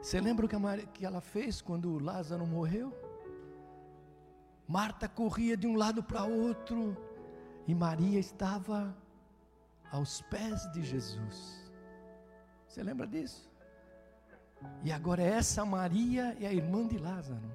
Você 0.00 0.18
lembra 0.18 0.46
o 0.46 0.48
que, 0.48 0.56
Maria, 0.56 0.86
que 0.86 1.04
ela 1.04 1.20
fez 1.20 1.60
quando 1.60 1.98
Lázaro 1.98 2.46
morreu? 2.46 2.90
Marta 4.66 5.06
corria 5.06 5.58
de 5.58 5.66
um 5.66 5.76
lado 5.76 6.02
para 6.02 6.24
outro 6.24 6.96
e 7.66 7.74
Maria 7.74 8.18
estava 8.18 8.96
aos 9.92 10.22
pés 10.22 10.66
de 10.72 10.82
Jesus. 10.82 11.70
Você 12.66 12.82
lembra 12.82 13.06
disso? 13.06 13.50
E 14.82 14.90
agora 14.90 15.22
essa 15.22 15.66
Maria 15.66 16.34
é 16.40 16.46
a 16.46 16.52
irmã 16.52 16.86
de 16.86 16.96
Lázaro. 16.96 17.54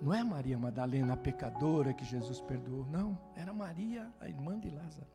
Não 0.00 0.14
é 0.14 0.22
Maria 0.22 0.56
Madalena, 0.56 1.14
a 1.14 1.16
pecadora 1.16 1.92
que 1.92 2.04
Jesus 2.04 2.40
perdoou, 2.40 2.86
não. 2.86 3.18
Era 3.34 3.52
Maria, 3.52 4.12
a 4.20 4.28
irmã 4.28 4.58
de 4.58 4.70
Lázaro. 4.70 5.06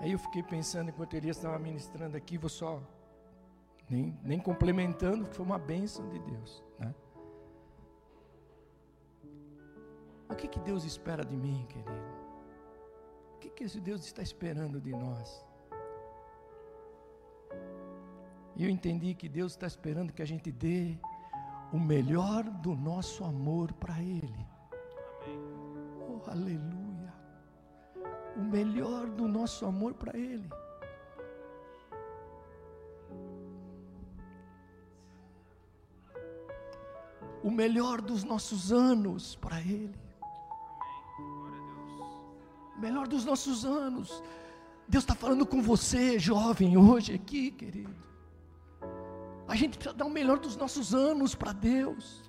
Aí 0.00 0.12
eu 0.12 0.18
fiquei 0.18 0.42
pensando, 0.42 0.88
enquanto 0.88 1.14
Elias 1.14 1.36
estava 1.36 1.58
ministrando 1.58 2.16
aqui, 2.16 2.38
vou 2.38 2.48
só, 2.48 2.82
nem, 3.88 4.18
nem 4.22 4.40
complementando, 4.40 5.26
que 5.26 5.36
foi 5.36 5.44
uma 5.44 5.58
bênção 5.58 6.08
de 6.08 6.18
Deus. 6.18 6.64
Né? 6.78 6.94
O 10.28 10.34
que, 10.34 10.48
que 10.48 10.58
Deus 10.60 10.84
espera 10.84 11.24
de 11.24 11.36
mim, 11.36 11.66
querido? 11.68 12.14
O 13.34 13.38
que, 13.40 13.50
que 13.50 13.64
esse 13.64 13.80
Deus 13.80 14.04
está 14.04 14.22
esperando 14.22 14.80
de 14.80 14.90
nós? 14.90 15.44
E 18.56 18.64
eu 18.64 18.70
entendi 18.70 19.14
que 19.14 19.28
Deus 19.28 19.52
está 19.52 19.66
esperando 19.66 20.12
que 20.12 20.22
a 20.22 20.26
gente 20.26 20.50
dê 20.50 20.98
o 21.74 21.80
melhor 21.80 22.44
do 22.44 22.72
nosso 22.76 23.24
amor 23.24 23.72
para 23.72 24.00
Ele. 24.00 24.46
Amém. 25.24 25.40
Oh, 26.08 26.30
aleluia. 26.30 27.12
O 28.36 28.44
melhor 28.44 29.06
do 29.10 29.26
nosso 29.26 29.66
amor 29.66 29.92
para 29.94 30.16
Ele. 30.16 30.48
O 37.42 37.50
melhor 37.50 38.00
dos 38.00 38.22
nossos 38.22 38.72
anos 38.72 39.34
para 39.34 39.60
Ele. 39.60 39.98
O 42.76 42.80
melhor 42.80 43.08
dos 43.08 43.24
nossos 43.24 43.64
anos. 43.64 44.22
Deus 44.86 45.02
está 45.02 45.16
falando 45.16 45.44
com 45.44 45.60
você, 45.60 46.20
jovem, 46.20 46.76
hoje 46.76 47.14
aqui, 47.14 47.50
querido. 47.50 48.13
A 49.54 49.56
gente 49.56 49.78
precisa 49.78 49.94
dar 49.94 50.06
o 50.06 50.10
melhor 50.10 50.40
dos 50.40 50.56
nossos 50.56 50.92
anos 50.92 51.32
para 51.32 51.52
Deus. 51.52 52.28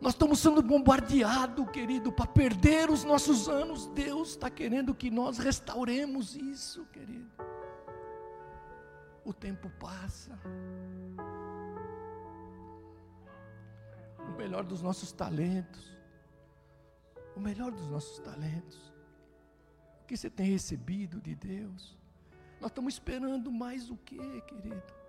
Nós 0.00 0.12
estamos 0.12 0.38
sendo 0.38 0.62
bombardeados, 0.62 1.68
querido, 1.70 2.12
para 2.12 2.24
perder 2.24 2.88
os 2.88 3.02
nossos 3.02 3.48
anos. 3.48 3.88
Deus 3.88 4.28
está 4.28 4.48
querendo 4.48 4.94
que 4.94 5.10
nós 5.10 5.38
restauremos 5.38 6.36
isso, 6.36 6.84
querido. 6.92 7.28
O 9.24 9.34
tempo 9.34 9.68
passa. 9.70 10.38
O 14.20 14.38
melhor 14.38 14.62
dos 14.62 14.80
nossos 14.80 15.10
talentos. 15.10 15.98
O 17.34 17.40
melhor 17.40 17.72
dos 17.72 17.88
nossos 17.88 18.20
talentos. 18.20 18.94
O 20.00 20.06
que 20.06 20.16
você 20.16 20.30
tem 20.30 20.46
recebido 20.46 21.20
de 21.20 21.34
Deus? 21.34 21.98
Nós 22.60 22.70
estamos 22.70 22.94
esperando 22.94 23.50
mais 23.50 23.90
o 23.90 23.96
que, 23.96 24.40
querido? 24.42 25.05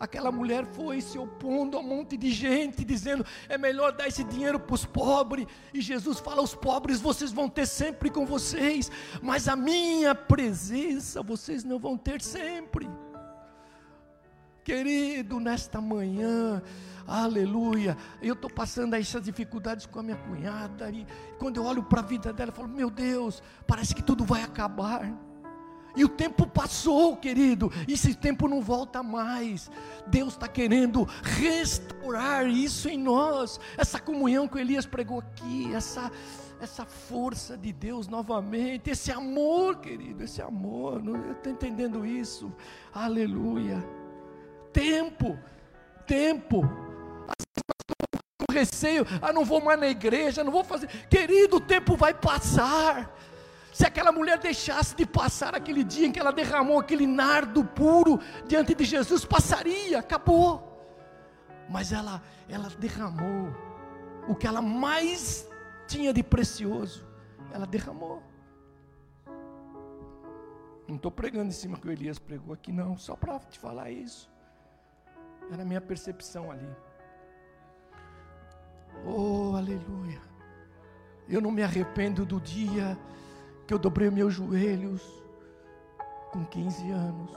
Aquela 0.00 0.30
mulher 0.30 0.64
foi 0.64 1.00
se 1.00 1.18
opondo 1.18 1.76
a 1.76 1.80
um 1.80 1.82
monte 1.82 2.16
de 2.16 2.30
gente, 2.30 2.84
dizendo: 2.84 3.26
é 3.48 3.58
melhor 3.58 3.92
dar 3.92 4.06
esse 4.06 4.22
dinheiro 4.22 4.60
para 4.60 4.74
os 4.74 4.84
pobres. 4.84 5.46
E 5.74 5.80
Jesus 5.80 6.20
fala: 6.20 6.40
os 6.40 6.54
pobres 6.54 7.00
vocês 7.00 7.32
vão 7.32 7.48
ter 7.48 7.66
sempre 7.66 8.08
com 8.08 8.24
vocês, 8.24 8.90
mas 9.20 9.48
a 9.48 9.56
minha 9.56 10.14
presença 10.14 11.22
vocês 11.22 11.64
não 11.64 11.78
vão 11.78 11.96
ter 11.96 12.22
sempre. 12.22 12.88
Querido, 14.62 15.40
nesta 15.40 15.80
manhã, 15.80 16.62
aleluia, 17.06 17.96
eu 18.20 18.34
estou 18.34 18.50
passando 18.50 18.94
essas 18.94 19.22
dificuldades 19.22 19.86
com 19.86 19.98
a 19.98 20.02
minha 20.02 20.16
cunhada, 20.16 20.90
e 20.90 21.06
quando 21.38 21.56
eu 21.56 21.64
olho 21.64 21.82
para 21.82 22.00
a 22.00 22.04
vida 22.04 22.32
dela, 22.32 22.50
eu 22.50 22.54
falo: 22.54 22.68
meu 22.68 22.90
Deus, 22.90 23.42
parece 23.66 23.94
que 23.94 24.02
tudo 24.02 24.24
vai 24.24 24.42
acabar. 24.42 25.10
E 25.96 26.04
o 26.04 26.08
tempo 26.08 26.46
passou, 26.46 27.16
querido, 27.16 27.72
e 27.86 27.94
esse 27.94 28.14
tempo 28.14 28.46
não 28.46 28.60
volta 28.60 29.02
mais. 29.02 29.70
Deus 30.06 30.34
está 30.34 30.46
querendo 30.46 31.04
restaurar 31.22 32.46
isso 32.46 32.88
em 32.88 32.98
nós, 32.98 33.58
essa 33.76 33.98
comunhão 33.98 34.46
que 34.46 34.58
Elias 34.58 34.86
pregou 34.86 35.20
aqui, 35.20 35.74
essa, 35.74 36.10
essa 36.60 36.84
força 36.84 37.56
de 37.56 37.72
Deus 37.72 38.06
novamente, 38.06 38.90
esse 38.90 39.10
amor, 39.10 39.78
querido, 39.78 40.22
esse 40.22 40.40
amor. 40.40 41.02
Eu 41.04 41.32
estou 41.32 41.52
entendendo 41.52 42.06
isso, 42.06 42.52
aleluia. 42.92 43.84
Tempo, 44.72 45.38
tempo. 46.06 46.62
Com 48.38 48.52
receio, 48.52 49.04
ah, 49.20 49.32
não 49.32 49.44
vou 49.44 49.60
mais 49.60 49.80
na 49.80 49.88
igreja, 49.88 50.44
não 50.44 50.52
vou 50.52 50.64
fazer. 50.64 50.86
Querido, 51.08 51.56
o 51.56 51.60
tempo 51.60 51.96
vai 51.96 52.14
passar. 52.14 53.12
Se 53.78 53.86
aquela 53.86 54.10
mulher 54.10 54.40
deixasse 54.40 54.92
de 54.96 55.06
passar 55.06 55.54
aquele 55.54 55.84
dia 55.84 56.08
em 56.08 56.10
que 56.10 56.18
ela 56.18 56.32
derramou 56.32 56.80
aquele 56.80 57.06
nardo 57.06 57.64
puro 57.64 58.18
diante 58.44 58.74
de 58.74 58.84
Jesus, 58.84 59.24
passaria, 59.24 60.00
acabou. 60.00 60.82
Mas 61.70 61.92
ela, 61.92 62.20
ela 62.48 62.68
derramou 62.70 63.54
o 64.26 64.34
que 64.34 64.48
ela 64.48 64.60
mais 64.60 65.48
tinha 65.86 66.12
de 66.12 66.24
precioso, 66.24 67.06
ela 67.52 67.68
derramou. 67.68 68.20
Não 70.88 70.96
estou 70.96 71.12
pregando 71.12 71.50
em 71.50 71.52
cima 71.52 71.78
que 71.78 71.86
o 71.86 71.92
Elias 71.92 72.18
pregou 72.18 72.54
aqui, 72.54 72.72
não, 72.72 72.98
só 72.98 73.14
para 73.14 73.38
te 73.38 73.60
falar 73.60 73.92
isso. 73.92 74.28
Era 75.52 75.62
a 75.62 75.64
minha 75.64 75.80
percepção 75.80 76.50
ali. 76.50 76.68
Oh, 79.06 79.54
aleluia. 79.54 80.20
Eu 81.28 81.40
não 81.40 81.52
me 81.52 81.62
arrependo 81.62 82.26
do 82.26 82.40
dia 82.40 82.98
que 83.68 83.74
eu 83.74 83.78
dobrei 83.78 84.10
meus 84.10 84.32
joelhos 84.32 85.02
com 86.32 86.42
15 86.46 86.90
anos, 86.90 87.30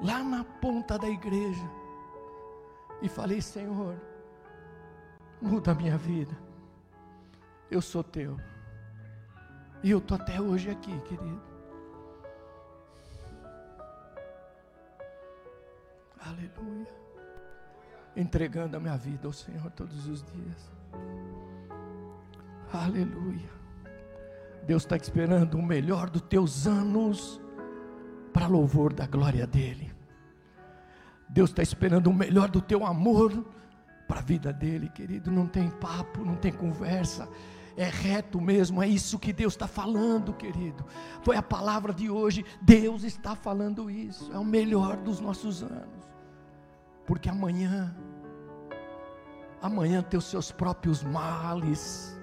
lá 0.00 0.18
na 0.24 0.42
ponta 0.42 0.98
da 0.98 1.08
igreja, 1.08 1.70
e 3.00 3.08
falei: 3.08 3.40
Senhor, 3.40 3.94
muda 5.40 5.70
a 5.70 5.74
minha 5.76 5.96
vida, 5.96 6.36
eu 7.70 7.80
sou 7.80 8.02
teu, 8.02 8.36
e 9.80 9.92
eu 9.92 9.98
estou 9.98 10.16
até 10.16 10.40
hoje 10.40 10.68
aqui, 10.68 11.00
querido. 11.02 11.42
Aleluia. 16.18 16.92
Entregando 18.16 18.76
a 18.76 18.80
minha 18.80 18.96
vida 18.96 19.28
ao 19.28 19.32
Senhor 19.32 19.70
todos 19.70 20.08
os 20.08 20.24
dias. 20.24 20.72
Aleluia. 22.72 23.63
Deus 24.66 24.82
está 24.82 24.96
esperando 24.96 25.58
o 25.58 25.62
melhor 25.62 26.08
dos 26.08 26.22
teus 26.22 26.66
anos 26.66 27.40
para 28.32 28.46
louvor 28.46 28.92
da 28.92 29.06
glória 29.06 29.46
dEle. 29.46 29.92
Deus 31.28 31.50
está 31.50 31.62
esperando 31.62 32.08
o 32.08 32.14
melhor 32.14 32.48
do 32.50 32.60
teu 32.60 32.84
amor 32.84 33.44
para 34.08 34.20
a 34.20 34.22
vida 34.22 34.52
dEle, 34.52 34.88
querido. 34.88 35.30
Não 35.30 35.46
tem 35.46 35.68
papo, 35.68 36.24
não 36.24 36.36
tem 36.36 36.52
conversa. 36.52 37.28
É 37.76 37.84
reto 37.84 38.40
mesmo, 38.40 38.82
é 38.82 38.86
isso 38.86 39.18
que 39.18 39.32
Deus 39.32 39.54
está 39.54 39.66
falando, 39.66 40.32
querido. 40.32 40.84
Foi 41.22 41.36
a 41.36 41.42
palavra 41.42 41.92
de 41.92 42.08
hoje. 42.08 42.44
Deus 42.62 43.02
está 43.02 43.34
falando 43.34 43.90
isso. 43.90 44.32
É 44.32 44.38
o 44.38 44.44
melhor 44.44 44.96
dos 44.98 45.20
nossos 45.20 45.62
anos. 45.62 46.04
Porque 47.04 47.28
amanhã, 47.28 47.94
amanhã 49.60 50.02
tem 50.02 50.16
os 50.16 50.26
seus 50.26 50.50
próprios 50.52 51.02
males 51.02 52.13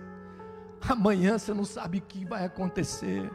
Amanhã 0.88 1.38
você 1.38 1.54
não 1.54 1.66
sabe 1.66 2.00
o 2.00 2.02
que 2.02 2.26
vai 2.26 2.46
acontecer. 2.46 3.32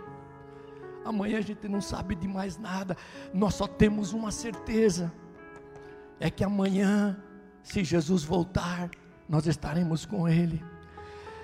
Amanhã 1.05 1.39
a 1.39 1.43
gente 1.43 1.69
não 1.69 1.81
sabe 1.81 2.15
de 2.15 2.27
mais 2.27 2.59
nada. 2.59 2.97
Nós 3.33 3.55
só 3.55 3.67
temos 3.67 4.13
uma 4.13 4.33
certeza: 4.33 5.13
é 6.19 6.29
que 6.31 6.43
amanhã, 6.43 7.17
se 7.63 7.85
Jesus 7.85 8.25
voltar, 8.25 8.91
nós 9.29 9.47
estaremos 9.47 10.05
com 10.05 10.29
Ele. 10.29 10.63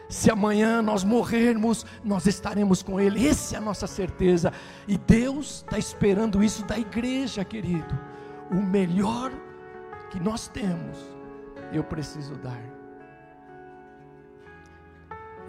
Se 0.08 0.30
amanhã 0.30 0.82
nós 0.82 1.04
morrermos, 1.04 1.86
nós 2.04 2.26
estaremos 2.26 2.82
com 2.82 3.00
Ele, 3.00 3.26
essa 3.26 3.54
é 3.54 3.58
a 3.58 3.62
nossa 3.62 3.86
certeza. 3.86 4.52
E 4.86 4.98
Deus 4.98 5.64
está 5.64 5.78
esperando 5.78 6.44
isso 6.44 6.66
da 6.66 6.78
igreja, 6.78 7.44
querido. 7.44 7.98
O 8.50 8.56
melhor 8.56 9.32
que 10.10 10.20
nós 10.20 10.48
temos, 10.48 10.98
eu 11.72 11.82
preciso 11.82 12.34
dar. 12.34 12.71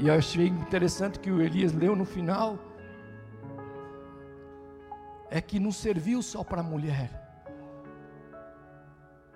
E 0.04 0.10
eu 0.10 0.16
achei 0.16 0.48
interessante 0.48 1.18
que 1.18 1.32
o 1.32 1.42
Elias 1.42 1.72
leu 1.72 1.96
no 1.96 2.04
final, 2.04 2.60
é 5.32 5.40
que 5.40 5.62
não 5.62 5.72
serviu 5.72 6.22
só 6.22 6.44
para 6.44 6.60
a 6.60 6.64
mulher, 6.64 7.10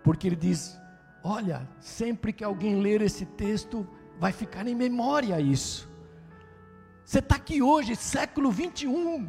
porque 0.03 0.28
ele 0.28 0.36
diz: 0.36 0.78
olha, 1.24 1.65
sempre 1.80 2.34
que 2.34 2.43
alguém 2.43 2.82
ler 2.82 3.01
esse 3.01 3.26
texto, 3.26 3.88
vai 4.20 4.34
ficar 4.34 4.68
em 4.68 4.76
memória 4.76 5.39
isso. 5.39 5.89
Você 7.05 7.20
está 7.20 7.38
aqui 7.38 7.61
hoje, 7.61 7.95
século 7.95 8.51
21, 8.51 9.26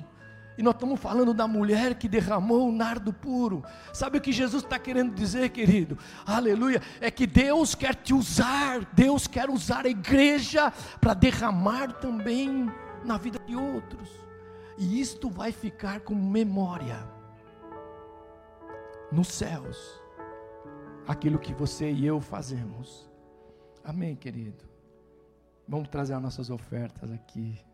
e 0.59 0.63
nós 0.63 0.75
estamos 0.75 0.99
falando 0.99 1.33
da 1.33 1.47
mulher 1.47 1.95
que 1.95 2.09
derramou 2.09 2.69
o 2.69 2.73
nardo 2.73 3.13
puro. 3.13 3.63
Sabe 3.93 4.19
o 4.19 4.21
que 4.21 4.33
Jesus 4.33 4.65
está 4.65 4.77
querendo 4.77 5.15
dizer, 5.15 5.51
querido? 5.51 5.97
Aleluia. 6.27 6.83
É 7.01 7.13
que 7.13 7.29
Deus 7.29 7.77
quer 7.77 7.95
te 7.95 8.13
usar, 8.13 8.85
Deus 8.93 9.29
quer 9.29 9.49
usar 9.49 9.87
a 9.87 9.89
igreja 9.89 10.73
para 11.01 11.15
derramar 11.15 11.93
também 12.01 12.69
na 13.05 13.17
vida 13.17 13.39
de 13.47 13.55
outros. 13.55 14.11
E 14.77 15.01
isto 15.01 15.31
vai 15.31 15.53
ficar 15.53 16.01
como 16.01 16.29
memória 16.29 17.09
nos 19.13 19.29
céus. 19.29 19.79
Aquilo 21.07 21.39
que 21.39 21.55
você 21.55 21.89
e 21.89 22.05
eu 22.05 22.21
fazemos. 22.21 23.09
Amém, 23.85 24.17
querido. 24.17 24.65
Vamos 25.69 25.87
trazer 25.87 26.15
as 26.15 26.23
nossas 26.23 26.51
ofertas 26.51 27.13
aqui. 27.13 27.68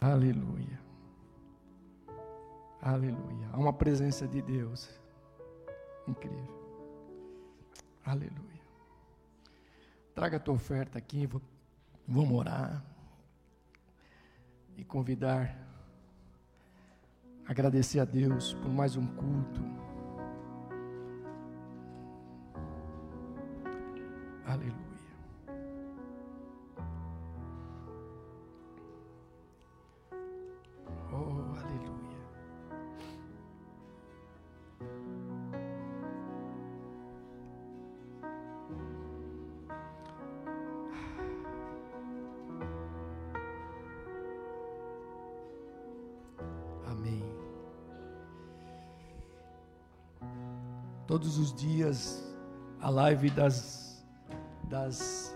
Aleluia. 0.00 0.80
Aleluia. 2.80 3.48
Há 3.52 3.58
uma 3.58 3.72
presença 3.72 4.28
de 4.28 4.40
Deus. 4.40 4.88
Incrível. 6.06 6.56
Aleluia. 8.04 8.62
Traga 10.14 10.36
a 10.36 10.40
tua 10.40 10.54
oferta 10.54 10.98
aqui. 10.98 11.28
Vamos 12.06 12.32
orar. 12.32 12.84
E 14.76 14.84
convidar. 14.84 15.66
Agradecer 17.44 17.98
a 17.98 18.04
Deus 18.04 18.54
por 18.54 18.70
mais 18.70 18.96
um 18.96 19.06
culto. 19.06 19.60
Aleluia. 24.46 24.87
Todos 51.08 51.38
os 51.38 51.54
dias 51.54 52.22
a 52.78 52.90
live 52.90 53.30
das, 53.30 54.06
das 54.64 55.34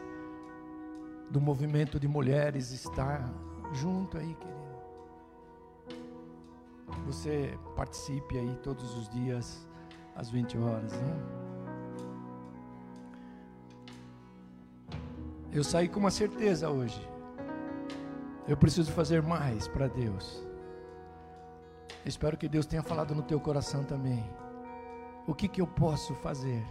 do 1.30 1.40
movimento 1.40 1.98
de 1.98 2.06
mulheres 2.06 2.70
está 2.72 3.24
junto 3.72 4.18
aí, 4.18 4.34
querido. 4.34 4.62
Você 7.06 7.58
participe 7.74 8.38
aí 8.38 8.54
todos 8.62 8.94
os 8.98 9.08
dias 9.08 9.66
às 10.14 10.28
20 10.28 10.58
horas, 10.58 10.92
né? 10.92 11.16
Eu 15.50 15.64
saí 15.64 15.88
com 15.88 16.00
uma 16.00 16.10
certeza 16.10 16.68
hoje. 16.68 17.00
Eu 18.46 18.58
preciso 18.58 18.92
fazer 18.92 19.22
mais 19.22 19.66
para 19.68 19.88
Deus. 19.88 20.46
Espero 22.04 22.36
que 22.36 22.46
Deus 22.46 22.66
tenha 22.66 22.82
falado 22.82 23.14
no 23.14 23.22
teu 23.22 23.40
coração 23.40 23.84
também 23.84 24.22
o 25.26 25.34
que, 25.34 25.48
que 25.48 25.60
eu 25.60 25.66
posso 25.66 26.14
fazer? 26.14 26.64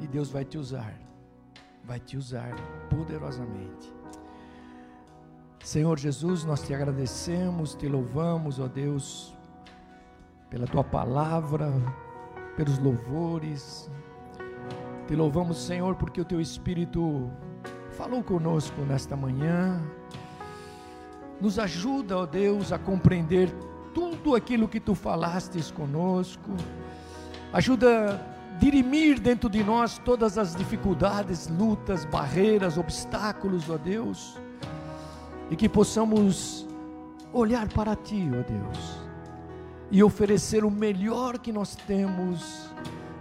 E 0.00 0.06
Deus 0.06 0.30
vai 0.30 0.44
te 0.44 0.58
usar, 0.58 0.94
vai 1.82 1.98
te 1.98 2.16
usar 2.16 2.54
poderosamente. 2.90 3.92
Senhor 5.62 5.98
Jesus, 5.98 6.44
nós 6.44 6.62
te 6.62 6.74
agradecemos, 6.74 7.74
te 7.74 7.88
louvamos, 7.88 8.60
ó 8.60 8.68
Deus, 8.68 9.34
pela 10.50 10.66
tua 10.66 10.84
palavra, 10.84 11.72
pelos 12.54 12.78
louvores. 12.78 13.90
Te 15.06 15.16
louvamos, 15.16 15.56
Senhor, 15.64 15.94
porque 15.94 16.20
o 16.20 16.24
teu 16.24 16.40
Espírito 16.40 17.30
falou 17.92 18.22
conosco 18.22 18.82
nesta 18.82 19.16
manhã. 19.16 19.80
Nos 21.40 21.58
ajuda, 21.58 22.18
ó 22.18 22.26
Deus, 22.26 22.72
a 22.72 22.78
compreender 22.78 23.50
tudo 24.24 24.34
aquilo 24.34 24.66
que 24.66 24.80
tu 24.80 24.94
falastes 24.94 25.70
conosco. 25.70 26.50
Ajuda 27.52 28.14
a 28.14 28.58
dirimir 28.58 29.20
dentro 29.20 29.50
de 29.50 29.62
nós 29.62 29.98
todas 29.98 30.38
as 30.38 30.56
dificuldades, 30.56 31.46
lutas, 31.48 32.06
barreiras, 32.06 32.78
obstáculos, 32.78 33.68
ó 33.68 33.76
Deus. 33.76 34.38
E 35.50 35.56
que 35.56 35.68
possamos 35.68 36.66
olhar 37.34 37.68
para 37.68 37.94
ti, 37.94 38.26
ó 38.30 38.42
Deus, 38.50 38.98
e 39.90 40.02
oferecer 40.02 40.64
o 40.64 40.70
melhor 40.70 41.38
que 41.38 41.52
nós 41.52 41.76
temos 41.76 42.70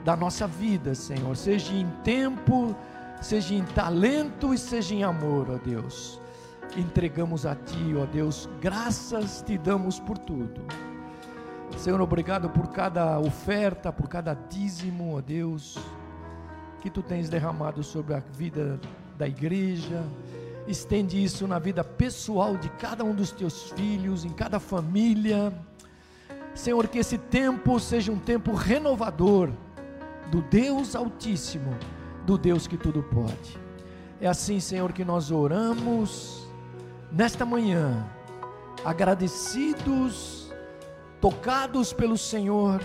da 0.06 0.16
nossa 0.16 0.48
vida, 0.48 0.96
Senhor, 0.96 1.36
seja 1.36 1.74
em 1.74 1.88
tempo, 2.04 2.74
seja 3.22 3.54
em 3.54 3.64
talento 3.66 4.54
e 4.54 4.58
seja 4.58 4.96
em 4.96 5.04
amor, 5.04 5.50
ó 5.50 5.58
Deus 5.58 6.24
entregamos 6.78 7.46
a 7.46 7.56
Ti, 7.56 7.96
ó 7.96 8.06
Deus, 8.06 8.50
graças 8.60 9.44
te 9.46 9.58
damos 9.58 10.00
por 10.00 10.18
tudo. 10.18 10.62
Senhor, 11.78 12.00
obrigado 12.00 12.50
por 12.50 12.68
cada 12.70 13.20
oferta, 13.20 13.92
por 13.92 14.08
cada 14.08 14.34
dízimo, 14.34 15.18
ó 15.18 15.22
Deus, 15.22 15.78
que 16.82 16.90
Tu 16.90 17.02
tens 17.02 17.30
derramado 17.30 17.84
sobre 17.84 18.14
a 18.14 18.20
vida 18.20 18.80
da 19.18 19.28
igreja. 19.28 20.04
Estende 20.68 21.22
isso 21.22 21.46
na 21.46 21.60
vida 21.60 21.84
pessoal 21.84 22.56
de 22.56 22.70
cada 22.70 23.04
um 23.04 23.14
dos 23.14 23.32
Teus 23.32 23.72
filhos, 23.72 24.24
em 24.24 24.30
cada 24.30 24.60
família. 24.60 25.54
Senhor, 26.56 26.88
que 26.88 27.00
esse 27.00 27.18
tempo 27.18 27.80
seja 27.80 28.12
um 28.12 28.20
tempo 28.20 28.54
renovador 28.54 29.50
do 30.32 30.42
Deus 30.42 30.96
Altíssimo, 30.96 31.76
do 32.26 32.38
Deus 32.38 32.66
que 32.68 32.78
tudo 32.78 33.04
pode. 33.04 33.60
É 34.22 34.28
assim, 34.28 34.60
Senhor, 34.60 34.94
que 34.94 35.04
nós 35.04 35.32
oramos 35.32 36.48
nesta 37.12 37.46
manhã, 37.46 38.08
agradecidos, 38.86 40.43
tocados 41.24 41.94
pelo 41.94 42.18
Senhor, 42.18 42.84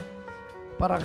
para, 0.79 1.01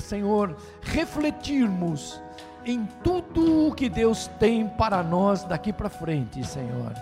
Senhor, 0.00 0.56
refletirmos 0.80 2.22
em 2.64 2.86
tudo 3.02 3.66
o 3.66 3.74
que 3.74 3.88
Deus 3.88 4.28
tem 4.38 4.68
para 4.68 5.02
nós 5.02 5.42
daqui 5.42 5.72
para 5.72 5.88
frente, 5.88 6.46
Senhor. 6.46 6.94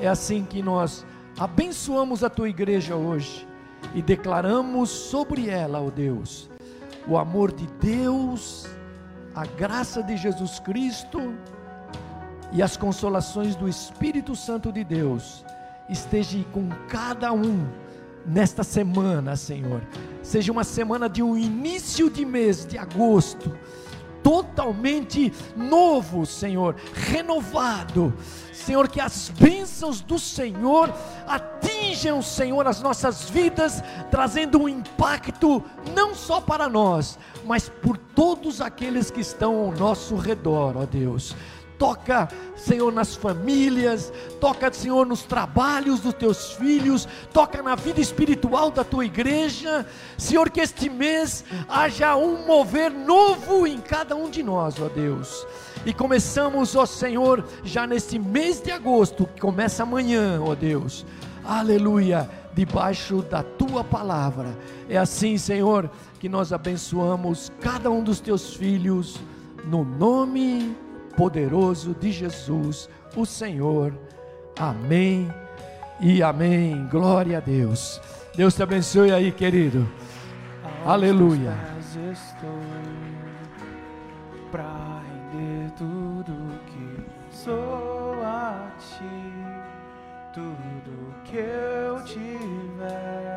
É 0.00 0.06
assim 0.06 0.44
que 0.44 0.62
nós 0.62 1.04
abençoamos 1.36 2.22
a 2.22 2.30
tua 2.30 2.48
igreja 2.48 2.94
hoje 2.94 3.44
e 3.92 4.00
declaramos 4.00 4.88
sobre 4.88 5.48
ela, 5.48 5.80
ó 5.80 5.90
Deus, 5.90 6.48
o 7.04 7.18
amor 7.18 7.50
de 7.50 7.66
Deus, 7.80 8.68
a 9.34 9.44
graça 9.44 10.00
de 10.00 10.16
Jesus 10.16 10.60
Cristo 10.60 11.34
e 12.52 12.62
as 12.62 12.76
consolações 12.76 13.56
do 13.56 13.68
Espírito 13.68 14.36
Santo 14.36 14.70
de 14.70 14.84
Deus 14.84 15.44
esteja 15.88 16.38
com 16.52 16.68
cada 16.86 17.32
um 17.32 17.66
nesta 18.26 18.62
semana, 18.62 19.36
Senhor. 19.36 19.82
Seja 20.22 20.52
uma 20.52 20.64
semana 20.64 21.08
de 21.08 21.22
um 21.22 21.36
início 21.36 22.10
de 22.10 22.24
mês 22.24 22.66
de 22.66 22.76
agosto, 22.76 23.56
totalmente 24.22 25.32
novo, 25.56 26.26
Senhor, 26.26 26.76
renovado. 26.92 28.12
Senhor, 28.52 28.88
que 28.88 29.00
as 29.00 29.30
bênçãos 29.30 30.02
do 30.02 30.18
Senhor 30.18 30.92
atinjam, 31.26 32.20
Senhor, 32.20 32.66
as 32.66 32.82
nossas 32.82 33.30
vidas, 33.30 33.82
trazendo 34.10 34.60
um 34.60 34.68
impacto 34.68 35.62
não 35.94 36.14
só 36.14 36.40
para 36.40 36.68
nós, 36.68 37.18
mas 37.46 37.68
por 37.68 37.96
todos 37.96 38.60
aqueles 38.60 39.10
que 39.10 39.20
estão 39.20 39.56
ao 39.56 39.72
nosso 39.72 40.16
redor, 40.16 40.76
ó 40.76 40.84
Deus 40.84 41.34
toca, 41.78 42.28
Senhor, 42.56 42.92
nas 42.92 43.14
famílias, 43.14 44.12
toca, 44.40 44.70
Senhor, 44.72 45.06
nos 45.06 45.22
trabalhos 45.22 46.00
dos 46.00 46.12
teus 46.12 46.52
filhos, 46.52 47.08
toca 47.32 47.62
na 47.62 47.76
vida 47.76 48.00
espiritual 48.00 48.70
da 48.70 48.82
tua 48.82 49.06
igreja, 49.06 49.86
Senhor, 50.18 50.50
que 50.50 50.60
este 50.60 50.90
mês 50.90 51.44
haja 51.68 52.16
um 52.16 52.44
mover 52.44 52.90
novo 52.90 53.66
em 53.66 53.80
cada 53.80 54.16
um 54.16 54.28
de 54.28 54.42
nós, 54.42 54.74
ó 54.80 54.88
Deus. 54.88 55.46
E 55.86 55.94
começamos, 55.94 56.74
ó 56.74 56.84
Senhor, 56.84 57.44
já 57.62 57.86
neste 57.86 58.18
mês 58.18 58.60
de 58.60 58.72
agosto, 58.72 59.26
que 59.26 59.40
começa 59.40 59.84
amanhã, 59.84 60.42
ó 60.42 60.54
Deus. 60.54 61.06
Aleluia, 61.44 62.28
debaixo 62.52 63.22
da 63.22 63.42
tua 63.42 63.84
palavra. 63.84 64.58
É 64.88 64.98
assim, 64.98 65.38
Senhor, 65.38 65.88
que 66.18 66.28
nós 66.28 66.52
abençoamos 66.52 67.52
cada 67.60 67.88
um 67.88 68.02
dos 68.02 68.18
teus 68.18 68.54
filhos, 68.54 69.16
no 69.64 69.84
nome 69.84 70.76
poderoso 71.18 71.96
de 71.98 72.12
Jesus, 72.12 72.88
o 73.16 73.26
Senhor. 73.26 73.92
Amém 74.56 75.28
e 76.00 76.22
amém. 76.22 76.86
Glória 76.88 77.38
a 77.38 77.40
Deus. 77.40 78.00
Deus 78.36 78.54
te 78.54 78.62
abençoe 78.62 79.10
aí, 79.10 79.32
querido. 79.32 79.86
Aleluia. 80.86 81.52
Estou 82.12 82.48
pra 84.52 85.02
render 85.32 85.72
tudo 85.72 86.32
que 86.66 87.04
sou 87.32 88.14
a 88.22 88.70
ti, 88.78 89.04
tudo 90.32 91.14
que 91.24 91.38
eu 91.38 92.04
tiver. 92.04 93.27